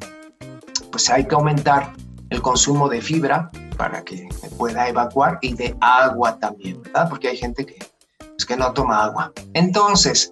pues 0.90 1.10
hay 1.10 1.26
que 1.26 1.34
aumentar 1.34 1.92
el 2.30 2.42
consumo 2.42 2.88
de 2.88 3.00
fibra 3.00 3.50
para 3.76 4.02
que 4.02 4.28
pueda 4.56 4.88
evacuar 4.88 5.38
y 5.42 5.54
de 5.54 5.76
agua 5.80 6.38
también, 6.38 6.82
¿verdad? 6.82 7.08
Porque 7.08 7.28
hay 7.28 7.36
gente 7.36 7.66
que, 7.66 7.78
pues, 8.18 8.46
que 8.46 8.56
no 8.56 8.72
toma 8.72 9.04
agua. 9.04 9.32
Entonces, 9.54 10.30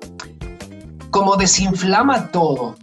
como 1.10 1.36
desinflama 1.36 2.28
todo, 2.28 2.74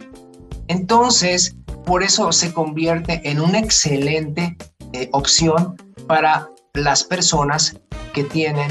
entonces 0.68 1.56
por 1.84 2.02
eso 2.02 2.32
se 2.32 2.52
convierte 2.52 3.20
en 3.28 3.40
una 3.40 3.58
excelente 3.58 4.56
eh, 4.92 5.08
opción 5.12 5.76
para 6.06 6.48
las 6.74 7.04
personas 7.04 7.76
que 8.14 8.24
tienen 8.24 8.70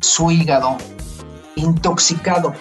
su 0.00 0.30
hígado 0.30 0.76
intoxicado. 1.56 2.54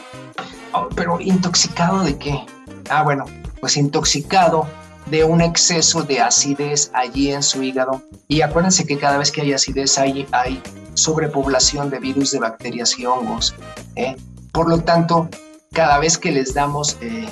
Oh, 0.74 0.90
pero 0.96 1.22
intoxicado 1.22 2.04
de 2.04 2.18
qué? 2.18 2.46
Ah, 2.90 3.04
bueno, 3.04 3.26
pues 3.62 3.78
intoxicado 3.78 4.68
de 5.06 5.24
un 5.24 5.42
exceso 5.42 6.02
de 6.04 6.20
acidez 6.20 6.90
allí 6.94 7.32
en 7.32 7.44
su 7.44 7.62
hígado. 7.62 8.02
Y 8.28 8.42
acuérdense 8.42 8.86
que 8.86 8.98
cada 8.98 9.18
vez 9.18 9.32
que 9.32 9.42
hay 9.42 9.54
acidez 9.54 9.98
hay, 9.98 10.28
hay 10.32 10.62
sobrepoblación 10.96 11.90
de 11.90 12.00
virus, 12.00 12.32
de 12.32 12.40
bacterias 12.40 12.98
y 12.98 13.06
hongos. 13.06 13.56
¿eh? 13.96 14.16
Por 14.52 14.68
lo 14.68 14.80
tanto, 14.80 15.30
cada 15.74 16.00
vez 16.00 16.18
que 16.18 16.32
les 16.32 16.54
damos 16.54 16.98
eh, 17.02 17.30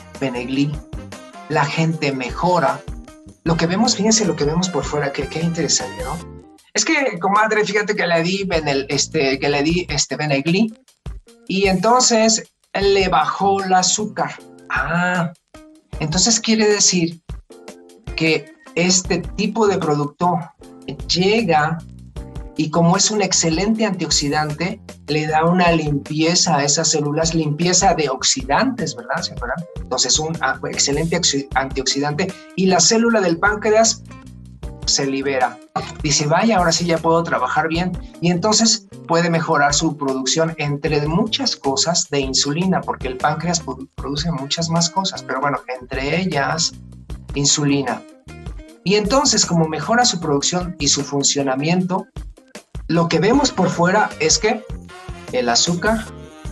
la 1.50 1.66
gente 1.66 2.12
mejora. 2.12 2.80
Lo 3.44 3.58
que 3.58 3.68
vemos, 3.68 3.96
fíjense 3.96 4.26
lo 4.26 4.36
que 4.36 4.46
vemos 4.46 4.70
por 4.70 4.84
fuera, 4.84 5.12
que 5.12 5.28
qué 5.28 5.42
interesante, 5.42 6.04
¿no? 6.04 6.18
Es 6.74 6.86
que, 6.86 7.20
comadre, 7.20 7.64
fíjate 7.66 7.96
que 7.96 8.08
le 8.08 8.24
di, 8.24 8.46
Benel, 8.46 8.86
este, 8.90 9.38
que 9.40 9.50
le 9.50 9.62
di 9.62 9.86
este 9.90 10.16
Benegli 10.16 10.74
y 11.48 11.68
entonces 11.68 12.44
le 12.74 13.08
bajó 13.08 13.64
el 13.64 13.74
azúcar. 13.74 14.32
Ah, 14.70 15.32
entonces 16.00 16.40
quiere 16.40 16.68
decir 16.68 17.22
que 18.16 18.54
este 18.76 19.20
tipo 19.20 19.68
de 19.68 19.78
producto 19.78 20.40
llega 21.08 21.78
y 22.56 22.70
como 22.70 22.98
es 22.98 23.10
un 23.10 23.22
excelente 23.22 23.86
antioxidante, 23.86 24.80
le 25.08 25.28
da 25.28 25.44
una 25.46 25.72
limpieza 25.72 26.58
a 26.58 26.64
esas 26.64 26.90
células, 26.92 27.34
limpieza 27.34 27.94
de 27.96 28.10
oxidantes, 28.10 28.96
¿verdad? 28.96 29.22
¿Se 29.22 29.34
Entonces, 29.82 30.20
un 30.20 30.38
excelente 30.70 31.20
antioxidante 31.56 32.32
y 32.56 32.68
la 32.68 32.80
célula 32.80 33.22
del 33.22 33.40
páncreas 33.40 34.04
se 34.86 35.06
libera. 35.06 35.58
Dice, 36.02 36.28
vaya, 36.28 36.58
ahora 36.58 36.72
sí 36.72 36.86
ya 36.86 36.98
puedo 36.98 37.24
trabajar 37.24 37.68
bien. 37.68 37.92
Y 38.22 38.32
entonces 38.32 38.88
puede 39.08 39.30
mejorar 39.30 39.74
su 39.74 39.98
producción, 39.98 40.54
entre 40.58 41.06
muchas 41.08 41.56
cosas, 41.56 42.10
de 42.10 42.20
insulina, 42.20 42.82
porque 42.82 43.08
el 43.08 43.18
páncreas 43.18 43.62
produce 43.96 44.32
muchas 44.32 44.70
más 44.70 44.90
cosas, 44.90 45.24
pero 45.24 45.42
bueno, 45.42 45.60
entre 45.80 46.20
ellas, 46.22 46.74
insulina. 47.36 48.02
Y 48.84 48.96
entonces, 48.96 49.46
como 49.46 49.68
mejora 49.68 50.06
su 50.06 50.20
producción 50.20 50.76
y 50.80 50.90
su 50.90 51.04
funcionamiento, 51.04 52.06
lo 52.88 53.08
que 53.08 53.20
vemos 53.20 53.52
por 53.52 53.70
fuera 53.70 54.10
es 54.20 54.38
que 54.38 54.64
el 55.32 55.48
azúcar 55.48 56.04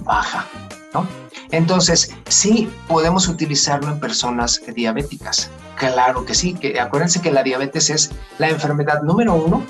baja, 0.03 0.45
¿no? 0.93 1.05
Entonces, 1.51 2.15
sí 2.29 2.69
podemos 2.87 3.27
utilizarlo 3.27 3.91
en 3.91 3.99
personas 3.99 4.61
diabéticas. 4.73 5.49
Claro 5.81 6.25
que 6.25 6.35
sí, 6.35 6.53
que 6.53 6.79
acuérdense 6.79 7.23
que 7.23 7.31
la 7.31 7.41
diabetes 7.41 7.89
es 7.89 8.11
la 8.37 8.49
enfermedad 8.49 9.01
número 9.01 9.33
uno 9.33 9.65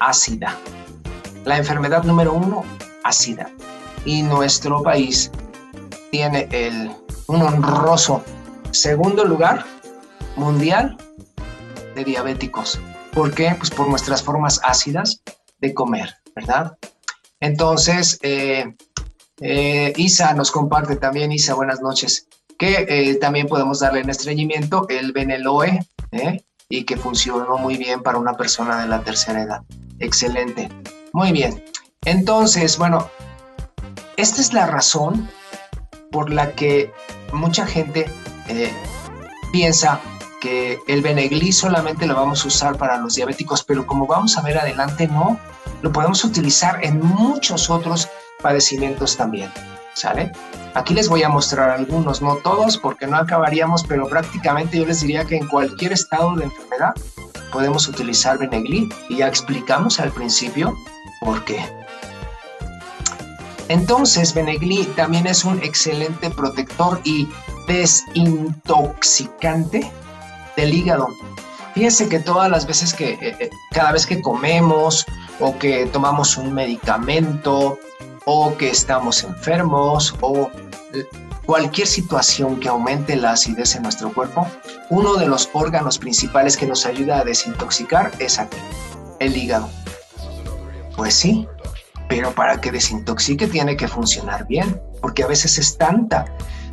ácida. 0.00 0.58
La 1.44 1.58
enfermedad 1.58 2.02
número 2.04 2.32
uno 2.32 2.64
ácida. 3.02 3.50
Y 4.06 4.22
nuestro 4.22 4.82
país 4.82 5.30
tiene 6.10 6.48
el, 6.50 6.90
un 7.26 7.42
honroso 7.42 8.24
segundo 8.70 9.26
lugar 9.26 9.66
mundial 10.36 10.96
de 11.94 12.04
diabéticos. 12.04 12.80
¿Por 13.12 13.34
qué? 13.34 13.54
Pues 13.58 13.68
por 13.68 13.86
nuestras 13.86 14.22
formas 14.22 14.62
ácidas 14.64 15.20
de 15.58 15.74
comer, 15.74 16.14
¿verdad? 16.34 16.78
Entonces, 17.40 18.18
eh, 18.22 18.74
eh, 19.42 19.92
Isa 19.96 20.32
nos 20.32 20.50
comparte 20.50 20.96
también, 20.96 21.32
Isa, 21.32 21.52
buenas 21.52 21.82
noches, 21.82 22.28
eh, 22.66 23.14
también 23.16 23.46
podemos 23.46 23.80
darle 23.80 24.00
en 24.00 24.10
estreñimiento 24.10 24.86
el 24.88 25.12
Beneloe 25.12 25.80
y 26.68 26.84
que 26.84 26.96
funcionó 26.96 27.58
muy 27.58 27.76
bien 27.76 28.02
para 28.02 28.18
una 28.18 28.34
persona 28.34 28.80
de 28.80 28.88
la 28.88 29.02
tercera 29.02 29.42
edad. 29.42 29.62
Excelente. 29.98 30.68
Muy 31.12 31.32
bien. 31.32 31.64
Entonces, 32.04 32.78
bueno, 32.78 33.08
esta 34.16 34.40
es 34.40 34.52
la 34.52 34.66
razón 34.66 35.28
por 36.10 36.30
la 36.30 36.52
que 36.52 36.92
mucha 37.32 37.66
gente 37.66 38.06
piensa 39.52 40.00
que 40.44 40.78
el 40.88 41.00
Benegli 41.00 41.52
solamente 41.52 42.06
lo 42.06 42.14
vamos 42.14 42.44
a 42.44 42.48
usar 42.48 42.76
para 42.76 42.98
los 42.98 43.14
diabéticos, 43.14 43.64
pero 43.64 43.86
como 43.86 44.06
vamos 44.06 44.36
a 44.36 44.42
ver 44.42 44.58
adelante, 44.58 45.08
no, 45.08 45.38
lo 45.80 45.90
podemos 45.90 46.22
utilizar 46.22 46.84
en 46.84 47.00
muchos 47.00 47.70
otros 47.70 48.10
padecimientos 48.42 49.16
también, 49.16 49.50
¿sale? 49.94 50.32
Aquí 50.74 50.94
les 50.94 51.08
voy 51.08 51.22
a 51.22 51.28
mostrar 51.28 51.70
algunos, 51.70 52.20
no 52.20 52.36
todos 52.36 52.78
porque 52.78 53.06
no 53.06 53.16
acabaríamos, 53.16 53.84
pero 53.84 54.08
prácticamente 54.08 54.78
yo 54.78 54.86
les 54.86 55.00
diría 55.00 55.24
que 55.24 55.36
en 55.36 55.46
cualquier 55.48 55.92
estado 55.92 56.34
de 56.36 56.44
enfermedad 56.44 56.94
podemos 57.52 57.88
utilizar 57.88 58.38
Benegli 58.38 58.88
y 59.08 59.18
ya 59.18 59.28
explicamos 59.28 60.00
al 60.00 60.10
principio 60.10 60.74
por 61.20 61.44
qué. 61.44 61.64
Entonces, 63.68 64.34
Benegli 64.34 64.84
también 64.96 65.26
es 65.26 65.44
un 65.44 65.62
excelente 65.62 66.30
protector 66.30 67.00
y 67.04 67.28
desintoxicante 67.66 69.90
del 70.56 70.74
hígado. 70.74 71.08
Fíjense 71.74 72.08
que 72.08 72.20
todas 72.20 72.50
las 72.50 72.66
veces 72.66 72.94
que, 72.94 73.12
eh, 73.12 73.36
eh, 73.40 73.50
cada 73.72 73.92
vez 73.92 74.06
que 74.06 74.20
comemos 74.20 75.06
o 75.40 75.58
que 75.58 75.86
tomamos 75.86 76.36
un 76.36 76.52
medicamento 76.52 77.78
o 78.26 78.56
que 78.56 78.70
estamos 78.70 79.22
enfermos 79.24 80.14
o 80.20 80.50
cualquier 81.44 81.86
situación 81.86 82.58
que 82.58 82.68
aumente 82.68 83.16
la 83.16 83.32
acidez 83.32 83.74
en 83.76 83.82
nuestro 83.82 84.12
cuerpo, 84.12 84.46
uno 84.90 85.14
de 85.14 85.26
los 85.26 85.50
órganos 85.52 85.98
principales 85.98 86.56
que 86.56 86.66
nos 86.66 86.86
ayuda 86.86 87.18
a 87.18 87.24
desintoxicar 87.24 88.10
es 88.18 88.38
aquí, 88.38 88.56
el 89.20 89.36
hígado. 89.36 89.68
Pues 90.96 91.14
sí, 91.14 91.46
pero 92.08 92.32
para 92.32 92.60
que 92.60 92.70
desintoxique 92.70 93.46
tiene 93.46 93.76
que 93.76 93.88
funcionar 93.88 94.46
bien, 94.46 94.80
porque 95.02 95.22
a 95.22 95.26
veces 95.26 95.58
es 95.58 95.76
tanta 95.76 96.24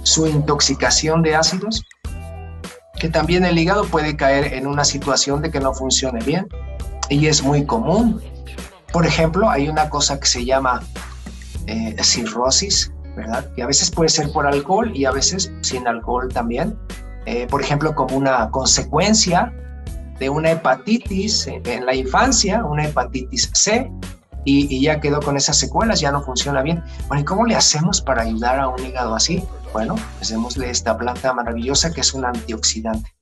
su 0.04 0.28
intoxicación 0.28 1.22
de 1.22 1.36
ácidos 1.36 1.84
que 3.02 3.10
también 3.10 3.46
el 3.46 3.58
hígado 3.58 3.86
puede 3.86 4.16
caer 4.16 4.54
en 4.54 4.68
una 4.68 4.86
situación 4.86 5.42
de 5.42 5.50
que 5.50 5.60
no 5.60 5.74
funcione 5.74 6.24
bien 6.24 6.48
y 7.10 7.26
es 7.26 7.42
muy 7.42 7.66
común. 7.66 8.22
Por 8.94 9.08
ejemplo, 9.08 9.50
hay 9.50 9.70
una 9.70 9.90
cosa 9.90 10.20
que 10.20 10.28
se 10.28 10.46
llama 10.46 10.84
eh, 11.68 11.96
cirrosis, 12.02 12.92
¿verdad? 13.16 13.46
Que 13.56 13.64
a 13.64 13.68
veces 13.68 13.92
puede 13.92 14.10
ser 14.10 14.32
por 14.32 14.48
alcohol 14.48 14.92
y 14.96 15.06
a 15.06 15.12
veces 15.12 15.52
sin 15.62 15.88
alcohol 15.88 16.30
también. 16.34 16.78
Eh, 17.26 17.48
por 17.50 17.62
ejemplo, 17.62 17.94
como 17.94 18.18
una 18.18 18.50
consecuencia 18.50 19.54
de 20.20 20.30
una 20.30 20.52
hepatitis 20.52 21.48
en 21.48 21.86
la 21.86 21.96
infancia, 21.96 22.64
una 22.64 22.86
hepatitis 22.86 23.50
C, 23.54 23.92
y, 24.44 24.82
ya 24.82 25.00
quedó 25.00 25.20
con 25.20 25.38
esas 25.38 25.58
secuelas, 25.58 26.00
ya 26.00 26.12
no 26.12 26.24
funciona 26.24 26.62
bien. 26.62 26.84
Bueno, 27.08 27.22
¿y 27.22 27.26
cómo 27.26 27.46
le 27.46 27.56
hacemos 27.56 28.02
para 28.02 28.24
ayudar 28.24 28.60
a 28.60 28.68
un 28.68 28.84
hígado 28.84 29.16
así? 29.16 29.44
Bueno, 29.74 29.96
pues 30.18 30.30
démosle 30.30 30.70
esta 30.70 30.98
planta 30.98 31.34
maravillosa 31.34 31.94
que 31.94 32.02
es 32.02 32.14
un 32.14 32.26
antioxidante. 32.26 33.14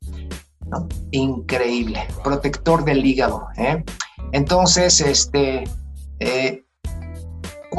¿no? 0.67 0.87
Increíble, 1.11 2.07
protector 2.23 2.85
del 2.85 3.05
hígado. 3.05 3.47
¿eh? 3.57 3.83
Entonces, 4.31 5.01
este, 5.01 5.65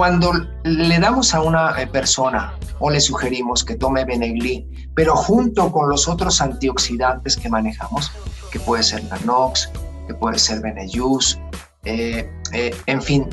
cuando 0.01 0.33
le 0.65 0.99
damos 0.99 1.35
a 1.35 1.43
una 1.43 1.79
eh, 1.79 1.87
persona 1.87 2.55
o 2.79 2.89
le 2.89 3.01
sugerimos 3.01 3.63
que 3.63 3.75
tome 3.75 4.07
Benegli, 4.07 4.67
pero 4.95 5.15
junto 5.15 5.71
con 5.71 5.91
los 5.91 6.09
otros 6.09 6.41
antioxidantes 6.41 7.37
que 7.37 7.51
manejamos, 7.51 8.11
que 8.51 8.59
puede 8.61 8.83
ser 8.83 9.05
la 9.05 9.19
NOx, 9.27 9.71
que 10.07 10.15
puede 10.15 10.39
ser 10.39 10.63
Benejus, 10.63 11.39
en 11.85 13.03
fin, 13.03 13.29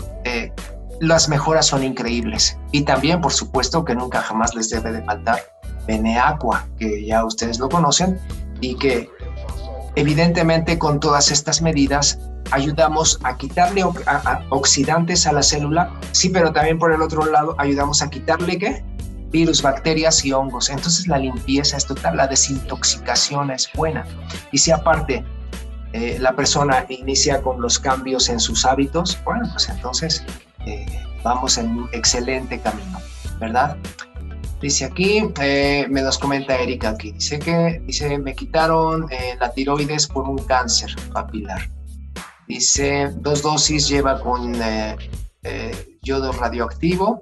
las 0.99 1.29
mejoras 1.29 1.67
son 1.67 1.85
increíbles. 1.85 2.57
Y 2.73 2.81
también, 2.81 3.21
por 3.21 3.31
supuesto, 3.31 3.85
que 3.85 3.95
nunca 3.95 4.21
jamás 4.21 4.53
les 4.53 4.69
debe 4.69 4.91
de 4.91 5.01
faltar 5.03 5.39
Beneaqua, 5.87 6.67
que 6.77 7.05
ya 7.05 7.23
ustedes 7.23 7.59
lo 7.59 7.69
conocen 7.69 8.19
y 8.59 8.75
que 8.75 9.09
evidentemente 9.95 10.77
con 10.77 10.99
todas 10.99 11.31
estas 11.31 11.61
medidas 11.61 12.19
ayudamos 12.51 13.19
a 13.23 13.37
quitarle 13.37 13.83
oxidantes 14.49 15.27
a 15.27 15.33
la 15.33 15.43
célula, 15.43 15.91
sí, 16.11 16.29
pero 16.29 16.51
también 16.51 16.79
por 16.79 16.91
el 16.91 17.01
otro 17.01 17.25
lado 17.25 17.55
ayudamos 17.57 18.01
a 18.01 18.09
quitarle 18.09 18.57
qué? 18.57 18.83
Virus, 19.29 19.61
bacterias 19.61 20.23
y 20.23 20.31
hongos. 20.31 20.69
Entonces 20.69 21.07
la 21.07 21.17
limpieza 21.17 21.77
es 21.77 21.85
total, 21.85 22.17
la 22.17 22.27
desintoxicación 22.27 23.51
es 23.51 23.69
buena. 23.73 24.05
Y 24.51 24.57
si 24.57 24.71
aparte 24.71 25.25
eh, 25.93 26.17
la 26.19 26.35
persona 26.35 26.85
inicia 26.89 27.41
con 27.41 27.61
los 27.61 27.77
cambios 27.79 28.29
en 28.29 28.39
sus 28.39 28.65
hábitos, 28.65 29.17
bueno, 29.25 29.47
pues 29.51 29.69
entonces 29.69 30.23
vamos 31.23 31.57
en 31.57 31.69
un 31.71 31.89
excelente 31.91 32.59
camino, 32.59 32.99
¿verdad? 33.39 33.77
Dice 34.61 34.85
aquí, 34.85 35.23
eh, 35.39 35.85
me 35.89 36.01
nos 36.01 36.17
comenta 36.17 36.57
Erika 36.57 36.89
aquí, 36.89 37.11
dice 37.11 37.37
que 37.37 37.79
dice, 37.85 38.17
me 38.17 38.33
quitaron 38.33 39.05
eh, 39.11 39.35
la 39.39 39.51
tiroides 39.51 40.07
por 40.07 40.27
un 40.27 40.39
cáncer 40.39 40.95
papilar. 41.13 41.69
Dice, 42.47 43.11
dos 43.17 43.41
dosis 43.41 43.87
lleva 43.87 44.19
con 44.21 44.53
eh, 44.61 44.97
yodo 46.01 46.31
radioactivo 46.31 47.19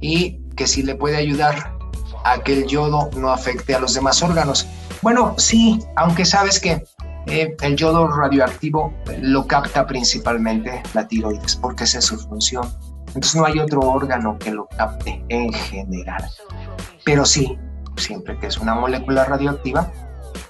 y 0.00 0.40
que 0.56 0.66
si 0.66 0.82
le 0.82 0.94
puede 0.94 1.16
ayudar 1.16 1.76
a 2.24 2.42
que 2.42 2.52
el 2.52 2.66
yodo 2.66 3.10
no 3.16 3.30
afecte 3.30 3.74
a 3.74 3.80
los 3.80 3.94
demás 3.94 4.22
órganos. 4.22 4.66
Bueno, 5.00 5.34
sí, 5.38 5.78
aunque 5.96 6.24
sabes 6.24 6.60
que 6.60 6.84
el 7.26 7.76
yodo 7.76 8.08
radioactivo 8.08 8.92
lo 9.20 9.46
capta 9.46 9.86
principalmente 9.86 10.82
la 10.94 11.06
tiroides, 11.06 11.56
porque 11.56 11.84
esa 11.84 11.98
es 11.98 12.06
su 12.06 12.18
función. 12.18 12.68
Entonces 13.08 13.36
no 13.36 13.44
hay 13.44 13.58
otro 13.58 13.80
órgano 13.80 14.38
que 14.38 14.50
lo 14.50 14.68
capte 14.76 15.22
en 15.28 15.52
general. 15.52 16.24
Pero 17.04 17.24
sí, 17.24 17.58
siempre 17.96 18.38
que 18.38 18.46
es 18.46 18.58
una 18.58 18.74
molécula 18.74 19.24
radioactiva, 19.24 19.90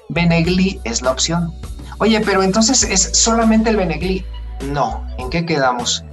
Benegli 0.08 0.80
es 0.84 1.02
la 1.02 1.10
opción. 1.10 1.52
Oye, 2.02 2.20
pero 2.20 2.42
entonces 2.42 2.82
es 2.82 3.10
solamente 3.16 3.70
el 3.70 3.76
Benegli. 3.76 4.26
No, 4.72 5.06
¿en 5.18 5.30
qué 5.30 5.46
quedamos? 5.46 6.04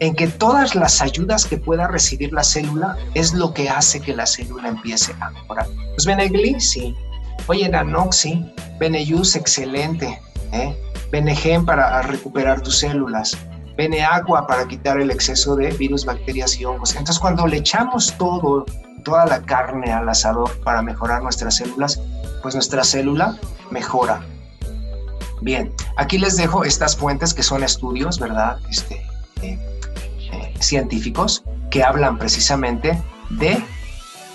En 0.00 0.16
que 0.16 0.26
todas 0.26 0.74
las 0.74 1.00
ayudas 1.00 1.44
que 1.44 1.56
pueda 1.56 1.86
recibir 1.86 2.32
la 2.32 2.42
célula 2.42 2.96
es 3.14 3.32
lo 3.32 3.54
que 3.54 3.70
hace 3.70 4.00
que 4.00 4.12
la 4.12 4.26
célula 4.26 4.70
empiece 4.70 5.14
a 5.20 5.30
mejorar. 5.30 5.68
Pues 5.94 6.04
Benegli, 6.04 6.58
sí. 6.58 6.96
Oye, 7.46 7.68
Nanox, 7.68 8.16
sí. 8.16 8.44
Beneyus, 8.80 9.36
excelente. 9.36 10.20
¿eh? 10.50 10.76
Benegen 11.12 11.64
para 11.64 12.02
recuperar 12.02 12.60
tus 12.60 12.80
células. 12.80 13.38
Beneagua 13.76 14.48
para 14.48 14.66
quitar 14.66 15.00
el 15.00 15.12
exceso 15.12 15.54
de 15.54 15.70
virus, 15.70 16.04
bacterias 16.04 16.58
y 16.58 16.64
hongos. 16.64 16.90
Entonces, 16.96 17.20
cuando 17.20 17.46
le 17.46 17.58
echamos 17.58 18.12
todo 18.18 18.66
toda 19.04 19.26
la 19.26 19.40
carne 19.42 19.92
al 19.92 20.08
asador 20.08 20.50
para 20.64 20.82
mejorar 20.82 21.22
nuestras 21.22 21.54
células, 21.54 22.00
pues 22.42 22.56
nuestra 22.56 22.82
célula 22.82 23.38
mejora. 23.70 24.24
Bien, 25.40 25.72
aquí 25.96 26.18
les 26.18 26.36
dejo 26.36 26.64
estas 26.64 26.96
fuentes 26.96 27.32
que 27.32 27.42
son 27.42 27.62
estudios, 27.64 28.18
¿verdad? 28.18 28.58
Este, 28.68 28.96
eh, 29.42 29.58
eh, 30.32 30.54
científicos 30.60 31.42
que 31.70 31.82
hablan 31.82 32.18
precisamente 32.18 33.00
de, 33.30 33.62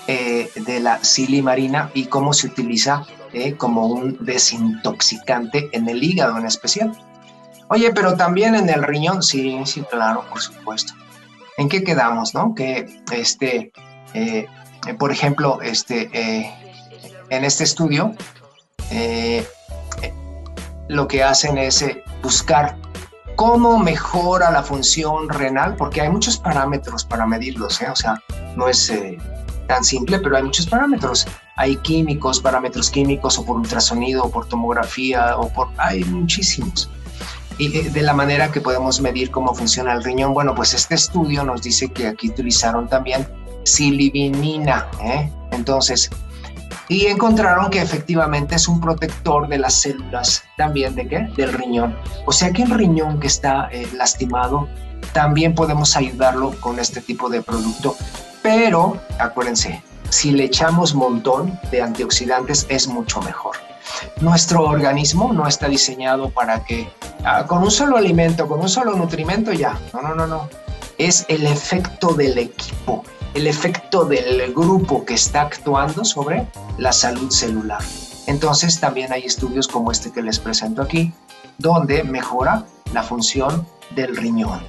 eh, 0.08 0.50
de 0.54 0.80
la 0.80 1.02
silimarina 1.04 1.90
y 1.94 2.06
cómo 2.06 2.32
se 2.32 2.48
utiliza 2.48 3.06
como 3.58 3.86
un 3.86 4.16
desintoxicante 4.24 5.68
en 5.72 5.90
el 5.90 6.02
hígado 6.02 6.38
en 6.38 6.46
especial. 6.46 6.98
Oye, 7.68 7.92
pero 7.92 8.16
también 8.16 8.54
en 8.54 8.70
el 8.70 8.82
riñón, 8.82 9.22
sí, 9.22 9.60
sí, 9.66 9.82
claro, 9.90 10.24
por 10.30 10.40
supuesto. 10.40 10.94
¿En 11.58 11.68
qué 11.68 11.84
quedamos, 11.84 12.32
no? 12.32 12.54
Que 12.54 13.02
este, 13.12 13.72
por 14.98 15.12
ejemplo, 15.12 15.60
este, 15.60 16.08
en 17.28 17.44
este 17.44 17.64
estudio, 17.64 18.14
lo 20.88 21.08
que 21.08 21.22
hacen 21.22 21.58
es 21.58 21.84
buscar 22.22 22.76
cómo 23.36 23.78
mejora 23.78 24.50
la 24.50 24.62
función 24.62 25.28
renal, 25.28 25.76
porque 25.76 26.00
hay 26.00 26.10
muchos 26.10 26.38
parámetros 26.38 27.04
para 27.04 27.26
medirlos, 27.26 27.80
o 27.82 27.96
sea, 27.96 28.22
no 28.56 28.68
es 28.68 28.92
tan 29.66 29.84
simple, 29.84 30.18
pero 30.18 30.36
hay 30.36 30.42
muchos 30.42 30.66
parámetros. 30.66 31.26
Hay 31.56 31.76
químicos, 31.76 32.40
parámetros 32.40 32.90
químicos, 32.90 33.38
o 33.38 33.44
por 33.44 33.56
ultrasonido, 33.56 34.24
o 34.24 34.30
por 34.30 34.46
tomografía, 34.46 35.36
o 35.38 35.48
por... 35.48 35.68
Hay 35.78 36.04
muchísimos 36.04 36.90
y 37.58 37.68
de 37.68 38.02
la 38.02 38.12
manera 38.12 38.50
que 38.52 38.60
podemos 38.60 39.00
medir 39.00 39.30
cómo 39.30 39.54
funciona 39.54 39.92
el 39.94 40.04
riñón. 40.04 40.34
Bueno, 40.34 40.54
pues 40.54 40.74
este 40.74 40.94
estudio 40.94 41.42
nos 41.42 41.62
dice 41.62 41.88
que 41.88 42.06
aquí 42.06 42.28
utilizaron 42.28 42.88
también 42.88 43.26
silibinina. 43.64 44.86
¿eh? 45.02 45.32
Entonces, 45.52 46.10
y 46.88 47.06
encontraron 47.06 47.70
que 47.70 47.80
efectivamente 47.80 48.54
es 48.54 48.68
un 48.68 48.80
protector 48.80 49.48
de 49.48 49.58
las 49.58 49.74
células 49.74 50.44
también 50.56 50.94
de 50.94 51.08
qué? 51.08 51.18
Del 51.36 51.52
riñón. 51.52 51.96
O 52.26 52.32
sea 52.32 52.52
que 52.52 52.62
el 52.62 52.70
riñón 52.70 53.18
que 53.18 53.26
está 53.26 53.68
eh, 53.72 53.88
lastimado, 53.94 54.68
también 55.12 55.54
podemos 55.54 55.96
ayudarlo 55.96 56.52
con 56.60 56.78
este 56.78 57.00
tipo 57.00 57.28
de 57.28 57.42
producto. 57.42 57.96
Pero 58.42 58.98
acuérdense, 59.18 59.82
si 60.10 60.30
le 60.30 60.44
echamos 60.44 60.94
montón 60.94 61.58
de 61.70 61.82
antioxidantes 61.82 62.66
es 62.68 62.86
mucho 62.86 63.20
mejor. 63.22 63.56
Nuestro 64.20 64.62
organismo 64.62 65.32
no 65.32 65.46
está 65.46 65.68
diseñado 65.68 66.30
para 66.30 66.64
que 66.64 66.88
ah, 67.24 67.44
con 67.46 67.62
un 67.62 67.70
solo 67.70 67.96
alimento, 67.96 68.46
con 68.46 68.60
un 68.60 68.68
solo 68.68 68.94
nutrimento 68.94 69.52
ya. 69.52 69.78
No, 69.92 70.02
no, 70.02 70.14
no, 70.14 70.26
no. 70.26 70.48
Es 70.98 71.24
el 71.28 71.46
efecto 71.46 72.14
del 72.14 72.38
equipo 72.38 73.04
el 73.34 73.46
efecto 73.46 74.04
del 74.04 74.52
grupo 74.54 75.04
que 75.04 75.14
está 75.14 75.42
actuando 75.42 76.04
sobre 76.04 76.46
la 76.78 76.92
salud 76.92 77.30
celular. 77.30 77.82
Entonces 78.26 78.80
también 78.80 79.12
hay 79.12 79.22
estudios 79.22 79.68
como 79.68 79.92
este 79.92 80.10
que 80.10 80.22
les 80.22 80.38
presento 80.38 80.82
aquí, 80.82 81.12
donde 81.58 82.02
mejora 82.02 82.66
la 82.92 83.02
función 83.02 83.66
del 83.94 84.16
riñón. 84.16 84.60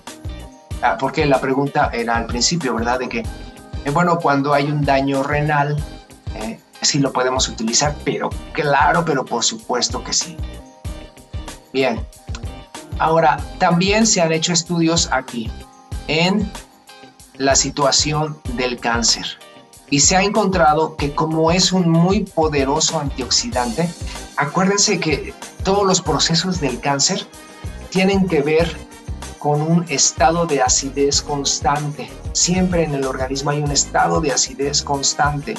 Ah, 0.82 0.98
porque 1.00 1.26
la 1.26 1.42
pregunta 1.42 1.90
era 1.92 2.18
al 2.18 2.28
principio, 2.28 2.76
¿verdad? 2.76 3.00
De 3.00 3.10
que, 3.10 3.20
eh, 3.20 3.90
bueno, 3.92 4.20
cuando 4.20 4.54
hay 4.54 4.66
un 4.66 4.86
daño 4.86 5.24
renal, 5.24 5.84
eh, 6.36 6.60
sí 6.82 7.00
lo 7.00 7.12
podemos 7.12 7.50
utilizar, 7.50 7.96
pero 8.04 8.30
claro, 8.54 9.04
pero 9.04 9.26
por 9.26 9.44
supuesto 9.44 10.04
que 10.04 10.14
sí. 10.14 10.38
Bien. 11.74 12.06
Ahora, 13.00 13.38
también 13.60 14.06
se 14.08 14.22
han 14.22 14.32
hecho 14.32 14.54
estudios 14.54 15.10
aquí 15.12 15.52
en 16.08 16.50
la 17.38 17.56
situación 17.56 18.38
del 18.54 18.80
cáncer. 18.80 19.26
Y 19.90 20.02
se 20.02 20.18
ha 20.18 20.24
encontrado 20.24 20.98
que 20.98 21.16
como 21.16 21.52
es 21.52 21.72
un 21.72 21.90
muy 21.90 22.22
poderoso 22.22 23.00
antioxidante, 23.00 23.90
acuérdense 24.36 25.00
que 25.00 25.34
todos 25.64 25.86
los 25.86 26.02
procesos 26.02 26.60
del 26.60 26.80
cáncer 26.80 27.26
tienen 27.90 28.28
que 28.28 28.42
ver 28.42 28.76
con 29.40 29.62
un 29.62 29.86
estado 29.88 30.46
de 30.46 30.62
acidez 30.62 31.22
constante. 31.22 32.10
Siempre 32.34 32.84
en 32.84 32.96
el 32.96 33.06
organismo 33.06 33.52
hay 33.52 33.62
un 33.62 33.72
estado 33.72 34.20
de 34.20 34.32
acidez 34.32 34.82
constante. 34.82 35.54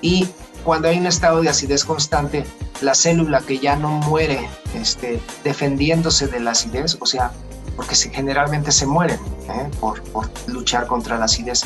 Y 0.00 0.28
cuando 0.62 0.88
hay 0.88 0.98
un 0.98 1.06
estado 1.06 1.40
de 1.40 1.48
acidez 1.48 1.84
constante, 1.84 2.44
la 2.80 2.94
célula 2.94 3.40
que 3.40 3.58
ya 3.58 3.76
no 3.76 3.88
muere 3.88 4.48
este, 4.74 5.20
defendiéndose 5.42 6.28
de 6.28 6.40
la 6.40 6.52
acidez, 6.52 6.96
o 7.00 7.06
sea, 7.06 7.32
porque 7.76 7.94
generalmente 7.94 8.72
se 8.72 8.86
mueren 8.86 9.20
¿eh? 9.48 9.70
por, 9.78 10.02
luchar 10.46 10.86
contra 10.86 11.18
la 11.18 11.26
acidez. 11.26 11.62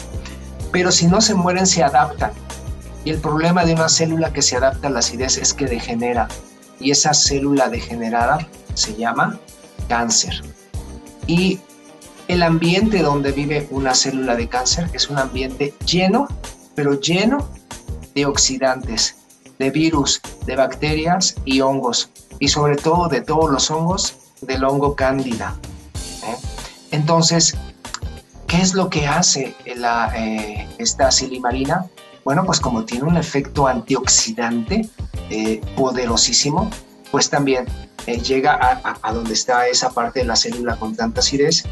Pero 0.73 0.91
si 0.93 1.07
no 1.07 1.21
se 1.21 1.35
mueren, 1.35 1.67
se 1.67 1.83
adaptan. 1.83 2.33
Y 3.05 3.11
el 3.11 3.19
problema 3.19 3.65
de 3.65 3.75
una 3.75 3.89
célula 3.89 4.33
que 4.33 4.43
se 4.43 4.57
adapta 4.57 4.89
a 4.89 4.91
la 4.91 4.99
acidez 4.99 5.39
es 5.39 5.55
que 5.55 5.67
degenera. 5.67 6.29
Y 6.79 6.91
esa 6.91 7.15
célula 7.15 7.69
degenerada 7.69 8.47
se 8.75 8.95
llama 8.95 9.39
cáncer. 9.89 10.43
Y 11.27 11.61
el 12.29 12.43
ambiente 12.43 13.03
donde 13.03 13.33
vive 13.33 13.67
una 13.71 13.95
célula 13.95 14.37
de 14.37 14.49
cáncer 14.49 14.89
es 14.93 15.09
un 15.09 15.19
ambiente 15.19 15.75
lleno, 15.85 16.29
pero 16.75 17.01
lleno 17.01 17.49
de 18.15 18.27
oxidantes, 18.27 19.17
de 19.59 19.71
virus, 19.71 20.21
de 20.47 20.57
bacterias 20.57 21.35
y 21.45 21.61
hongos. 21.61 22.11
Y 22.39 22.49
sobre 22.49 22.77
todo 22.77 23.09
de 23.09 23.21
todos 23.21 23.51
los 23.51 23.71
hongos, 23.71 24.17
del 24.41 24.65
hongo 24.65 24.95
cándida. 24.95 25.57
Entonces, 26.91 27.57
¿qué 28.47 28.59
es 28.59 28.75
lo 28.75 28.89
que 28.91 29.07
hace 29.07 29.55
la, 29.77 30.13
eh, 30.17 30.69
esta 30.79 31.11
silimarina? 31.11 31.87
Bueno, 32.25 32.45
pues 32.45 32.61
como 32.61 32.85
tiene 32.85 33.05
un 33.05 33.17
efecto 33.17 33.67
antioxidante 33.67 34.89
eh, 35.31 35.61
poderosísimo, 35.77 36.71
pues 37.11 37.31
también 37.31 37.67
eh, 38.07 38.19
llega 38.19 38.81
a, 39.03 39.13
donde 39.13 39.33
está 39.33 39.67
esa 39.69 39.91
parte 39.91 40.21
de 40.21 40.27
la 40.27 40.37
célula 40.37 40.77
con 40.77 40.95
tanta 40.95 41.21
acidez 41.21 41.65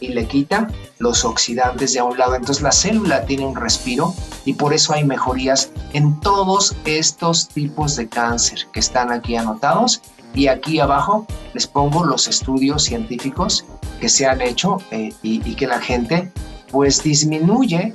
y 0.00 0.08
le 0.08 0.26
quita 0.26 0.68
los 0.98 1.24
oxidantes 1.24 1.92
de 1.92 2.00
a 2.00 2.04
un 2.04 2.18
lado. 2.18 2.34
Entonces 2.34 2.62
la 2.62 2.72
célula 2.72 3.24
tiene 3.24 3.46
un 3.46 3.56
respiro 3.56 4.14
y 4.44 4.54
por 4.54 4.74
eso 4.74 4.92
hay 4.92 5.04
mejorías 5.04 5.70
en 5.92 6.20
todos 6.20 6.76
estos 6.84 7.48
tipos 7.48 7.96
de 7.96 8.08
cáncer 8.08 8.66
que 8.72 8.80
están 8.80 9.12
aquí 9.12 9.36
anotados. 9.36 10.02
Y 10.36 10.48
aquí 10.48 10.78
abajo 10.80 11.26
les 11.54 11.66
pongo 11.66 12.04
los 12.04 12.28
estudios 12.28 12.84
científicos 12.84 13.64
que 14.00 14.10
se 14.10 14.26
han 14.26 14.42
hecho 14.42 14.76
eh, 14.90 15.12
y, 15.22 15.54
que 15.54 15.66
la 15.66 15.80
gente 15.80 16.30
pues 16.70 17.02
disminuye 17.02 17.94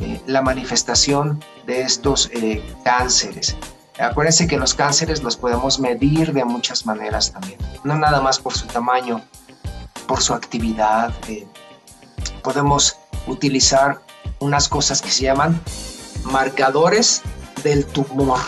eh, 0.00 0.20
la 0.26 0.40
manifestación 0.40 1.38
de 1.66 1.82
estos 1.82 2.30
eh, 2.32 2.64
cánceres. 2.82 3.56
Acuérdense 3.98 4.46
que 4.46 4.56
los 4.56 4.72
cánceres 4.72 5.22
los 5.22 5.36
podemos 5.36 5.78
medir 5.78 6.32
de 6.32 6.46
muchas 6.46 6.86
maneras 6.86 7.30
también, 7.30 7.58
no 7.84 7.94
nada 7.98 8.22
más 8.22 8.38
por 8.38 8.54
su 8.54 8.66
tamaño, 8.66 9.20
por 10.08 10.22
su 10.22 10.32
actividad. 10.32 11.12
podemos 12.42 12.96
utilizar 13.26 14.00
unas 14.40 14.66
cosas 14.66 15.02
que 15.02 15.10
se 15.10 15.24
llaman 15.24 15.60
marcadores 16.24 17.20
del 17.62 17.84
tumor, 17.84 18.40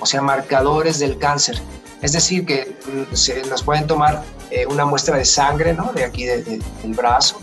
o 0.00 0.06
sea, 0.06 0.22
marcadores 0.22 0.98
del 0.98 1.18
cáncer. 1.18 1.60
Es 2.02 2.12
decir, 2.12 2.44
que 2.44 2.76
mm, 2.86 3.14
se 3.14 3.42
nos 3.46 3.62
pueden 3.62 3.86
tomar 3.86 4.22
eh, 4.50 4.66
una 4.66 4.84
muestra 4.84 5.16
de 5.16 5.24
sangre, 5.24 5.72
¿no? 5.72 5.92
De 5.92 6.04
aquí 6.04 6.24
del 6.24 6.60
brazo 6.88 7.40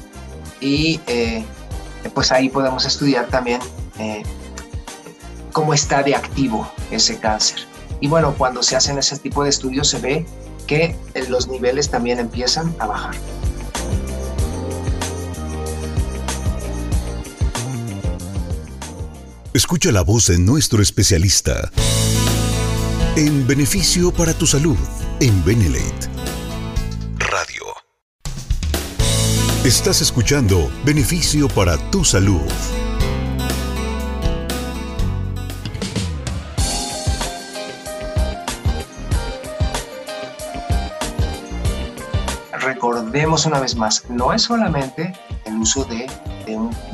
y 0.61 0.99
eh, 1.07 1.43
pues 2.13 2.31
ahí 2.31 2.49
podemos 2.49 2.85
estudiar 2.85 3.27
también 3.27 3.61
eh, 3.97 4.23
cómo 5.53 5.73
está 5.73 6.03
de 6.03 6.15
activo 6.15 6.71
ese 6.91 7.17
cáncer. 7.17 7.59
Y 8.01 8.07
bueno, 8.07 8.35
cuando 8.37 8.61
se 8.63 8.75
hacen 8.75 8.97
ese 8.97 9.17
tipo 9.17 9.43
de 9.43 9.49
estudios 9.49 9.87
se 9.87 9.99
ve 9.99 10.25
que 10.67 10.95
los 11.29 11.47
niveles 11.47 11.89
también 11.89 12.19
empiezan 12.19 12.75
a 12.79 12.87
bajar. 12.87 13.15
Escucha 19.53 19.91
la 19.91 20.03
voz 20.03 20.27
de 20.27 20.37
nuestro 20.37 20.81
especialista. 20.81 21.71
En 23.15 23.45
beneficio 23.47 24.11
para 24.11 24.33
tu 24.33 24.45
salud, 24.45 24.77
en 25.19 25.43
Benelate 25.43 26.07
Radio. 27.17 27.63
Estás 29.65 30.01
escuchando 30.01 30.71
Beneficio 30.85 31.47
para 31.49 31.77
tu 31.89 32.05
salud. 32.05 32.39
Recordemos 42.61 43.45
una 43.47 43.59
vez 43.59 43.75
más, 43.75 44.05
no 44.09 44.33
es 44.33 44.43
solamente 44.43 45.13
el 45.45 45.55
uso 45.57 45.83
de, 45.85 46.07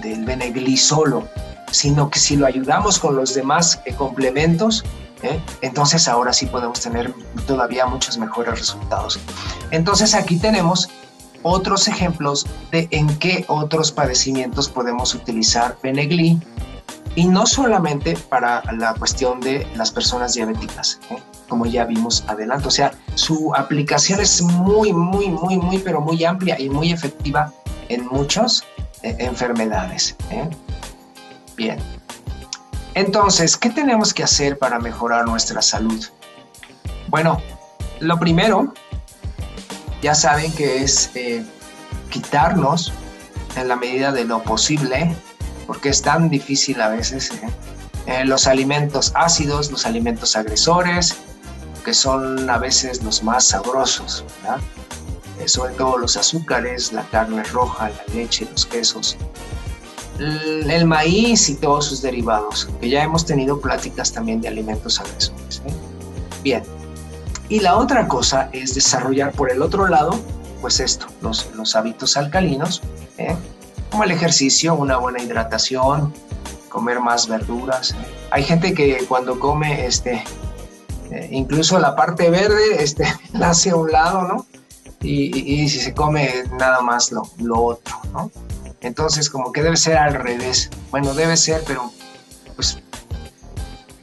del 0.02 0.26
Benegli 0.26 0.78
solo, 0.78 1.28
sino 1.72 2.10
que 2.10 2.20
si 2.20 2.38
lo 2.38 2.48
ayudamos 2.48 3.00
con 3.00 3.16
los 3.16 3.34
demás 3.34 3.82
eh, 3.86 3.94
complementos, 3.94 4.84
¿eh? 5.24 5.40
entonces 5.62 6.08
ahora 6.08 6.34
sí 6.34 6.46
podemos 6.46 6.80
tener 6.80 7.14
todavía 7.48 7.86
muchos 7.86 8.18
mejores 8.18 8.58
resultados. 8.60 9.20
Entonces 9.72 10.14
aquí 10.14 10.38
tenemos 10.38 10.90
otros 11.44 11.88
ejemplos 11.88 12.46
de 12.72 12.88
en 12.92 13.08
qué 13.20 13.46
otros 13.48 13.92
padecimientos 13.92 14.70
podemos 14.70 15.14
utilizar 15.14 15.78
Benegli 15.82 16.40
y 17.16 17.28
no 17.28 17.46
solamente 17.46 18.18
para 18.30 18.62
la 18.74 18.94
cuestión 18.96 19.40
de 19.40 19.66
las 19.76 19.92
personas 19.92 20.34
diabéticas, 20.34 21.00
¿eh? 21.10 21.18
como 21.48 21.66
ya 21.66 21.86
vimos 21.86 22.24
adelante. 22.28 22.68
O 22.68 22.72
sea, 22.72 22.92
su 23.14 23.54
aplicación 23.56 24.20
es 24.20 24.42
muy, 24.42 24.92
muy, 24.92 25.30
muy, 25.30 25.58
muy, 25.58 25.78
pero 25.80 26.02
muy 26.02 26.24
amplia 26.26 26.60
y 26.60 26.70
muy 26.70 26.92
efectiva 26.92 27.54
en 27.90 28.06
muchas 28.08 28.64
enfermedades. 29.02 30.16
Bien. 31.56 31.80
Entonces, 32.96 33.58
¿qué 33.58 33.70
tenemos 33.70 34.14
que 34.14 34.24
hacer 34.24 34.58
para 34.58 34.80
mejorar 34.80 35.26
nuestra 35.26 35.62
salud? 35.62 36.04
Bueno, 37.10 37.42
lo 38.00 38.18
primero, 38.18 38.74
ya 40.02 40.16
saben 40.16 40.52
que 40.54 40.82
es 40.82 41.12
eh, 41.14 41.46
quitarnos 42.10 42.94
en 43.58 43.68
la 43.68 43.76
medida 43.76 44.14
de 44.14 44.24
lo 44.24 44.42
posible, 44.42 45.14
porque 45.68 45.90
es 45.90 46.02
tan 46.02 46.30
difícil 46.30 46.80
a 46.82 46.88
veces, 46.88 47.32
¿eh? 47.32 47.50
Eh, 48.08 48.24
los 48.24 48.48
alimentos 48.48 49.12
ácidos, 49.16 49.72
los 49.72 49.86
alimentos 49.86 50.38
agresores, 50.38 51.18
que 51.84 51.94
son 51.94 52.50
a 52.50 52.58
veces 52.60 53.04
los 53.04 53.24
más 53.24 53.48
sabrosos, 53.48 54.24
¿verdad? 54.42 54.60
sobre 55.48 55.74
todo 55.74 55.98
los 55.98 56.16
azúcares, 56.16 56.94
la 56.94 57.04
carne 57.10 57.44
roja, 57.44 57.90
la 57.90 58.14
leche, 58.14 58.48
los 58.50 58.66
quesos, 58.66 59.18
el 60.20 60.86
maíz 60.86 61.50
y 61.50 61.56
todos 61.56 61.86
sus 61.86 62.02
derivados, 62.02 62.70
que 62.80 62.90
ya 62.90 63.04
hemos 63.04 63.26
tenido 63.26 63.60
pláticas 63.60 64.12
también 64.12 64.42
de 64.42 64.48
alimentos 64.48 65.00
agresores. 65.00 65.62
¿eh? 65.66 65.74
Bien, 66.44 66.64
y 67.50 67.60
la 67.60 67.78
otra 67.78 68.08
cosa 68.08 68.50
es 68.54 68.74
desarrollar 68.76 69.32
por 69.34 69.52
el 69.52 69.62
otro 69.62 69.88
lado, 69.88 70.20
pues 70.62 70.80
esto, 70.80 71.08
los, 71.22 71.50
los 71.56 71.76
hábitos 71.76 72.18
alcalinos, 72.18 72.82
¿eh? 73.18 73.36
como 73.92 74.04
el 74.04 74.12
ejercicio, 74.12 74.74
una 74.76 74.98
buena 74.98 75.22
hidratación, 75.22 76.14
comer 76.70 77.00
más 77.00 77.28
verduras. 77.28 77.92
¿eh? 77.92 77.96
Hay 78.32 78.44
gente 78.44 78.74
que 78.74 79.06
cuando 79.08 79.40
come, 79.40 79.86
este, 79.86 80.24
incluso 81.30 81.80
la 81.80 81.96
parte 81.96 82.30
verde, 82.30 82.84
este, 82.84 83.06
la 83.34 83.50
hace 83.50 83.72
a 83.72 83.76
un 83.76 83.92
lado, 83.92 84.24
¿no? 84.24 84.46
Y, 85.02 85.62
y, 85.62 85.70
si 85.70 85.80
se 85.80 85.94
come 85.94 86.32
nada 86.58 86.82
más 86.82 87.12
lo, 87.12 87.30
lo 87.38 87.62
otro, 87.62 87.96
¿no? 88.12 88.32
Entonces, 88.86 89.32
como 89.32 89.52
que 89.52 89.64
debe 89.64 89.78
ser 89.78 89.98
al 89.98 90.14
revés. 90.14 90.70
Bueno, 90.92 91.16
debe 91.16 91.36
ser, 91.38 91.64
pero 91.66 91.92
pues 92.56 92.78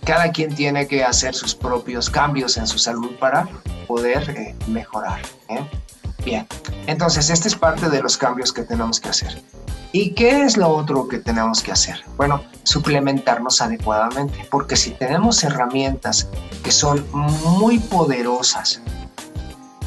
cada 0.05 0.33
quien 0.33 0.53
tiene 0.55 0.89
que 0.89 1.05
hacer 1.05 1.37
sus 1.37 1.55
propios 1.55 2.11
cambios 2.11 2.57
en 2.57 2.67
su 2.67 2.79
salud 2.79 3.13
para 3.21 3.49
poder 3.87 4.29
eh, 4.31 4.57
mejorar. 4.67 5.21
¿eh? 5.49 5.65
Bien, 6.25 6.49
entonces 6.89 7.31
este 7.31 7.47
es 7.47 7.55
parte 7.55 7.89
de 7.91 8.03
los 8.03 8.17
cambios 8.17 8.53
que 8.53 8.63
tenemos 8.63 8.99
que 8.99 9.11
hacer. 9.11 9.41
¿Y 9.93 10.15
qué 10.15 10.43
es 10.43 10.57
lo 10.57 10.69
otro 10.71 11.07
que 11.07 11.19
tenemos 11.19 11.63
que 11.63 11.71
hacer? 11.71 12.03
Bueno, 12.17 12.43
suplementarnos 12.65 13.61
adecuadamente, 13.61 14.49
porque 14.51 14.75
si 14.75 14.91
tenemos 14.91 15.45
herramientas 15.45 16.27
que 16.65 16.73
son 16.73 17.07
muy 17.13 17.79
poderosas 17.79 18.81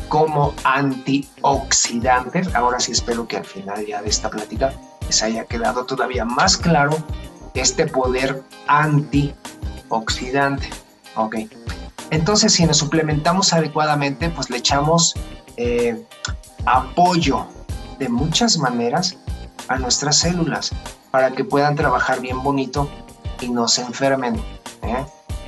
como 0.07 0.53
antioxidantes. 0.63 2.53
Ahora 2.55 2.79
sí 2.79 2.91
espero 2.91 3.27
que 3.27 3.37
al 3.37 3.45
final 3.45 3.85
ya 3.85 4.01
de 4.01 4.09
esta 4.09 4.29
plática 4.29 4.73
les 5.05 5.21
haya 5.23 5.45
quedado 5.45 5.85
todavía 5.85 6.25
más 6.25 6.57
claro 6.57 6.97
este 7.53 7.87
poder 7.87 8.43
antioxidante. 8.67 10.69
Ok. 11.15 11.35
Entonces, 12.11 12.53
si 12.53 12.65
nos 12.65 12.77
suplementamos 12.77 13.53
adecuadamente, 13.53 14.29
pues 14.29 14.49
le 14.49 14.57
echamos 14.57 15.15
eh, 15.57 16.05
apoyo 16.65 17.47
de 17.99 18.09
muchas 18.09 18.57
maneras 18.57 19.17
a 19.67 19.77
nuestras 19.77 20.19
células 20.19 20.71
para 21.11 21.31
que 21.31 21.43
puedan 21.43 21.75
trabajar 21.75 22.19
bien 22.19 22.43
bonito 22.43 22.89
y 23.41 23.49
no 23.49 23.67
se 23.67 23.81
enfermen. 23.81 24.35
¿eh? 24.83 25.05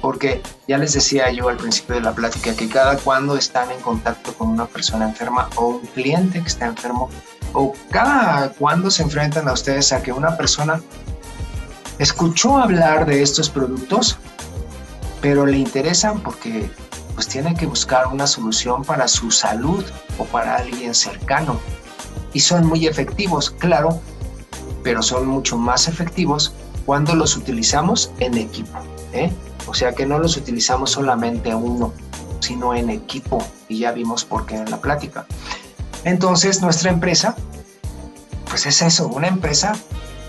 Porque 0.07 0.41
ya 0.69 0.77
les 0.77 0.93
decía 0.93 1.29
yo 1.33 1.49
al 1.49 1.57
principio 1.57 1.95
de 1.95 2.01
la 2.01 2.13
plática 2.13 2.55
que 2.55 2.69
cada 2.69 2.95
cuando 2.95 3.35
están 3.35 3.69
en 3.71 3.81
contacto 3.81 4.33
con 4.35 4.47
una 4.47 4.65
persona 4.65 5.03
enferma 5.03 5.49
o 5.57 5.67
un 5.67 5.85
cliente 5.87 6.41
que 6.41 6.47
está 6.47 6.65
enfermo, 6.65 7.09
o 7.51 7.73
cada 7.89 8.53
cuando 8.53 8.89
se 8.89 9.03
enfrentan 9.03 9.49
a 9.49 9.51
ustedes 9.51 9.91
a 9.91 10.01
que 10.01 10.13
una 10.13 10.37
persona 10.37 10.81
escuchó 11.99 12.57
hablar 12.57 13.05
de 13.05 13.21
estos 13.21 13.49
productos, 13.49 14.15
pero 15.19 15.45
le 15.45 15.57
interesan 15.57 16.21
porque 16.21 16.71
pues 17.13 17.27
tiene 17.27 17.53
que 17.53 17.65
buscar 17.65 18.07
una 18.07 18.27
solución 18.27 18.85
para 18.85 19.09
su 19.09 19.29
salud 19.29 19.83
o 20.17 20.23
para 20.23 20.55
alguien 20.55 20.95
cercano. 20.95 21.59
Y 22.31 22.39
son 22.39 22.65
muy 22.65 22.87
efectivos, 22.87 23.49
claro, 23.49 23.99
pero 24.85 25.01
son 25.01 25.27
mucho 25.27 25.57
más 25.57 25.89
efectivos 25.89 26.53
cuando 26.85 27.13
los 27.13 27.35
utilizamos 27.35 28.09
en 28.19 28.37
equipo. 28.37 28.79
¿eh? 29.11 29.29
O 29.67 29.73
sea 29.73 29.93
que 29.93 30.05
no 30.05 30.17
los 30.17 30.37
utilizamos 30.37 30.91
solamente 30.91 31.53
uno, 31.53 31.93
sino 32.39 32.73
en 32.73 32.89
equipo. 32.89 33.45
Y 33.67 33.79
ya 33.79 33.91
vimos 33.91 34.25
por 34.25 34.45
qué 34.45 34.55
en 34.55 34.71
la 34.71 34.77
plática. 34.77 35.25
Entonces 36.03 36.61
nuestra 36.61 36.89
empresa, 36.89 37.35
pues 38.49 38.65
es 38.65 38.81
eso, 38.81 39.07
una 39.07 39.27
empresa 39.27 39.75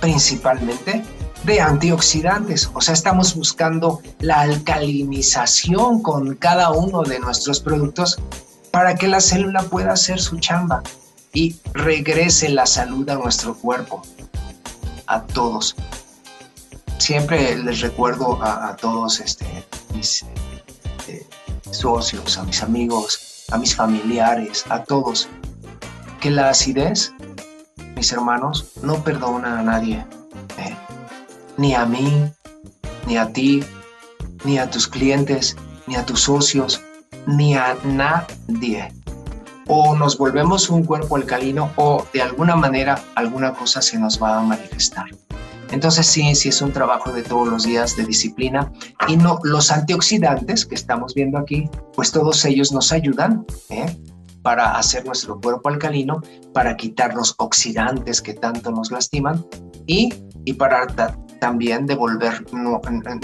principalmente 0.01 1.05
de 1.45 1.61
antioxidantes. 1.61 2.71
O 2.75 2.81
sea, 2.81 2.95
estamos 2.95 3.35
buscando 3.35 4.01
la 4.19 4.41
alcalinización 4.41 6.03
con 6.03 6.35
cada 6.35 6.71
uno 6.71 7.03
de 7.03 7.21
nuestros 7.21 7.61
productos 7.61 8.19
para 8.73 8.97
que 8.97 9.07
la 9.09 9.21
célula 9.21 9.63
pueda 9.63 9.93
hacer 9.93 10.21
su 10.21 10.39
chamba 10.39 10.83
y 11.33 11.57
regrese 11.73 12.49
la 12.49 12.67
salud 12.67 13.09
a 13.09 13.15
nuestro 13.15 13.55
cuerpo, 13.55 14.03
a 15.07 15.23
todos 15.23 15.77
siempre 16.99 17.57
les 17.57 17.81
recuerdo 17.81 18.39
a, 18.43 18.77
todos 18.77 19.21
este, 19.21 19.47
mis 19.95 20.25
eh, 21.09 21.27
socios, 21.71 22.37
a 22.39 22.43
mis 22.45 22.63
amigos, 22.63 23.45
a 23.51 23.59
mis 23.59 23.75
familiares, 23.75 24.65
a 24.69 24.83
todos, 24.85 25.29
que 26.21 26.31
la 26.31 26.51
acidez, 26.51 27.13
mis 27.97 28.13
hermanos, 28.13 28.73
no 28.83 29.03
perdona 29.03 29.61
a 29.61 29.63
nadie, 29.63 30.05
¿eh? 30.59 30.77
ni 31.57 31.75
a 31.75 31.87
mí, 31.87 32.31
ni 33.07 33.17
a 33.17 33.33
ti, 33.33 33.65
ni 34.45 34.59
a 34.59 34.69
tus 34.71 34.87
clientes, 34.87 35.57
ni 35.87 35.97
a 35.97 36.05
tus 36.05 36.23
socios, 36.23 36.83
ni 37.27 37.55
a 37.55 37.77
nadie. 37.85 38.93
O 39.67 39.95
nos 39.95 40.17
volvemos 40.17 40.71
un 40.71 40.85
cuerpo 40.85 41.17
alcalino 41.17 41.71
o 41.77 42.07
de 42.13 42.23
alguna 42.23 42.57
manera 42.57 43.03
alguna 43.15 43.53
cosa 43.53 43.83
se 43.83 43.99
nos 43.99 44.23
va 44.23 44.39
a 44.39 44.43
manifestar. 44.43 45.07
Entonces 45.71 46.07
sí, 46.07 46.35
sí 46.35 46.49
es 46.49 46.63
un 46.63 46.73
trabajo 46.73 47.13
de 47.13 47.23
todos 47.23 47.49
los 47.49 47.65
días 47.65 47.97
de 47.97 48.05
disciplina 48.05 48.73
y 49.07 49.17
no 49.17 49.39
los 49.43 49.71
antioxidantes 49.71 50.65
que 50.65 50.75
estamos 50.75 51.15
viendo 51.15 51.39
aquí, 51.39 51.69
pues 51.95 52.11
todos 52.11 52.45
ellos 52.45 52.73
nos 52.73 52.91
ayudan 52.93 53.45
¿eh? 53.69 53.97
para 54.43 54.77
hacer 54.77 55.05
nuestro 55.05 55.41
cuerpo 55.41 55.69
alcalino, 55.69 56.23
para 56.55 56.77
quitar 56.77 57.15
los 57.15 57.35
oxidantes 57.39 58.23
que 58.23 58.35
tanto 58.35 58.71
nos 58.71 58.91
lastiman 58.91 59.45
y, 59.87 60.15
y 60.45 60.55
para 60.55 60.87
también 61.41 61.87
devolver 61.87 62.45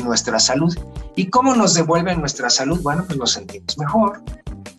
nuestra 0.04 0.38
salud. 0.38 0.76
¿Y 1.16 1.30
cómo 1.30 1.54
nos 1.54 1.74
devuelven 1.74 2.20
nuestra 2.20 2.50
salud? 2.50 2.80
Bueno, 2.82 3.04
pues 3.06 3.18
nos 3.18 3.32
sentimos 3.32 3.78
mejor, 3.78 4.22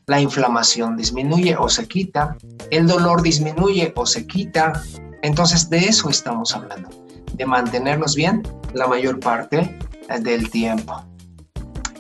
la 0.05 0.21
inflamación 0.21 0.97
disminuye 0.97 1.55
o 1.57 1.67
se 1.67 1.87
quita, 1.87 2.37
el 2.69 2.85
dolor 2.87 3.23
disminuye 3.23 3.91
o 3.95 4.05
se 4.05 4.27
quita. 4.27 4.83
Entonces 5.23 5.69
de 5.69 5.79
eso 5.79 6.09
estamos 6.09 6.55
hablando 6.55 7.04
de 7.35 7.45
mantenernos 7.45 8.15
bien 8.15 8.43
la 8.73 8.87
mayor 8.87 9.19
parte 9.19 9.77
del 10.21 10.49
tiempo. 10.49 11.01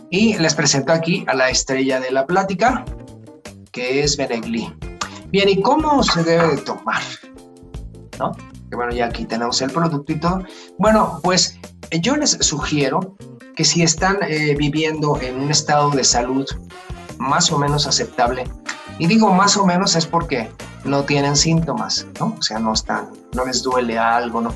Y 0.09 0.37
les 0.37 0.53
presento 0.53 0.93
aquí 0.93 1.25
a 1.27 1.33
la 1.33 1.49
estrella 1.49 1.99
de 1.99 2.11
la 2.11 2.25
plática, 2.25 2.85
que 3.71 4.03
es 4.03 4.15
Benegli. 4.17 4.73
Bien, 5.29 5.49
¿y 5.49 5.61
cómo 5.61 6.03
se 6.03 6.23
debe 6.23 6.55
de 6.55 6.57
tomar? 6.57 7.01
¿No? 8.19 8.31
Que 8.69 8.75
bueno, 8.75 8.93
ya 8.93 9.07
aquí 9.07 9.25
tenemos 9.25 9.61
el 9.61 9.71
producto 9.71 10.11
y 10.11 10.19
todo. 10.19 10.43
Bueno, 10.77 11.19
pues 11.23 11.59
yo 12.01 12.15
les 12.15 12.31
sugiero 12.31 13.15
que 13.55 13.63
si 13.63 13.81
están 13.81 14.17
eh, 14.21 14.55
viviendo 14.57 15.19
en 15.21 15.39
un 15.39 15.51
estado 15.51 15.89
de 15.91 16.03
salud 16.03 16.45
más 17.17 17.51
o 17.51 17.57
menos 17.57 17.87
aceptable, 17.87 18.45
y 18.99 19.07
digo 19.07 19.33
más 19.33 19.57
o 19.57 19.65
menos 19.65 19.95
es 19.95 20.05
porque 20.05 20.49
no 20.85 21.03
tienen 21.03 21.35
síntomas, 21.35 22.07
¿no? 22.19 22.35
O 22.37 22.41
sea, 22.41 22.59
no 22.59 22.73
están, 22.73 23.09
no 23.33 23.45
les 23.45 23.63
duele 23.63 23.97
algo, 23.97 24.41
¿no? 24.41 24.53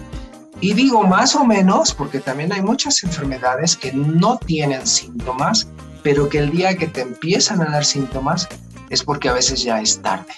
Y 0.62 0.74
digo 0.74 1.04
más 1.04 1.36
o 1.36 1.46
menos 1.46 1.94
porque 1.94 2.20
también 2.20 2.52
hay 2.52 2.62
muchas 2.62 3.04
enfermedades 3.04 3.78
que 3.78 3.94
no 3.94 4.38
tienen 4.38 4.86
síntomas, 4.86 5.70
pero 6.04 6.28
que 6.28 6.40
el 6.40 6.52
día 6.52 6.76
que 6.76 6.88
te 6.88 7.02
empiezan 7.02 7.62
a 7.62 7.72
dar 7.72 7.86
síntomas 7.86 8.48
es 8.90 9.04
porque 9.04 9.30
a 9.30 9.34
veces 9.34 9.64
ya 9.64 9.80
es 9.80 10.02
tarde. 10.02 10.34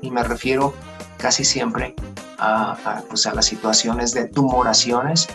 Y 0.00 0.10
me 0.10 0.22
refiero 0.22 0.74
casi 1.16 1.44
siempre 1.44 1.96
a, 2.38 3.02
pues 3.08 3.26
a 3.26 3.34
las 3.34 3.46
situaciones 3.46 4.14
de 4.14 4.28
tumoraciones 4.28 5.26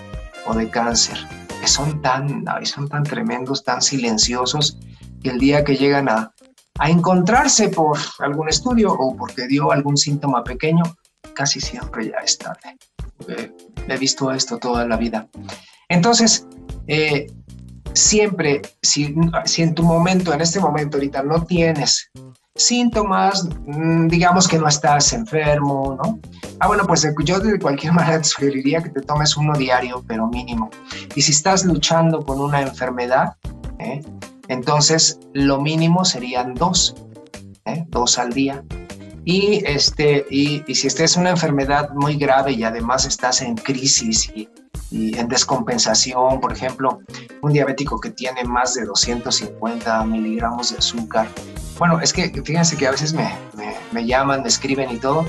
o 0.45 0.53
de 0.53 0.69
cáncer, 0.69 1.17
que 1.59 1.67
son 1.67 2.01
tan, 2.01 2.45
son 2.63 2.87
tan 2.87 3.03
tremendos, 3.03 3.63
tan 3.63 3.81
silenciosos, 3.81 4.77
que 5.21 5.31
el 5.31 5.39
día 5.39 5.65
que 5.65 5.75
llegan 5.75 6.07
a, 6.07 6.33
a 6.79 6.89
encontrarse 6.89 7.69
por 7.69 7.97
algún 8.19 8.47
estudio 8.47 8.93
o 8.93 9.15
porque 9.17 9.47
dio 9.47 9.71
algún 9.71 9.97
síntoma 9.97 10.45
pequeño, 10.45 10.83
casi 11.33 11.59
siempre 11.59 12.09
ya 12.09 12.17
es 12.23 12.37
tarde. 12.37 12.77
He 13.87 13.97
visto 13.97 14.31
esto 14.31 14.57
toda 14.57 14.85
la 14.87 14.97
vida. 14.97 15.27
Entonces, 15.89 16.47
eh, 16.87 17.27
siempre, 17.93 18.61
si, 18.81 19.15
si 19.45 19.61
en 19.61 19.75
tu 19.75 19.83
momento, 19.83 20.33
en 20.33 20.41
este 20.41 20.59
momento 20.59 20.97
ahorita 20.97 21.23
no 21.23 21.43
tienes 21.45 22.11
síntomas, 22.55 23.47
mm, 23.65 24.07
digamos 24.07 24.47
que 24.47 24.59
no 24.59 24.67
estás 24.67 25.13
enfermo, 25.13 25.97
¿no? 26.03 26.19
Ah, 26.59 26.67
bueno, 26.67 26.85
pues 26.85 27.07
yo 27.25 27.39
de 27.39 27.59
cualquier 27.59 27.93
manera 27.93 28.19
te 28.19 28.25
sugeriría 28.25 28.81
que 28.81 28.89
te 28.89 29.01
tomes 29.01 29.35
uno 29.37 29.53
diario, 29.53 30.03
pero 30.07 30.27
mínimo. 30.27 30.69
Y 31.15 31.21
si 31.21 31.31
estás 31.31 31.65
luchando 31.65 32.23
con 32.25 32.39
una 32.39 32.61
enfermedad, 32.61 33.35
¿eh? 33.79 34.01
entonces 34.47 35.19
lo 35.33 35.61
mínimo 35.61 36.05
serían 36.05 36.53
dos, 36.53 36.95
¿eh? 37.65 37.85
dos 37.89 38.19
al 38.19 38.33
día. 38.33 38.63
Y, 39.25 39.63
este, 39.65 40.25
y, 40.29 40.63
si 40.73 40.87
esta 40.87 41.03
es 41.03 41.15
una 41.15 41.29
enfermedad 41.29 41.91
muy 41.93 42.15
grave 42.15 42.51
y 42.53 42.63
además 42.63 43.05
estás 43.05 43.41
en 43.41 43.55
crisis 43.55 44.29
y, 44.35 44.49
en 44.91 45.27
descompensación, 45.27 46.39
por 46.39 46.51
ejemplo, 46.51 46.99
un 47.41 47.51
diabético 47.51 47.99
que 47.99 48.11
tiene 48.11 48.43
más 48.43 48.75
de 48.75 48.85
250 48.85 50.05
miligramos 50.05 50.71
de 50.71 50.77
azúcar. 50.77 51.27
Bueno, 51.79 51.99
es 51.99 52.13
que 52.13 52.29
fíjense 52.43 52.77
que 52.77 52.85
a 52.85 52.91
veces 52.91 53.13
me, 53.13 53.33
me, 53.91 54.05
llaman, 54.05 54.43
me 54.43 54.49
escriben 54.49 54.91
y 54.91 54.97
todo, 54.97 55.25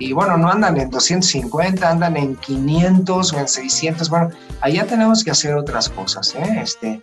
y 0.00 0.12
bueno, 0.12 0.38
no 0.38 0.48
andan 0.48 0.78
en 0.78 0.90
250, 0.90 1.88
andan 1.88 2.16
en 2.16 2.34
500 2.36 3.32
o 3.32 3.38
en 3.38 3.48
600. 3.48 4.08
Bueno, 4.08 4.30
allá 4.62 4.86
tenemos 4.86 5.22
que 5.22 5.30
hacer 5.30 5.54
otras 5.54 5.90
cosas. 5.90 6.34
¿eh? 6.36 6.60
Este, 6.62 7.00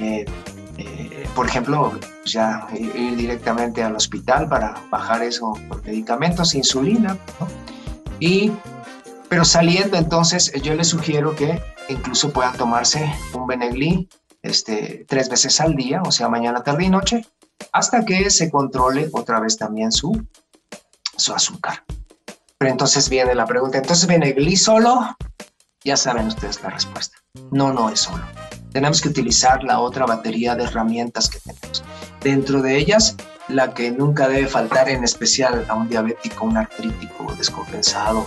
eh, 0.00 0.24
por 1.36 1.46
ejemplo, 1.46 1.92
ya 2.24 2.66
ir 2.72 3.14
directamente 3.14 3.82
al 3.82 3.94
hospital 3.94 4.48
para 4.48 4.74
bajar 4.90 5.22
eso 5.22 5.52
por 5.68 5.84
medicamentos, 5.84 6.54
insulina, 6.54 7.18
¿no? 7.38 7.46
Y, 8.18 8.50
pero 9.28 9.44
saliendo 9.44 9.98
entonces, 9.98 10.50
yo 10.62 10.74
les 10.74 10.88
sugiero 10.88 11.36
que 11.36 11.62
incluso 11.90 12.32
puedan 12.32 12.56
tomarse 12.56 13.12
un 13.34 13.46
Benegli 13.46 14.08
este, 14.40 15.04
tres 15.06 15.28
veces 15.28 15.60
al 15.60 15.76
día, 15.76 16.00
o 16.06 16.10
sea, 16.10 16.30
mañana, 16.30 16.62
tarde 16.62 16.84
y 16.84 16.88
noche, 16.88 17.26
hasta 17.70 18.06
que 18.06 18.30
se 18.30 18.50
controle 18.50 19.10
otra 19.12 19.38
vez 19.38 19.58
también 19.58 19.92
su, 19.92 20.26
su 21.18 21.34
azúcar. 21.34 21.84
Pero 22.56 22.70
entonces 22.70 23.10
viene 23.10 23.34
la 23.34 23.44
pregunta, 23.44 23.76
¿entonces 23.76 24.06
Benegli 24.08 24.56
solo? 24.56 25.14
Ya 25.84 25.98
saben 25.98 26.28
ustedes 26.28 26.62
la 26.62 26.70
respuesta. 26.70 27.18
No, 27.50 27.74
no 27.74 27.90
es 27.90 28.00
solo. 28.00 28.24
Tenemos 28.76 29.00
que 29.00 29.08
utilizar 29.08 29.64
la 29.64 29.80
otra 29.80 30.04
batería 30.04 30.54
de 30.54 30.64
herramientas 30.64 31.30
que 31.30 31.38
tenemos. 31.40 31.82
Dentro 32.20 32.60
de 32.60 32.76
ellas, 32.76 33.16
la 33.48 33.72
que 33.72 33.90
nunca 33.90 34.28
debe 34.28 34.46
faltar, 34.46 34.90
en 34.90 35.02
especial 35.02 35.64
a 35.70 35.74
un 35.74 35.88
diabético, 35.88 36.44
un 36.44 36.58
artrítico 36.58 37.34
descompensado, 37.38 38.26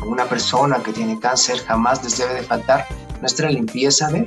a 0.00 0.04
una 0.04 0.26
persona 0.26 0.80
que 0.80 0.92
tiene 0.92 1.18
cáncer, 1.18 1.58
jamás 1.66 2.04
les 2.04 2.18
debe 2.18 2.34
de 2.34 2.42
faltar 2.44 2.86
nuestra 3.20 3.50
limpieza 3.50 4.06
de 4.06 4.24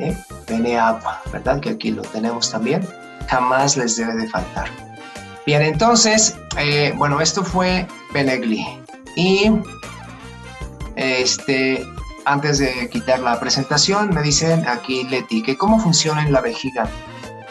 ¿eh? 0.00 0.76
agua, 0.76 1.22
¿verdad? 1.32 1.60
Que 1.60 1.70
aquí 1.70 1.92
lo 1.92 2.02
tenemos 2.02 2.50
también. 2.50 2.84
Jamás 3.28 3.76
les 3.76 3.96
debe 3.96 4.16
de 4.16 4.28
faltar. 4.28 4.68
Bien, 5.46 5.62
entonces, 5.62 6.34
eh, 6.58 6.92
bueno, 6.96 7.20
esto 7.20 7.44
fue 7.44 7.86
Benegli. 8.12 8.66
Y 9.14 9.52
este, 10.96 11.86
antes 12.24 12.58
de 12.58 12.88
quitar 12.90 13.20
la 13.20 13.38
presentación, 13.38 14.10
me 14.14 14.22
dicen 14.22 14.66
aquí 14.68 15.04
Leti, 15.04 15.42
que 15.42 15.56
cómo 15.56 15.78
funciona 15.78 16.22
en 16.22 16.32
la 16.32 16.40
vejiga. 16.40 16.88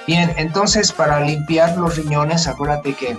Bien, 0.08 0.34
entonces 0.38 0.92
para 0.92 1.20
limpiar 1.22 1.78
los 1.78 1.96
riñones, 1.96 2.48
acuérdate 2.48 2.94
que 2.94 3.18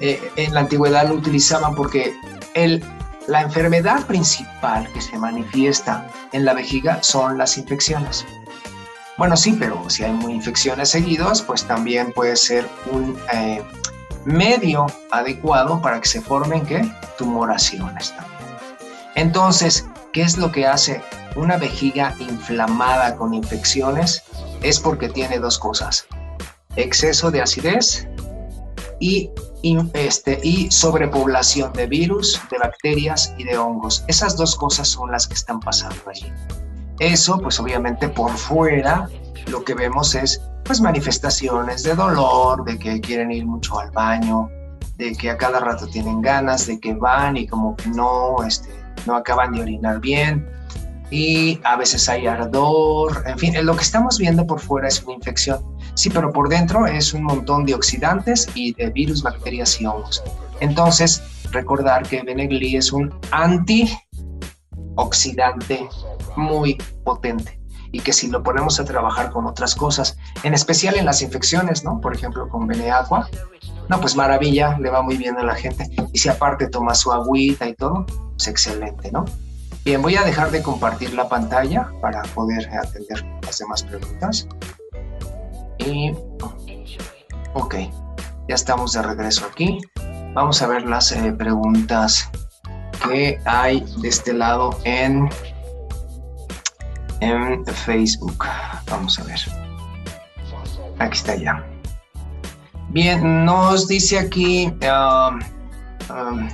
eh, 0.00 0.32
en 0.36 0.54
la 0.54 0.60
antigüedad 0.60 1.08
lo 1.08 1.14
utilizaban 1.14 1.74
porque 1.74 2.14
el, 2.54 2.82
la 3.26 3.42
enfermedad 3.42 4.06
principal 4.06 4.90
que 4.92 5.00
se 5.00 5.16
manifiesta 5.18 6.08
en 6.32 6.44
la 6.44 6.54
vejiga 6.54 7.02
son 7.02 7.38
las 7.38 7.58
infecciones. 7.58 8.24
Bueno, 9.18 9.36
sí, 9.36 9.54
pero 9.58 9.88
si 9.90 10.02
hay 10.02 10.12
infecciones 10.30 10.88
seguidas, 10.88 11.42
pues 11.42 11.64
también 11.64 12.12
puede 12.12 12.36
ser 12.36 12.66
un 12.90 13.18
eh, 13.32 13.62
medio 14.24 14.86
adecuado 15.10 15.80
para 15.82 16.00
que 16.00 16.08
se 16.08 16.22
formen 16.22 16.64
¿qué? 16.64 16.90
tumoraciones 17.18 18.14
también. 18.16 18.40
Entonces, 19.16 19.86
¿qué 20.12 20.22
es 20.22 20.36
lo 20.36 20.50
que 20.52 20.66
hace 20.66 21.02
una 21.36 21.56
vejiga 21.56 22.14
inflamada 22.18 23.16
con 23.16 23.34
infecciones? 23.34 24.22
Es 24.62 24.80
porque 24.80 25.08
tiene 25.08 25.38
dos 25.38 25.58
cosas, 25.58 26.06
exceso 26.76 27.30
de 27.30 27.42
acidez 27.42 28.08
y, 28.98 29.30
este, 29.94 30.38
y 30.42 30.70
sobrepoblación 30.70 31.72
de 31.72 31.86
virus, 31.86 32.40
de 32.50 32.58
bacterias 32.58 33.34
y 33.38 33.44
de 33.44 33.56
hongos. 33.56 34.04
Esas 34.08 34.36
dos 34.36 34.56
cosas 34.56 34.88
son 34.88 35.10
las 35.10 35.26
que 35.26 35.34
están 35.34 35.60
pasando 35.60 36.02
allí. 36.06 36.32
Eso, 36.98 37.40
pues 37.40 37.58
obviamente 37.58 38.08
por 38.08 38.30
fuera, 38.32 39.08
lo 39.46 39.64
que 39.64 39.74
vemos 39.74 40.14
es 40.14 40.42
pues 40.64 40.80
manifestaciones 40.80 41.82
de 41.82 41.94
dolor, 41.94 42.64
de 42.64 42.78
que 42.78 43.00
quieren 43.00 43.32
ir 43.32 43.46
mucho 43.46 43.80
al 43.80 43.90
baño, 43.90 44.50
de 44.98 45.14
que 45.14 45.30
a 45.30 45.38
cada 45.38 45.60
rato 45.60 45.86
tienen 45.86 46.20
ganas, 46.20 46.66
de 46.66 46.78
que 46.78 46.92
van 46.92 47.38
y 47.38 47.46
como 47.46 47.74
que 47.74 47.88
no, 47.88 48.44
este, 48.46 48.79
no 49.06 49.16
acaban 49.16 49.52
de 49.52 49.62
orinar 49.62 50.00
bien 50.00 50.46
y 51.10 51.58
a 51.64 51.76
veces 51.76 52.08
hay 52.08 52.26
ardor, 52.26 53.24
en 53.26 53.38
fin, 53.38 53.54
lo 53.64 53.74
que 53.74 53.82
estamos 53.82 54.18
viendo 54.18 54.46
por 54.46 54.60
fuera 54.60 54.86
es 54.86 55.02
una 55.02 55.14
infección. 55.14 55.58
Sí, 55.94 56.08
pero 56.08 56.32
por 56.32 56.48
dentro 56.48 56.86
es 56.86 57.12
un 57.12 57.24
montón 57.24 57.66
de 57.66 57.74
oxidantes 57.74 58.46
y 58.54 58.72
de 58.74 58.90
virus, 58.90 59.22
bacterias 59.22 59.80
y 59.80 59.86
hongos. 59.86 60.22
Entonces, 60.60 61.20
recordar 61.50 62.06
que 62.06 62.22
Benegli 62.22 62.76
es 62.76 62.92
un 62.92 63.12
antioxidante 63.32 65.88
muy 66.36 66.78
potente 67.04 67.58
y 67.92 67.98
que 67.98 68.12
si 68.12 68.28
lo 68.28 68.44
ponemos 68.44 68.78
a 68.78 68.84
trabajar 68.84 69.32
con 69.32 69.46
otras 69.46 69.74
cosas, 69.74 70.16
en 70.44 70.54
especial 70.54 70.94
en 70.94 71.06
las 71.06 71.22
infecciones, 71.22 71.82
¿no? 71.82 72.00
Por 72.00 72.14
ejemplo, 72.14 72.48
con 72.48 72.68
Beneaqua, 72.68 73.28
no, 73.88 74.00
pues 74.00 74.14
maravilla, 74.14 74.78
le 74.78 74.90
va 74.90 75.02
muy 75.02 75.16
bien 75.16 75.36
a 75.38 75.42
la 75.42 75.56
gente. 75.56 75.90
Y 76.12 76.18
si 76.18 76.28
aparte 76.28 76.68
toma 76.68 76.94
su 76.94 77.12
agüita 77.12 77.66
y 77.66 77.74
todo, 77.74 78.06
pues 78.40 78.48
excelente, 78.48 79.12
¿no? 79.12 79.26
Bien, 79.84 80.00
voy 80.00 80.16
a 80.16 80.22
dejar 80.22 80.50
de 80.50 80.62
compartir 80.62 81.12
la 81.12 81.28
pantalla 81.28 81.90
para 82.00 82.22
poder 82.22 82.70
atender 82.74 83.22
las 83.42 83.58
demás 83.58 83.82
preguntas. 83.82 84.48
Y, 85.78 86.12
ok, 87.52 87.74
ya 88.48 88.54
estamos 88.54 88.94
de 88.94 89.02
regreso 89.02 89.44
aquí. 89.44 89.78
Vamos 90.32 90.62
a 90.62 90.68
ver 90.68 90.86
las 90.86 91.12
eh, 91.12 91.34
preguntas 91.34 92.30
que 93.06 93.38
hay 93.44 93.84
de 94.00 94.08
este 94.08 94.32
lado 94.32 94.78
en 94.84 95.28
en 97.20 97.66
Facebook. 97.66 98.42
Vamos 98.90 99.18
a 99.18 99.24
ver. 99.24 99.40
Aquí 100.98 101.18
está 101.18 101.34
ya. 101.36 101.62
Bien, 102.88 103.44
nos 103.44 103.86
dice 103.86 104.18
aquí, 104.18 104.72
um, 104.82 105.40
um, 106.08 106.48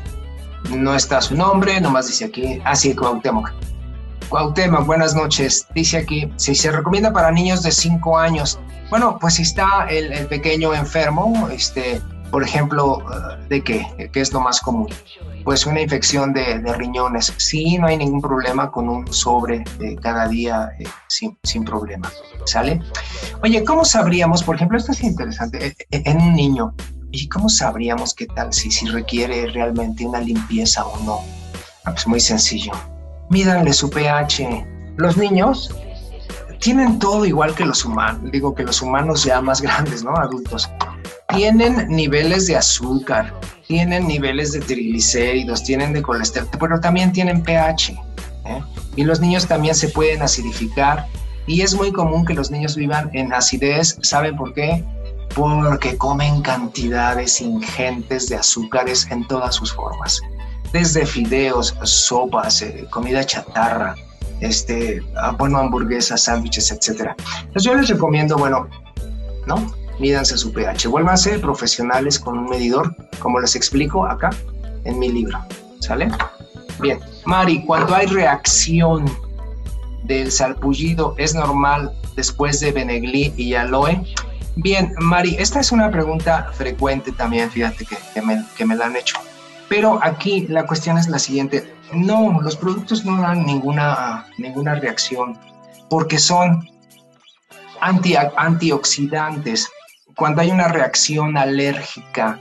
no 0.71 0.95
está 0.95 1.21
su 1.21 1.35
nombre, 1.35 1.81
nomás 1.81 2.09
dice 2.09 2.27
aquí, 2.27 2.61
ah 2.65 2.75
sí, 2.75 2.95
Cuauhtémoc. 2.95 3.51
Cuauhtémoc, 4.29 4.87
buenas 4.87 5.15
noches. 5.15 5.67
Dice 5.75 5.99
aquí, 5.99 6.33
si 6.37 6.55
se 6.55 6.73
recomienda 6.73 7.13
para 7.13 7.31
niños 7.31 7.63
de 7.63 7.71
5 7.71 8.19
años, 8.19 8.59
bueno, 8.91 9.19
pues 9.21 9.35
si 9.35 9.43
está 9.43 9.87
el, 9.89 10.27
pequeño 10.27 10.75
enfermo, 10.75 11.49
este, 11.51 12.01
por 12.31 12.43
ejemplo, 12.43 12.99
uh, 12.99 13.49
¿de 13.49 13.63
qué? 13.63 14.11
¿Qué 14.13 14.21
es 14.21 14.33
lo 14.33 14.41
más 14.41 14.61
común? 14.61 14.89
pues 15.47 15.65
una 15.65 15.81
infección 15.81 16.33
de, 16.33 16.59
riñones. 16.77 17.33
Sí, 17.37 17.79
no 17.79 17.87
hay 17.87 17.97
ningún 17.97 18.21
problema 18.21 18.73
con 18.73 18.89
un 18.89 19.13
sobre 19.13 19.63
cada 20.03 20.27
día 20.27 20.73
eh, 20.81 20.85
sin, 21.07 21.39
sin, 21.45 21.65
problema. 21.65 22.11
¿Sale? 22.47 22.83
Oye, 23.45 23.63
¿cómo 23.63 23.85
sabríamos, 23.85 24.43
por 24.43 24.57
ejemplo, 24.57 24.77
esto 24.77 24.91
es 24.91 25.05
interesante, 25.05 25.69
eh, 25.69 25.77
eh, 25.93 26.03
en 26.05 26.21
un 26.21 26.35
niño, 26.35 26.75
¿y 27.11 27.29
cómo 27.29 27.49
sabríamos 27.49 28.15
qué 28.15 28.27
tal 28.27 28.53
si, 28.53 28.71
si 28.71 28.87
requiere 28.87 29.47
realmente 29.47 30.05
una 30.05 30.21
limpieza 30.21 30.87
o 30.87 30.99
no? 31.05 31.21
Ah, 31.85 31.93
pues 31.93 32.07
muy 32.07 32.21
sencillo. 32.21 32.73
Mídanle 33.31 33.73
su 33.73 33.91
pH. 33.91 34.67
Los 34.97 35.17
niños 35.17 35.75
tienen 36.61 36.99
todo 36.99 37.25
igual 37.25 37.55
que 37.55 37.65
los 37.65 37.85
humanos, 37.85 38.31
digo 38.33 38.55
que 38.55 38.65
los 38.65 38.83
humanos 38.83 39.25
ya 39.25 39.41
más 39.41 39.61
grandes, 39.63 40.03
¿no? 40.05 40.17
Adultos. 40.17 40.69
Tienen 41.29 41.89
niveles 41.89 42.47
de 42.47 42.57
azúcar, 42.57 43.33
tienen 43.67 44.07
niveles 44.07 44.53
de 44.53 44.61
triglicéridos, 44.61 45.65
tienen 45.65 45.93
de 45.93 46.03
colesterol, 46.03 46.49
pero 46.59 46.81
también 46.81 47.13
tienen 47.13 47.43
pH. 47.43 47.93
¿eh? 48.47 48.63
Y 48.95 49.05
los 49.05 49.21
niños 49.21 49.47
también 49.47 49.75
se 49.75 49.89
pueden 49.89 50.23
acidificar. 50.23 51.07
Y 51.49 51.61
es 51.63 51.75
muy 51.75 51.93
común 51.93 52.25
que 52.25 52.35
los 52.35 52.51
niños 52.51 52.75
vivan 52.75 53.11
en 53.13 53.33
acidez. 53.33 53.99
¿Saben 54.03 54.37
por 54.37 54.55
qué? 54.55 54.85
Porque 55.37 55.97
comen 55.97 56.43
cantidades 56.43 57.41
ingentes 57.41 58.29
de 58.29 58.37
azúcares 58.37 59.07
en 59.11 59.25
todas 59.29 59.55
sus 59.55 59.73
formas. 59.73 60.21
Desde 60.73 61.07
fideos, 61.07 61.77
sopas, 61.85 62.63
eh, 62.63 62.87
comida 62.91 63.23
chatarra, 63.23 63.95
este, 64.41 65.03
ah, 65.17 65.37
bueno, 65.39 65.59
hamburguesas, 65.59 66.23
sándwiches, 66.23 66.73
etc. 66.73 67.13
Entonces 67.43 67.65
yo 67.65 67.75
les 67.75 67.89
recomiendo, 67.89 68.37
bueno, 68.37 68.67
¿no? 69.47 69.73
mídanse 69.99 70.37
su 70.37 70.53
pH. 70.53 70.89
Vuélvanse 70.89 71.39
profesionales 71.39 72.19
con 72.19 72.39
un 72.39 72.49
medidor, 72.49 72.95
como 73.19 73.41
les 73.41 73.55
explico 73.57 74.07
acá 74.07 74.31
en 74.85 74.99
mi 74.99 75.11
libro. 75.11 75.39
¿Sale? 75.81 76.11
Bien. 76.81 76.99
Mari, 77.25 77.65
cuando 77.65 77.95
hay 77.95 78.07
reacción 78.07 79.05
del 80.05 80.31
salpullido, 80.31 81.15
¿es 81.19 81.35
normal 81.35 81.93
después 82.15 82.61
de 82.61 82.73
Benegli 82.73 83.33
y 83.37 83.55
aloe? 83.55 84.03
Bien, 84.57 84.95
Mari, 84.99 85.37
esta 85.39 85.61
es 85.61 85.71
una 85.71 85.91
pregunta 85.91 86.51
frecuente 86.55 87.13
también, 87.13 87.51
fíjate 87.51 87.85
que, 87.85 88.23
me, 88.23 88.43
que 88.57 88.65
me 88.65 88.75
la 88.75 88.87
han 88.87 88.97
hecho. 88.97 89.19
Pero 89.69 89.99
aquí 90.03 90.47
la 90.49 90.67
cuestión 90.67 90.97
es 90.97 91.09
la 91.09 91.19
siguiente. 91.19 91.75
No, 91.93 92.41
los 92.41 92.57
productos 92.57 93.05
no 93.05 93.21
dan 93.21 93.45
ninguna, 93.45 94.27
ninguna 94.39 94.75
reacción 94.77 95.39
porque 95.91 96.19
son 96.19 96.69
anti, 97.81 98.15
antioxidantes 98.17 99.69
cuando 100.17 100.41
hay 100.41 100.51
una 100.51 100.69
reacción 100.69 101.37
alérgica 101.37 102.41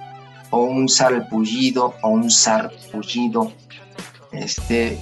o 0.49 0.61
un 0.63 0.87
salpullido 0.87 1.95
o 2.01 2.09
un 2.09 2.31
sarpullido, 2.31 3.51
este, 4.31 4.97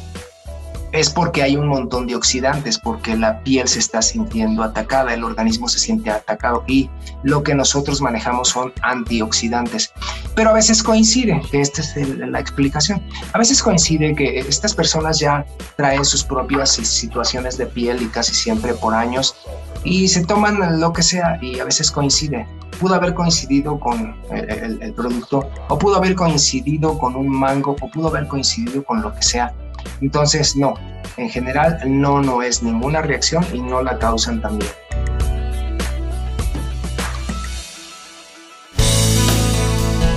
es 0.93 1.09
porque 1.09 1.41
hay 1.41 1.57
un 1.57 1.67
montón 1.67 2.05
de 2.05 2.15
oxidantes, 2.15 2.77
porque 2.77 3.17
la 3.17 3.39
piel 3.39 3.67
se 3.67 3.79
está 3.79 4.01
sintiendo 4.03 4.63
atacada, 4.63 5.13
el 5.13 5.23
organismo 5.23 5.67
se 5.67 5.79
siente 5.79 6.11
atacado 6.11 6.63
y 6.67 6.87
lo 7.23 7.41
que 7.41 7.55
nosotros 7.55 7.99
manejamos 7.99 8.49
son 8.49 8.71
antioxidantes. 8.83 9.91
Pero 10.35 10.51
a 10.51 10.53
veces 10.53 10.83
coincide, 10.83 11.41
que 11.49 11.61
esta 11.61 11.81
es 11.81 11.95
la 12.07 12.39
explicación, 12.39 13.01
a 13.33 13.39
veces 13.39 13.61
coincide 13.63 14.13
que 14.13 14.37
estas 14.37 14.75
personas 14.75 15.19
ya 15.19 15.45
traen 15.75 16.05
sus 16.05 16.23
propias 16.23 16.69
situaciones 16.69 17.57
de 17.57 17.65
piel 17.65 17.99
y 18.03 18.05
casi 18.05 18.35
siempre 18.35 18.75
por 18.75 18.93
años 18.93 19.35
y 19.83 20.07
se 20.07 20.23
toman 20.23 20.79
lo 20.79 20.93
que 20.93 21.01
sea 21.01 21.39
y 21.41 21.59
a 21.59 21.65
veces 21.65 21.91
coincide. 21.91 22.47
Pudo 22.79 22.93
haber 22.93 23.15
coincidido 23.15 23.79
con 23.79 24.15
el, 24.31 24.79
el 24.81 24.93
producto 24.93 25.49
o 25.69 25.79
pudo 25.79 25.95
haber 25.95 26.13
coincidido 26.13 26.99
con 26.99 27.15
un 27.15 27.29
mango 27.29 27.75
o 27.81 27.89
pudo 27.89 28.09
haber 28.09 28.27
coincidido 28.27 28.83
con 28.83 29.01
lo 29.01 29.13
que 29.15 29.23
sea 29.23 29.53
entonces, 30.01 30.55
no, 30.55 30.75
en 31.17 31.29
general 31.29 31.79
no, 31.85 32.21
no 32.21 32.41
es 32.41 32.63
ninguna 32.63 33.01
reacción 33.01 33.45
y 33.53 33.61
no 33.61 33.81
la 33.81 33.97
causan 33.99 34.41
también. 34.41 34.71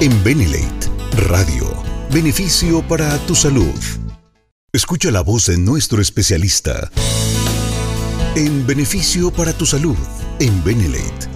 En 0.00 0.22
Benelate 0.22 0.90
Radio, 1.28 1.64
beneficio 2.12 2.82
para 2.82 3.16
tu 3.26 3.34
salud. 3.34 3.74
Escucha 4.72 5.10
la 5.10 5.22
voz 5.22 5.46
de 5.46 5.56
nuestro 5.56 6.02
especialista. 6.02 6.90
En 8.34 8.66
beneficio 8.66 9.30
para 9.30 9.54
tu 9.54 9.64
salud, 9.64 9.96
en 10.38 10.62
Benelate 10.62 11.26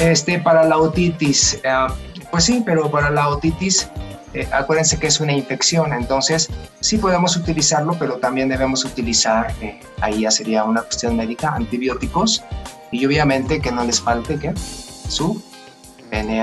Este, 0.00 0.38
para 0.38 0.64
la 0.64 0.78
otitis, 0.78 1.60
eh, 1.64 1.86
pues 2.30 2.44
sí, 2.44 2.62
pero 2.64 2.88
para 2.90 3.10
la 3.10 3.28
otitis, 3.28 3.88
eh, 4.32 4.48
acuérdense 4.52 4.98
que 4.98 5.08
es 5.08 5.18
una 5.18 5.32
infección, 5.32 5.92
entonces 5.92 6.48
sí 6.80 6.98
podemos 6.98 7.36
utilizarlo, 7.36 7.96
pero 7.98 8.18
también 8.18 8.48
debemos 8.48 8.84
utilizar, 8.84 9.52
eh, 9.60 9.80
ahí 10.00 10.20
ya 10.20 10.30
sería 10.30 10.62
una 10.64 10.82
cuestión 10.82 11.16
médica, 11.16 11.50
antibióticos 11.50 12.44
y 12.92 13.04
obviamente 13.06 13.60
que 13.60 13.72
no 13.72 13.84
les 13.84 14.00
falte 14.00 14.38
¿qué? 14.38 14.54
su 14.56 15.42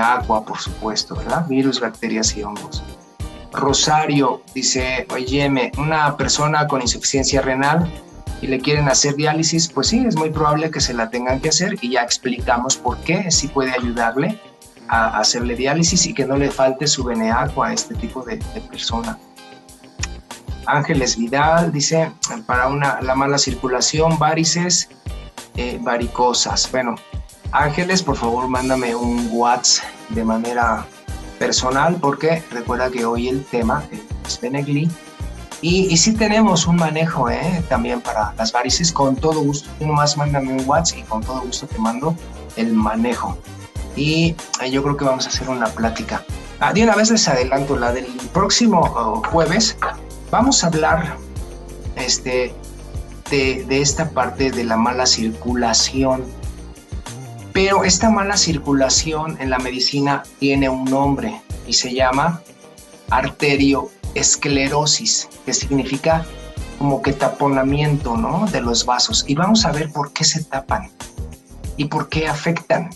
agua, 0.01 0.45
por 0.45 0.59
supuesto, 0.59 1.15
¿verdad? 1.15 1.45
Virus, 1.47 1.79
bacterias 1.79 2.35
y 2.37 2.43
hongos. 2.43 2.83
Rosario 3.51 4.41
dice, 4.53 5.07
oye, 5.13 5.71
una 5.77 6.17
persona 6.17 6.67
con 6.67 6.81
insuficiencia 6.81 7.41
renal 7.41 7.89
y 8.41 8.47
le 8.47 8.59
quieren 8.59 8.87
hacer 8.87 9.15
diálisis, 9.15 9.67
pues 9.67 9.87
sí, 9.87 10.05
es 10.05 10.15
muy 10.15 10.29
probable 10.29 10.69
que 10.71 10.81
se 10.81 10.93
la 10.93 11.09
tengan 11.09 11.39
que 11.39 11.49
hacer 11.49 11.77
y 11.81 11.91
ya 11.91 12.01
explicamos 12.01 12.77
por 12.77 12.97
qué, 12.99 13.31
si 13.31 13.47
puede 13.47 13.71
ayudarle 13.71 14.39
a 14.87 15.19
hacerle 15.19 15.55
diálisis 15.55 16.05
y 16.05 16.13
que 16.13 16.25
no 16.25 16.37
le 16.37 16.51
falte 16.51 16.87
su 16.87 17.03
beneaco 17.03 17.63
a 17.63 17.73
este 17.73 17.95
tipo 17.95 18.23
de, 18.23 18.37
persona. 18.69 19.17
Ángeles 20.67 21.17
Vidal 21.17 21.71
dice, 21.71 22.11
para 22.45 22.67
una, 22.67 22.99
la 23.01 23.15
mala 23.15 23.37
circulación, 23.37 24.17
varices, 24.17 24.89
eh, 25.55 25.77
varicosas. 25.81 26.69
Bueno, 26.71 26.95
Ángeles, 27.51 28.03
por 28.03 28.17
favor, 28.17 28.47
mándame 28.47 28.95
un 28.95 29.29
WhatsApp 29.31 29.87
de 30.09 30.23
manera 30.23 30.85
personal 31.39 31.97
porque 32.01 32.43
recuerda 32.51 32.89
que 32.89 33.05
hoy 33.05 33.27
el 33.27 33.43
tema 33.45 33.83
es 34.25 34.39
Benegli 34.39 34.89
y, 35.61 35.87
y 35.91 35.97
sí 35.97 36.13
tenemos 36.13 36.67
un 36.67 36.75
manejo 36.77 37.29
¿eh? 37.29 37.63
también 37.69 38.01
para 38.01 38.33
las 38.37 38.51
varices, 38.51 38.91
con 38.91 39.15
todo 39.15 39.41
gusto. 39.41 39.69
Tú 39.79 39.87
nomás 39.87 40.17
mándame 40.17 40.51
un 40.51 40.67
WhatsApp 40.67 40.99
y 40.99 41.03
con 41.03 41.21
todo 41.21 41.41
gusto 41.41 41.67
te 41.67 41.77
mando 41.77 42.15
el 42.55 42.73
manejo. 42.73 43.37
Y 43.95 44.35
eh, 44.61 44.69
yo 44.71 44.83
creo 44.83 44.97
que 44.97 45.05
vamos 45.05 45.25
a 45.25 45.29
hacer 45.29 45.49
una 45.49 45.67
plática. 45.67 46.23
Ah, 46.59 46.73
de 46.73 46.83
una 46.83 46.95
vez 46.95 47.11
les 47.11 47.27
adelanto, 47.27 47.75
la 47.75 47.91
del 47.91 48.05
próximo 48.33 49.23
jueves, 49.31 49.77
vamos 50.31 50.63
a 50.63 50.67
hablar 50.67 51.17
este, 51.95 52.53
de, 53.29 53.65
de 53.65 53.81
esta 53.81 54.09
parte 54.09 54.51
de 54.51 54.63
la 54.63 54.77
mala 54.77 55.05
circulación. 55.05 56.23
Pero 57.53 57.85
esta 57.85 58.09
mala 58.09 58.35
circulación 58.35 59.37
en 59.39 59.49
la 59.49 59.59
medicina 59.59 60.23
tiene 60.39 60.67
un 60.67 60.85
nombre 60.85 61.41
y 61.67 61.73
se 61.73 61.93
llama 61.93 62.41
arterio 63.09 63.89
esclerosis, 64.15 65.29
que 65.45 65.53
significa 65.53 66.25
como 66.79 67.01
que 67.01 67.13
taponamiento 67.13 68.17
¿no? 68.17 68.47
de 68.47 68.61
los 68.61 68.85
vasos. 68.85 69.25
Y 69.27 69.35
vamos 69.35 69.65
a 69.65 69.71
ver 69.71 69.91
por 69.91 70.11
qué 70.11 70.23
se 70.23 70.43
tapan 70.43 70.89
y 71.77 71.85
por 71.85 72.09
qué 72.09 72.27
afectan 72.27 72.89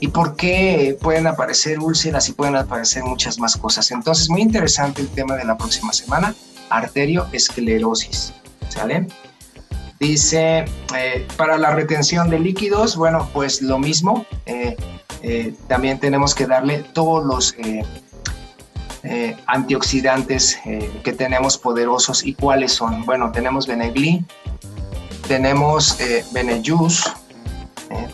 y 0.00 0.08
por 0.08 0.34
qué 0.36 0.96
pueden 1.00 1.26
aparecer 1.26 1.78
úlceras 1.78 2.28
y 2.28 2.32
pueden 2.32 2.56
aparecer 2.56 3.04
muchas 3.04 3.38
más 3.38 3.56
cosas. 3.56 3.90
Entonces, 3.90 4.30
muy 4.30 4.40
interesante 4.40 5.02
el 5.02 5.08
tema 5.08 5.36
de 5.36 5.44
la 5.44 5.56
próxima 5.56 5.92
semana, 5.92 6.34
arterioesclerosis. 6.70 8.32
¿Sale? 8.68 9.06
Dice, 9.98 10.64
eh, 10.96 11.26
para 11.36 11.58
la 11.58 11.72
retención 11.72 12.30
de 12.30 12.38
líquidos, 12.38 12.96
bueno, 12.96 13.28
pues 13.34 13.60
lo 13.60 13.78
mismo. 13.78 14.24
Eh, 14.46 14.76
eh, 15.22 15.54
también 15.68 15.98
tenemos 15.98 16.34
que 16.34 16.46
darle 16.46 16.78
todos 16.78 17.24
los 17.26 17.54
eh, 19.02 19.36
antioxidantes 19.46 20.58
eh, 20.64 20.90
que 21.02 21.12
tenemos 21.12 21.56
poderosos 21.56 22.24
y 22.24 22.34
cuáles 22.34 22.72
son. 22.72 23.04
Bueno, 23.06 23.32
tenemos 23.32 23.66
Benegli, 23.66 24.24
tenemos 25.26 25.98
eh, 26.00 26.24
Benejus, 26.32 27.06
eh, 27.90 28.08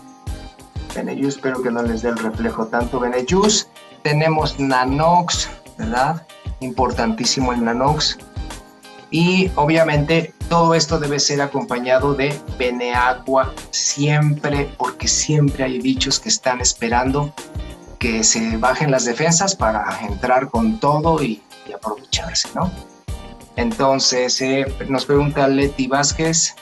Benejus, 0.95 1.37
espero 1.37 1.63
que 1.63 1.71
no 1.71 1.83
les 1.83 2.03
dé 2.03 2.11
el 2.11 2.19
reflejo 2.19 2.67
tanto 2.67 3.01
Benejus, 3.01 3.69
tenemos 4.03 4.59
Nanox, 4.61 5.49
¿verdad? 5.79 6.27
Importantísimo 6.61 7.53
el 7.53 7.65
Nanox. 7.65 8.19
Y 9.11 9.51
obviamente 9.55 10.35
todo 10.49 10.75
esto 10.75 10.99
debe 10.99 11.19
ser 11.19 11.41
acompañado 11.41 12.15
de 12.15 12.39
Beneaqua 12.59 13.53
siempre, 13.71 14.69
porque 14.77 15.09
siempre 15.09 15.65
hay 15.65 15.81
bichos 15.81 16.21
que 16.21 16.29
están 16.29 16.61
esperando 16.61 17.33
que 17.99 18.23
se 18.25 18.57
bajen 18.57 18.91
las 18.91 19.05
defensas 19.05 19.55
para 19.55 20.01
entrar 20.03 20.49
con 20.49 20.79
todo 20.79 21.23
y, 21.23 21.43
aprovecharse, 21.75 22.49
¿no? 22.55 22.71
Entonces, 23.57 24.41
eh, 24.41 24.67
nos 24.89 25.05
pregunta 25.05 25.49
Leti 25.49 25.89
Vázquez, 25.89 26.55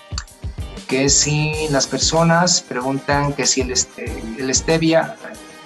que 0.89 1.09
si 1.09 1.53
las 1.71 1.87
personas 1.87 2.63
preguntan 2.63 3.33
que 3.33 3.47
si 3.47 3.61
el, 3.61 3.75
el 4.39 4.55
stevia 4.55 5.17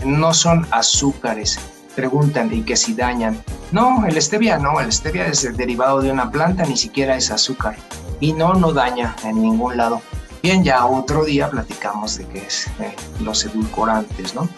no 0.04 0.34
son 0.34 0.66
azúcares, 0.70 1.58
preguntan 1.94 2.52
y 2.52 2.62
que 2.62 2.76
si 2.76 2.94
dañan. 2.94 3.42
No, 3.72 4.06
el 4.06 4.20
stevia 4.22 4.58
no, 4.58 4.80
el 4.80 4.92
stevia 4.92 5.26
es 5.26 5.44
el 5.44 5.56
derivado 5.56 6.00
de 6.00 6.12
una 6.12 6.30
planta, 6.30 6.64
ni 6.64 6.76
siquiera 6.76 7.16
es 7.16 7.30
azúcar. 7.30 7.76
Y 8.20 8.32
no, 8.32 8.54
no 8.54 8.72
daña 8.72 9.14
en 9.24 9.42
ningún 9.42 9.76
lado. 9.76 10.00
Bien, 10.42 10.62
ya 10.62 10.86
otro 10.86 11.24
día 11.24 11.50
platicamos 11.50 12.18
de 12.18 12.26
qué 12.26 12.46
es 12.46 12.68
eh, 12.78 12.94
los 13.20 13.44
edulcorantes, 13.44 14.34
¿no? 14.34 14.48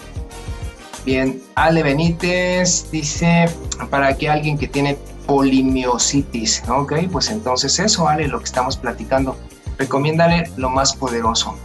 Bien, 1.05 1.43
Ale 1.55 1.83
Benítez 1.83 2.91
dice, 2.91 3.49
para 3.89 4.17
que 4.17 4.29
alguien 4.29 4.59
que 4.59 4.69
tiene 4.69 4.99
polimiositis, 5.27 6.63
¿ok? 6.69 6.95
Pues 7.11 7.31
entonces 7.31 7.79
eso, 7.79 8.09
Ale, 8.09 8.29
lo 8.29 8.39
que 8.39 8.45
estamos 8.45 8.77
platicando. 8.77 9.37
Recomiéndale 9.79 10.51
lo 10.57 10.69
más 10.69 10.95
poderoso. 10.95 11.57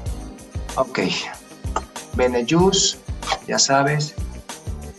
Ok. 0.75 0.99
Benejus, 2.15 2.97
ya 3.47 3.59
sabes. 3.59 4.15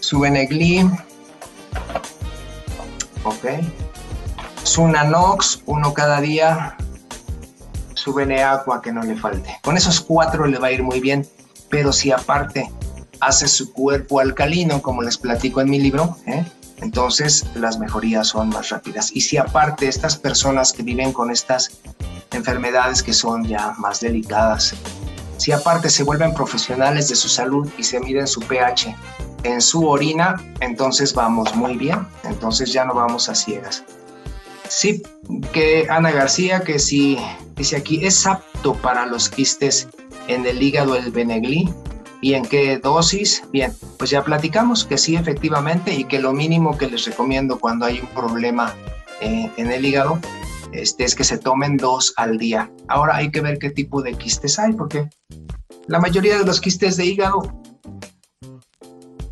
Subenegli. 0.00 0.82
Ok. 3.24 3.44
Sunanox, 4.64 5.62
uno 5.64 5.94
cada 5.94 6.20
día. 6.20 6.76
Subene 7.94 8.42
agua 8.42 8.82
que 8.82 8.92
no 8.92 9.02
le 9.02 9.16
falte. 9.16 9.58
Con 9.62 9.76
esos 9.76 10.00
cuatro 10.00 10.46
le 10.46 10.58
va 10.58 10.66
a 10.66 10.72
ir 10.72 10.82
muy 10.82 11.00
bien. 11.00 11.26
Pero 11.70 11.92
si 11.92 12.12
aparte 12.12 12.70
hace 13.26 13.48
su 13.48 13.72
cuerpo 13.72 14.20
alcalino, 14.20 14.80
como 14.80 15.02
les 15.02 15.18
platico 15.18 15.60
en 15.60 15.68
mi 15.68 15.80
libro, 15.80 16.16
¿eh? 16.26 16.44
entonces 16.80 17.44
las 17.56 17.76
mejorías 17.78 18.28
son 18.28 18.50
más 18.50 18.68
rápidas. 18.68 19.10
Y 19.12 19.20
si 19.20 19.36
aparte 19.36 19.88
estas 19.88 20.16
personas 20.16 20.72
que 20.72 20.84
viven 20.84 21.12
con 21.12 21.32
estas 21.32 21.80
enfermedades 22.32 23.02
que 23.02 23.12
son 23.12 23.44
ya 23.44 23.74
más 23.78 23.98
delicadas, 24.00 24.74
si 25.38 25.50
aparte 25.50 25.90
se 25.90 26.04
vuelven 26.04 26.34
profesionales 26.34 27.08
de 27.08 27.16
su 27.16 27.28
salud 27.28 27.68
y 27.76 27.82
se 27.82 27.98
miden 27.98 28.28
su 28.28 28.40
pH 28.40 28.94
en 29.42 29.60
su 29.60 29.88
orina, 29.88 30.36
entonces 30.60 31.12
vamos 31.12 31.52
muy 31.56 31.76
bien, 31.76 32.06
entonces 32.22 32.72
ya 32.72 32.84
no 32.84 32.94
vamos 32.94 33.28
a 33.28 33.34
ciegas. 33.34 33.82
Sí, 34.68 35.02
que 35.52 35.86
Ana 35.90 36.12
García, 36.12 36.60
que 36.60 36.78
si 36.78 37.18
dice 37.56 37.76
aquí, 37.76 38.04
es 38.06 38.24
apto 38.24 38.74
para 38.74 39.04
los 39.06 39.28
quistes 39.28 39.88
en 40.28 40.46
el 40.46 40.62
hígado 40.62 40.94
el 40.94 41.10
Benegli, 41.10 41.68
¿Y 42.20 42.34
en 42.34 42.44
qué 42.44 42.78
dosis? 42.78 43.42
Bien, 43.52 43.72
pues 43.98 44.10
ya 44.10 44.24
platicamos 44.24 44.84
que 44.84 44.98
sí, 44.98 45.16
efectivamente, 45.16 45.94
y 45.94 46.04
que 46.04 46.18
lo 46.18 46.32
mínimo 46.32 46.76
que 46.76 46.88
les 46.88 47.06
recomiendo 47.06 47.58
cuando 47.58 47.86
hay 47.86 48.00
un 48.00 48.08
problema 48.08 48.74
eh, 49.20 49.50
en 49.56 49.70
el 49.70 49.84
hígado 49.84 50.18
este, 50.72 51.04
es 51.04 51.14
que 51.14 51.24
se 51.24 51.38
tomen 51.38 51.76
dos 51.76 52.14
al 52.16 52.38
día. 52.38 52.70
Ahora 52.88 53.16
hay 53.16 53.30
que 53.30 53.40
ver 53.40 53.58
qué 53.58 53.70
tipo 53.70 54.02
de 54.02 54.14
quistes 54.14 54.58
hay, 54.58 54.72
porque 54.72 55.08
la 55.86 56.00
mayoría 56.00 56.38
de 56.38 56.44
los 56.44 56.60
quistes 56.60 56.96
de 56.96 57.06
hígado 57.06 57.62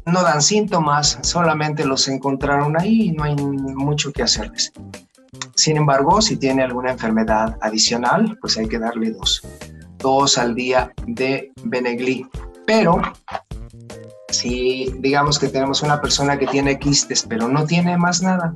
no 0.06 0.22
dan 0.22 0.42
síntomas, 0.42 1.18
solamente 1.22 1.84
los 1.84 2.08
encontraron 2.08 2.78
ahí 2.78 3.08
y 3.08 3.12
no 3.12 3.24
hay 3.24 3.34
mucho 3.36 4.12
que 4.12 4.22
hacerles. 4.22 4.72
Sin 5.56 5.76
embargo, 5.76 6.20
si 6.20 6.36
tiene 6.36 6.62
alguna 6.62 6.92
enfermedad 6.92 7.56
adicional, 7.60 8.38
pues 8.40 8.56
hay 8.58 8.68
que 8.68 8.78
darle 8.78 9.10
dos. 9.10 9.42
Dos 9.98 10.36
al 10.36 10.54
día 10.54 10.92
de 11.06 11.52
Benegli. 11.64 12.26
Pero 12.66 13.00
si 14.28 14.92
digamos 14.98 15.38
que 15.38 15.48
tenemos 15.48 15.82
una 15.82 16.00
persona 16.00 16.38
que 16.38 16.46
tiene 16.46 16.78
quistes, 16.78 17.24
pero 17.28 17.48
no 17.48 17.64
tiene 17.64 17.96
más 17.96 18.22
nada, 18.22 18.54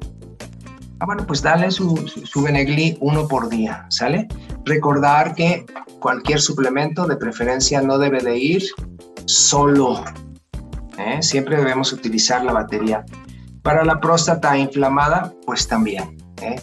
ah, 1.00 1.06
bueno, 1.06 1.26
pues 1.26 1.42
dale 1.42 1.70
su, 1.70 1.96
su, 2.06 2.42
Benegli 2.42 2.96
uno 3.00 3.28
por 3.28 3.48
día, 3.48 3.86
¿sale? 3.88 4.28
Recordar 4.64 5.34
que 5.34 5.64
cualquier 6.00 6.40
suplemento 6.40 7.06
de 7.06 7.16
preferencia 7.16 7.80
no 7.80 7.98
debe 7.98 8.20
de 8.20 8.38
ir 8.38 8.64
solo. 9.26 10.04
¿eh? 10.98 11.22
Siempre 11.22 11.56
debemos 11.56 11.92
utilizar 11.92 12.44
la 12.44 12.52
batería. 12.52 13.04
Para 13.62 13.84
la 13.84 14.00
próstata 14.00 14.56
inflamada, 14.56 15.32
pues 15.46 15.68
también. 15.68 16.16
¿eh? 16.42 16.60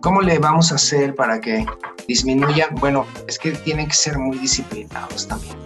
¿Cómo 0.00 0.22
le 0.22 0.38
vamos 0.38 0.72
a 0.72 0.76
hacer 0.76 1.14
para 1.14 1.40
que 1.40 1.66
disminuyan? 2.08 2.74
Bueno, 2.76 3.06
es 3.26 3.38
que 3.38 3.52
tienen 3.52 3.88
que 3.88 3.94
ser 3.94 4.18
muy 4.18 4.38
disciplinados 4.38 5.26
también. 5.26 5.56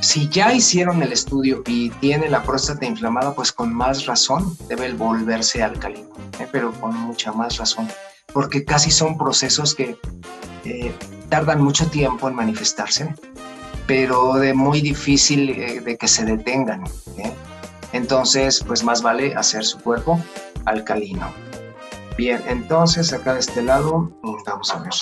Si 0.00 0.28
ya 0.28 0.52
hicieron 0.54 1.02
el 1.02 1.12
estudio 1.12 1.62
y 1.66 1.90
tiene 1.90 2.28
la 2.30 2.42
próstata 2.42 2.86
inflamada, 2.86 3.34
pues 3.34 3.52
con 3.52 3.74
más 3.74 4.06
razón 4.06 4.56
debe 4.66 4.92
volverse 4.94 5.62
alcalino, 5.62 6.08
¿eh? 6.38 6.48
pero 6.50 6.72
con 6.72 6.94
mucha 6.94 7.32
más 7.32 7.58
razón, 7.58 7.86
porque 8.32 8.64
casi 8.64 8.90
son 8.90 9.18
procesos 9.18 9.74
que 9.74 9.98
eh, 10.64 10.92
tardan 11.28 11.62
mucho 11.62 11.86
tiempo 11.86 12.28
en 12.28 12.34
manifestarse, 12.34 13.14
pero 13.86 14.34
de 14.34 14.54
muy 14.54 14.80
difícil 14.80 15.50
eh, 15.50 15.80
de 15.80 15.98
que 15.98 16.08
se 16.08 16.24
detengan. 16.24 16.84
Entonces, 17.92 18.64
pues 18.66 18.82
más 18.82 19.02
vale 19.02 19.34
hacer 19.34 19.64
su 19.64 19.78
cuerpo 19.80 20.18
alcalino. 20.64 21.30
Bien, 22.16 22.42
entonces 22.46 23.12
acá 23.12 23.34
de 23.34 23.40
este 23.40 23.62
lado, 23.62 24.10
vamos 24.46 24.74
a 24.74 24.78
ver. 24.78 24.92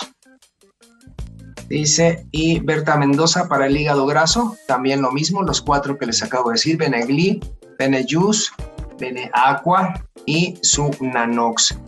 Dice, 1.68 2.26
y 2.30 2.60
Berta 2.60 2.96
Mendoza 2.96 3.46
para 3.46 3.66
el 3.66 3.76
hígado 3.76 4.06
graso, 4.06 4.56
también 4.66 5.02
lo 5.02 5.12
mismo, 5.12 5.42
los 5.42 5.60
cuatro 5.60 5.98
que 5.98 6.06
les 6.06 6.22
acabo 6.22 6.48
de 6.48 6.54
decir, 6.54 6.78
Benegli, 6.78 7.40
Benejus, 7.78 8.52
Beneaqua 8.98 10.02
y 10.24 10.58
su 10.62 10.90
Nanox. 11.00 11.78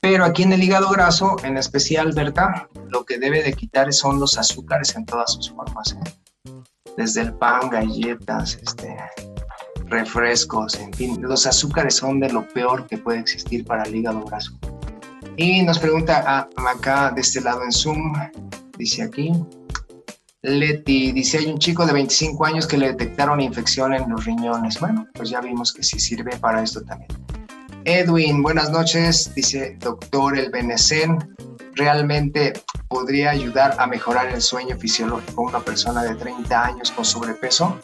Pero 0.00 0.24
aquí 0.24 0.44
en 0.44 0.52
el 0.52 0.62
hígado 0.62 0.88
graso, 0.90 1.36
en 1.42 1.56
especial, 1.56 2.12
Berta, 2.12 2.68
lo 2.88 3.04
que 3.04 3.18
debe 3.18 3.42
de 3.42 3.52
quitar 3.52 3.92
son 3.92 4.20
los 4.20 4.38
azúcares 4.38 4.94
en 4.96 5.04
todas 5.04 5.32
sus 5.32 5.50
formas. 5.50 5.92
¿eh? 5.92 6.52
Desde 6.96 7.22
el 7.22 7.34
pan, 7.34 7.70
galletas, 7.70 8.58
este, 8.62 8.96
refrescos, 9.86 10.74
en 10.76 10.92
fin, 10.92 11.22
los 11.22 11.46
azúcares 11.46 11.96
son 11.96 12.20
de 12.20 12.32
lo 12.32 12.46
peor 12.48 12.86
que 12.86 12.98
puede 12.98 13.20
existir 13.20 13.64
para 13.64 13.84
el 13.84 13.94
hígado 13.94 14.24
graso. 14.24 14.52
Y 15.36 15.62
nos 15.62 15.78
pregunta 15.78 16.24
ah, 16.26 16.48
acá 16.68 17.10
de 17.10 17.20
este 17.20 17.40
lado 17.40 17.62
en 17.62 17.72
Zoom, 17.72 18.12
dice 18.82 19.02
aquí. 19.02 19.32
Leti 20.42 21.12
dice, 21.12 21.38
hay 21.38 21.46
un 21.46 21.58
chico 21.58 21.86
de 21.86 21.92
25 21.92 22.44
años 22.44 22.66
que 22.66 22.76
le 22.76 22.88
detectaron 22.88 23.40
infección 23.40 23.94
en 23.94 24.10
los 24.10 24.24
riñones. 24.24 24.80
Bueno, 24.80 25.06
pues 25.14 25.30
ya 25.30 25.40
vimos 25.40 25.72
que 25.72 25.84
sí 25.84 26.00
sirve 26.00 26.36
para 26.38 26.62
esto 26.62 26.82
también. 26.82 27.08
Edwin, 27.84 28.42
buenas 28.42 28.70
noches. 28.70 29.32
Dice, 29.36 29.76
doctor, 29.78 30.36
el 30.36 30.50
Benecen 30.50 31.18
realmente 31.74 32.54
podría 32.88 33.30
ayudar 33.30 33.76
a 33.78 33.86
mejorar 33.86 34.32
el 34.32 34.42
sueño 34.42 34.76
fisiológico 34.76 35.46
a 35.46 35.50
una 35.50 35.60
persona 35.60 36.02
de 36.02 36.16
30 36.16 36.64
años 36.64 36.90
con 36.90 37.04
sobrepeso. 37.04 37.78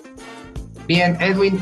Bien, 0.89 1.17
Edwin, 1.21 1.61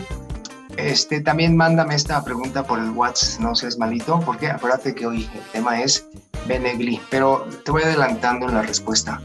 este, 0.77 1.21
también 1.21 1.57
mándame 1.57 1.95
esta 1.95 2.23
pregunta 2.25 2.65
por 2.65 2.79
el 2.79 2.91
WhatsApp, 2.91 3.41
no 3.41 3.55
seas 3.55 3.79
malito, 3.79 4.21
porque 4.21 4.49
acuérdate 4.49 4.95
que 4.95 5.07
hoy 5.07 5.29
el 5.35 5.51
tema 5.53 5.81
es 5.81 6.07
Benegli, 6.47 7.01
pero 7.11 7.47
te 7.65 7.71
voy 7.71 7.83
adelantando 7.83 8.49
la 8.49 8.63
respuesta. 8.63 9.21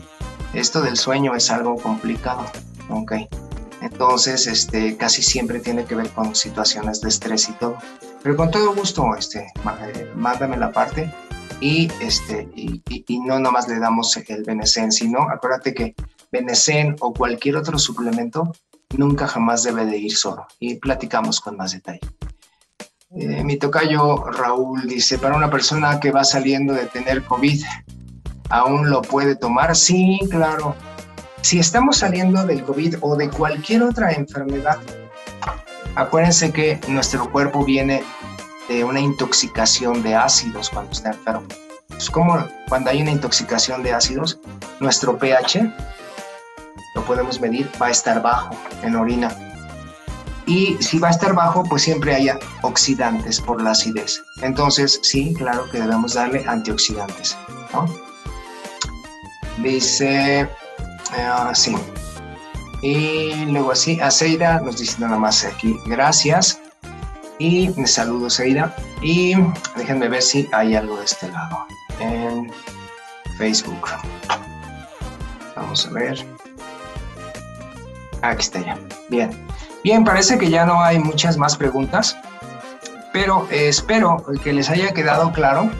Esto 0.54 0.82
del 0.82 0.98
sueño 0.98 1.36
es 1.36 1.50
algo 1.50 1.76
complicado, 1.78 2.46
¿ok? 2.90 3.14
Entonces, 3.82 4.48
este, 4.48 4.96
casi 4.96 5.24
siempre 5.24 5.60
tiene 5.60 5.86
que 5.86 5.96
ver 5.96 6.10
con 6.10 6.36
situaciones 6.36 7.02
de 7.02 7.10
estrés 7.10 7.50
y 7.50 7.54
todo. 7.54 7.78
Pero 8.22 8.36
con 8.36 8.52
todo 8.52 8.76
gusto, 8.76 9.16
este, 9.18 9.40
eh, 9.40 10.12
mándame 10.16 10.58
la 10.58 10.72
parte 10.72 11.12
y, 11.60 11.92
este, 12.00 12.48
y, 12.56 12.82
no 13.20 13.40
nomás 13.40 13.68
le 13.68 13.80
damos 13.80 14.16
el 14.18 14.44
Benecen, 14.44 14.92
sino 14.92 15.30
acuérdate 15.30 15.74
que 15.74 15.96
Benecen 16.32 16.96
o 17.00 17.14
cualquier 17.14 17.56
otro 17.56 17.78
suplemento 17.80 18.52
nunca 18.98 19.28
jamás 19.28 19.64
debe 19.64 19.86
de 19.86 19.98
ir 19.98 20.16
solo 20.16 20.48
y 20.60 20.76
platicamos 20.76 21.40
con 21.40 21.58
más 21.58 21.72
detalle. 21.74 22.02
Eh, 23.14 23.44
mi 23.44 23.58
tocayo 23.58 24.24
Raúl 24.24 24.88
dice, 24.88 25.18
para 25.18 25.36
una 25.36 25.50
persona 25.50 26.00
que 26.00 26.12
va 26.12 26.24
saliendo 26.24 26.74
de 26.74 26.86
tener 26.86 27.24
COVID, 27.26 27.62
¿aún 28.50 28.90
lo 28.90 29.02
puede 29.02 29.36
tomar? 29.36 29.76
Sí, 29.76 30.20
claro. 30.30 30.76
Si 31.42 31.60
estamos 31.60 31.98
saliendo 31.98 32.46
del 32.46 32.64
COVID 32.64 32.98
o 33.02 33.18
de 33.18 33.30
cualquier 33.30 33.84
otra 33.84 34.12
enfermedad, 34.12 34.78
acuérdense 35.96 36.54
que 36.54 36.80
nuestro 36.88 37.30
cuerpo 37.32 37.66
viene 37.66 38.02
de 38.70 38.84
una 38.86 39.02
intoxicación 39.02 40.04
de 40.04 40.16
ácidos 40.16 40.70
cuando 40.70 40.92
está 40.92 41.10
enfermo. 41.10 41.48
Es 41.98 42.10
como 42.10 42.48
cuando 42.70 42.92
hay 42.92 43.02
una 43.02 43.12
intoxicación 43.12 43.84
de 43.84 43.92
ácidos, 43.92 44.40
nuestro 44.80 45.18
pH, 45.18 45.74
podemos 47.04 47.40
medir, 47.40 47.70
va 47.82 47.88
a 47.88 47.92
estar 47.92 48.22
bajo 48.22 48.56
en 48.84 48.96
orina 48.96 49.30
y 50.46 50.78
si 50.82 51.00
va 51.00 51.10
a 51.10 51.12
estar 51.12 51.34
bajo, 51.34 51.64
pues 51.64 51.84
siempre 51.84 52.16
haya 52.16 52.38
oxidantes 52.62 53.40
por 53.40 53.62
la 53.62 53.72
acidez. 53.72 54.24
Entonces, 54.42 55.00
sí, 55.04 55.34
claro 55.34 55.64
que 55.72 55.80
debemos 55.80 56.16
darle 56.16 56.44
antioxidantes. 56.48 57.38
Dice, 59.60 60.50
uh. 61.14 61.80
Y 62.82 63.46
luego 63.46 63.72
así, 63.72 64.00
a 64.02 64.10
Seira 64.10 64.60
nos 64.60 64.80
dice 64.80 64.98
nada 65.00 65.18
más 65.18 65.46
aquí, 65.46 65.78
gracias. 65.86 66.60
Y 67.38 67.70
me 67.78 67.88
saludo, 67.88 68.30
Seira. 68.30 68.76
Y 69.02 69.36
déjenme 69.78 70.10
ver 70.10 70.22
si 70.22 70.50
hay 70.52 70.76
algo 70.76 70.98
de 70.98 71.06
este 71.06 71.30
lado 71.30 71.66
en 72.00 72.52
Facebook. 73.38 73.88
Vamos 75.56 75.86
a 75.86 75.92
ver. 75.92 76.26
Aquí 78.22 78.42
está 78.42 78.60
ya. 78.60 78.78
Bien. 79.10 79.32
Bien, 79.84 80.04
parece 80.04 80.38
que 80.38 80.50
ya 80.50 80.66
no 80.66 80.82
hay 80.82 81.00
muchas 81.00 81.38
más 81.38 81.58
preguntas, 81.58 82.16
pero 83.14 83.48
eh, 83.50 83.68
espero 83.68 84.24
que 84.44 84.54
les 84.54 84.70
haya 84.70 84.94
quedado 84.94 85.32
claro 85.32 85.72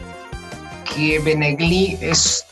que 0.94 1.20
Benegli 1.20 1.96
es, 2.00 2.44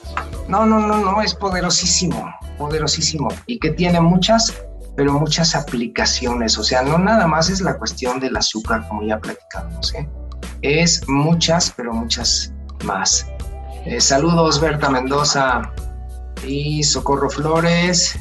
no, 0.48 0.64
no, 0.64 0.78
no, 0.78 0.98
no, 0.98 1.20
es 1.20 1.34
poderosísimo, 1.34 2.32
poderosísimo 2.56 3.28
y 3.46 3.58
que 3.58 3.70
tiene 3.70 4.00
muchas, 4.00 4.54
pero 4.96 5.12
muchas 5.12 5.56
aplicaciones. 5.56 6.56
O 6.56 6.62
sea, 6.62 6.82
no 6.82 6.98
nada 6.98 7.26
más 7.26 7.50
es 7.50 7.60
la 7.60 7.76
cuestión 7.76 8.20
del 8.20 8.36
azúcar, 8.36 8.86
como 8.88 9.02
ya 9.02 9.18
platicamos, 9.18 9.92
¿eh? 9.94 10.08
es 10.62 11.06
muchas, 11.08 11.72
pero 11.76 11.92
muchas 11.92 12.52
más. 12.84 13.26
Eh, 13.86 14.00
saludos, 14.00 14.60
Berta 14.60 14.88
Mendoza 14.88 15.62
y 16.46 16.82
Socorro 16.82 17.28
Flores. 17.28 18.18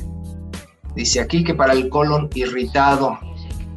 Dice 0.99 1.21
aquí 1.21 1.45
que 1.45 1.53
para 1.53 1.71
el 1.71 1.87
colon 1.87 2.29
irritado, 2.35 3.17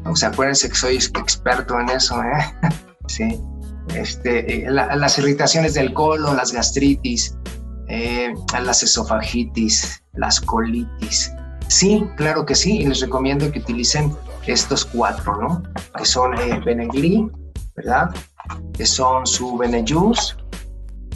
o 0.05 0.17
sea, 0.17 0.31
acuérdense 0.31 0.69
que 0.69 0.75
soy 0.75 0.97
experto 0.97 1.79
en 1.79 1.89
eso, 1.91 2.21
¿eh? 2.21 2.69
sí. 3.07 3.41
Este, 3.95 4.67
eh, 4.67 4.69
las 4.69 5.19
irritaciones 5.19 5.75
del 5.75 5.95
colon, 5.95 6.37
las 6.37 6.53
gastritis, 6.53 7.39
eh, 7.87 8.35
las 8.61 8.83
esofagitis, 8.83 10.03
las 10.15 10.41
colitis. 10.41 11.33
Sí, 11.69 12.05
claro 12.17 12.45
que 12.45 12.57
sí, 12.57 12.79
y 12.79 12.87
les 12.87 13.01
recomiendo 13.01 13.53
que 13.53 13.61
utilicen 13.61 14.13
estos 14.49 14.85
cuatro, 14.85 15.41
¿no? 15.41 15.63
Que 15.97 16.05
son 16.05 16.35
eh, 16.41 16.61
¿verdad? 17.77 18.11
Que 18.73 18.85
son 18.85 19.29
su 19.29 19.57
Benejus, 19.57 20.37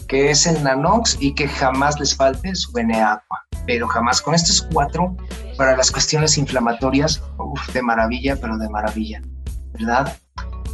que 0.07 0.31
es 0.31 0.47
el 0.47 0.63
Nanox 0.63 1.17
y 1.21 1.35
que 1.35 1.49
jamás 1.49 1.99
les 1.99 2.15
falte 2.15 2.55
su 2.55 2.73
Beneaqua. 2.73 3.45
Pero 3.67 3.89
jamás 3.89 4.21
con 4.21 4.35
estos 4.35 4.63
cuatro 4.73 5.17
para 5.57 5.77
las 5.77 5.91
cuestiones 5.91 6.39
inflamatorias, 6.39 7.23
de 7.73 7.83
maravilla, 7.83 8.37
pero 8.37 8.59
de 8.59 8.69
maravilla, 8.69 9.23
¿verdad? 9.73 10.17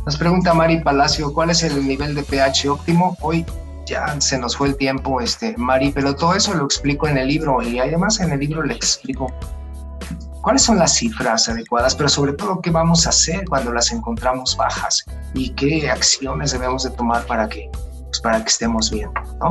Nos 0.05 0.17
pregunta 0.17 0.53
Mari 0.53 0.81
Palacio, 0.81 1.33
¿cuál 1.33 1.51
es 1.51 1.63
el 1.63 1.87
nivel 1.87 2.15
de 2.15 2.23
pH 2.23 2.69
óptimo? 2.69 3.17
Hoy 3.21 3.47
ya 3.87 4.21
se 4.21 4.39
nos 4.39 4.57
fue 4.57 4.69
el 4.69 4.77
tiempo, 4.77 5.21
este, 5.21 5.55
Mari, 5.57 5.93
pero 5.93 6.15
todo 6.15 6.35
eso 6.35 6.55
lo 6.55 6.65
explico 6.65 7.07
en 7.07 7.19
el 7.19 7.29
libro 7.29 7.63
y 7.63 7.79
además 7.79 8.21
en 8.21 8.33
el 8.33 8.41
libro 8.41 8.63
le 8.63 8.75
explico 8.75 9.33
cuáles 10.43 10.63
son 10.63 10.79
las 10.79 10.95
cifras 10.97 11.49
adecuadas, 11.49 11.95
pero 11.95 12.09
sobre 12.09 12.33
todo 12.33 12.61
qué 12.61 12.71
vamos 12.71 13.07
a 13.07 13.11
hacer 13.11 13.45
cuando 13.49 13.73
las 13.73 13.93
encontramos 13.93 14.57
bajas 14.57 15.05
y 15.35 15.51
qué 15.51 15.89
acciones 15.91 16.53
debemos 16.53 16.83
de 16.83 16.91
tomar 16.91 17.25
para 17.27 17.49
que, 17.49 17.71
pues, 18.13 18.21
para 18.21 18.45
que 18.45 18.51
estemos 18.51 18.91
bien, 18.91 19.09
¿no? 19.41 19.49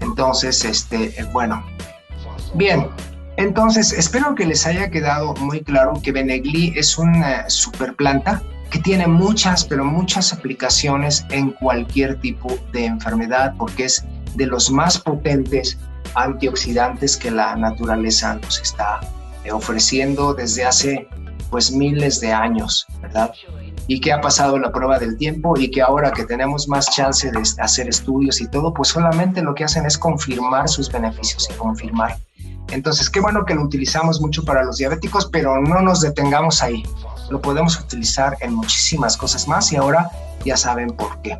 Entonces, 0.00 0.64
este, 0.64 1.14
bueno, 1.32 1.64
bien, 2.54 2.88
entonces, 3.36 3.92
espero 3.92 4.34
que 4.34 4.44
les 4.44 4.66
haya 4.66 4.90
quedado 4.90 5.34
muy 5.34 5.62
claro 5.62 6.00
que 6.02 6.10
Benegli 6.10 6.72
es 6.76 6.98
una 6.98 7.48
super 7.48 7.94
planta 7.94 8.42
que 8.70 8.80
tiene 8.80 9.06
muchas, 9.06 9.64
pero 9.64 9.84
muchas 9.84 10.32
aplicaciones 10.32 11.24
en 11.30 11.52
cualquier 11.52 12.18
tipo 12.20 12.58
de 12.72 12.86
enfermedad, 12.86 13.54
porque 13.56 13.84
es 13.84 14.04
de 14.34 14.46
los 14.46 14.68
más 14.68 14.98
potentes 14.98 15.78
antioxidantes 16.16 17.16
que 17.16 17.30
la 17.30 17.54
naturaleza 17.54 18.34
nos 18.34 18.60
está 18.60 18.98
eh, 19.44 19.52
ofreciendo 19.52 20.34
desde 20.34 20.64
hace 20.64 21.06
pues 21.50 21.70
miles 21.70 22.18
de 22.18 22.32
años, 22.32 22.84
¿verdad? 23.00 23.32
Y 23.92 24.00
que 24.00 24.12
ha 24.12 24.20
pasado 24.20 24.58
la 24.58 24.72
prueba 24.72 24.98
del 24.98 25.16
tiempo 25.18 25.58
y 25.58 25.70
que 25.70 25.82
ahora 25.82 26.12
que 26.12 26.24
tenemos 26.24 26.66
más 26.68 26.90
chance 26.90 27.30
de 27.30 27.42
hacer 27.58 27.88
estudios 27.88 28.40
y 28.40 28.48
todo, 28.48 28.72
pues 28.72 28.88
solamente 28.88 29.42
lo 29.42 29.54
que 29.54 29.64
hacen 29.64 29.84
es 29.84 29.98
confirmar 29.98 30.68
sus 30.68 30.90
beneficios 30.90 31.48
y 31.50 31.54
confirmar 31.54 32.16
entonces, 32.72 33.10
qué 33.10 33.20
bueno 33.20 33.44
que 33.44 33.54
lo 33.54 33.62
utilizamos 33.62 34.20
mucho 34.20 34.44
para 34.44 34.64
los 34.64 34.78
diabéticos, 34.78 35.26
pero 35.26 35.60
no 35.60 35.82
nos 35.82 36.00
detengamos 36.00 36.62
ahí. 36.62 36.82
Lo 37.30 37.40
podemos 37.40 37.78
utilizar 37.78 38.36
en 38.40 38.54
muchísimas 38.54 39.16
cosas 39.16 39.46
más 39.46 39.70
y 39.72 39.76
ahora 39.76 40.10
ya 40.44 40.56
saben 40.56 40.88
por 40.88 41.20
qué. 41.22 41.38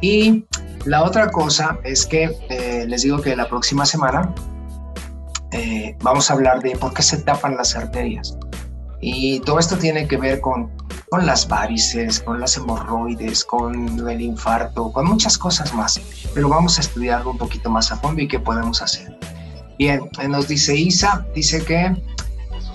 Y 0.00 0.44
la 0.84 1.04
otra 1.04 1.30
cosa 1.30 1.78
es 1.84 2.04
que 2.04 2.36
eh, 2.48 2.84
les 2.88 3.02
digo 3.02 3.20
que 3.20 3.36
la 3.36 3.48
próxima 3.48 3.86
semana 3.86 4.34
eh, 5.52 5.96
vamos 6.02 6.30
a 6.30 6.34
hablar 6.34 6.60
de 6.60 6.76
por 6.76 6.92
qué 6.92 7.02
se 7.02 7.18
tapan 7.18 7.56
las 7.56 7.76
arterias. 7.76 8.36
Y 9.00 9.40
todo 9.40 9.60
esto 9.60 9.76
tiene 9.76 10.08
que 10.08 10.16
ver 10.16 10.40
con, 10.40 10.72
con 11.08 11.26
las 11.26 11.48
varices, 11.48 12.20
con 12.20 12.40
las 12.40 12.56
hemorroides, 12.56 13.44
con 13.44 14.08
el 14.08 14.20
infarto, 14.20 14.92
con 14.92 15.06
muchas 15.06 15.38
cosas 15.38 15.72
más. 15.74 16.00
Pero 16.34 16.48
vamos 16.48 16.78
a 16.78 16.80
estudiarlo 16.80 17.30
un 17.30 17.38
poquito 17.38 17.70
más 17.70 17.92
a 17.92 17.96
fondo 17.96 18.22
y 18.22 18.28
qué 18.28 18.38
podemos 18.38 18.82
hacer. 18.82 19.16
Bien, 19.78 20.08
nos 20.28 20.48
dice 20.48 20.76
Isa, 20.76 21.26
dice 21.34 21.64
que, 21.64 21.94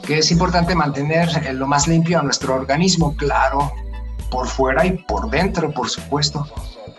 que 0.06 0.18
es 0.20 0.32
importante 0.32 0.76
mantener 0.76 1.30
eh, 1.46 1.54
lo 1.54 1.68
más 1.68 1.88
limpio 1.88 2.20
a 2.20 2.24
nuestro 2.24 2.56
organismo, 2.56 3.16
claro, 3.16 3.72
por 4.30 4.48
fuera 4.48 4.86
y 4.86 4.92
por 4.92 5.30
dentro, 5.30 5.72
por 5.72 5.90
supuesto. 5.90 6.48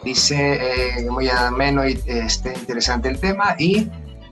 Dice 0.03 0.99
eh, 0.99 1.11
muy 1.11 1.29
ameno 1.29 1.87
y 1.87 2.01
este, 2.07 2.55
interesante 2.55 3.09
el 3.09 3.21
tema 3.21 3.55
y 3.59 3.89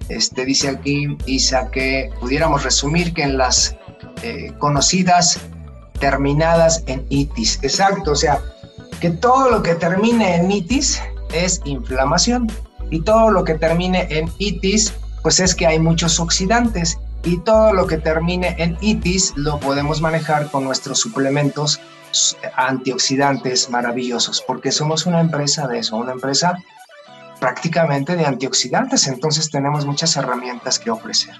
este, 0.08 0.46
dice 0.46 0.70
aquí 0.70 1.16
Isa 1.26 1.70
que 1.70 2.10
pudiéramos 2.20 2.64
resumir 2.64 3.12
que 3.12 3.22
en 3.22 3.36
las 3.36 3.76
eh, 4.22 4.52
conocidas 4.58 5.40
terminadas 6.00 6.82
en 6.86 7.06
itis, 7.08 7.58
exacto, 7.62 8.12
o 8.12 8.16
sea, 8.16 8.40
que 9.00 9.10
todo 9.10 9.50
lo 9.50 9.62
que 9.62 9.74
termine 9.74 10.36
en 10.36 10.50
itis 10.50 11.00
es 11.32 11.60
inflamación 11.64 12.50
y 12.90 13.00
todo 13.00 13.30
lo 13.30 13.44
que 13.44 13.54
termine 13.54 14.06
en 14.10 14.30
itis 14.38 14.94
pues 15.22 15.40
es 15.40 15.54
que 15.54 15.66
hay 15.66 15.78
muchos 15.78 16.20
oxidantes 16.20 16.98
y 17.24 17.38
todo 17.40 17.72
lo 17.72 17.86
que 17.86 17.98
termine 17.98 18.54
en 18.58 18.78
itis 18.80 19.32
lo 19.36 19.58
podemos 19.60 20.00
manejar 20.00 20.50
con 20.50 20.64
nuestros 20.64 21.00
suplementos 21.00 21.80
antioxidantes 22.56 23.68
maravillosos, 23.70 24.42
porque 24.46 24.72
somos 24.72 25.04
una 25.06 25.20
empresa 25.20 25.66
de 25.66 25.80
eso, 25.80 25.96
una 25.96 26.12
empresa 26.12 26.56
prácticamente 27.38 28.16
de 28.16 28.24
antioxidantes, 28.24 29.06
entonces 29.06 29.50
tenemos 29.50 29.84
muchas 29.84 30.16
herramientas 30.16 30.78
que 30.78 30.90
ofrecer. 30.90 31.34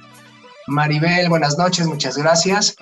Maribel, 0.67 1.29
buenas 1.29 1.57
noches, 1.57 1.87
muchas 1.87 2.19
gracias. 2.19 2.77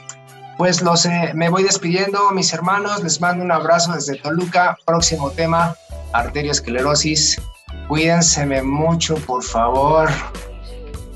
Pues 0.57 0.81
los, 0.83 1.07
me 1.35 1.49
voy 1.49 1.65
despidiendo, 1.65 2.31
mis 2.31 2.53
hermanos, 2.53 3.03
les 3.03 3.21
mando 3.21 3.45
un 3.45 3.53
abrazo 3.53 3.93
desde 3.93 4.17
Toluca. 4.17 4.77
Próximo 4.85 5.31
tema, 5.31 5.77
arteriosclerosis. 6.13 7.41
Cuídense 7.89 8.63
mucho, 8.63 9.17
por 9.17 9.43
favor 9.43 10.09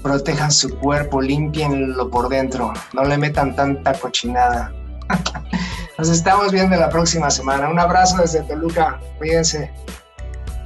protejan 0.03 0.51
su 0.51 0.79
cuerpo, 0.79 1.21
limpienlo 1.21 2.11
por 2.11 2.29
dentro, 2.29 2.73
no 2.93 3.05
le 3.05 3.19
metan 3.19 3.55
tanta 3.55 3.93
cochinada. 3.95 4.73
Nos 5.99 6.09
estamos 6.09 6.51
viendo 6.53 6.77
la 6.77 6.89
próxima 6.89 7.31
semana. 7.31 7.69
Un 7.69 7.79
abrazo 7.79 8.19
desde 8.19 8.43
Toluca, 8.43 8.99
cuídense. 9.19 9.71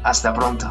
Hasta 0.05 0.33
pronto. 0.33 0.71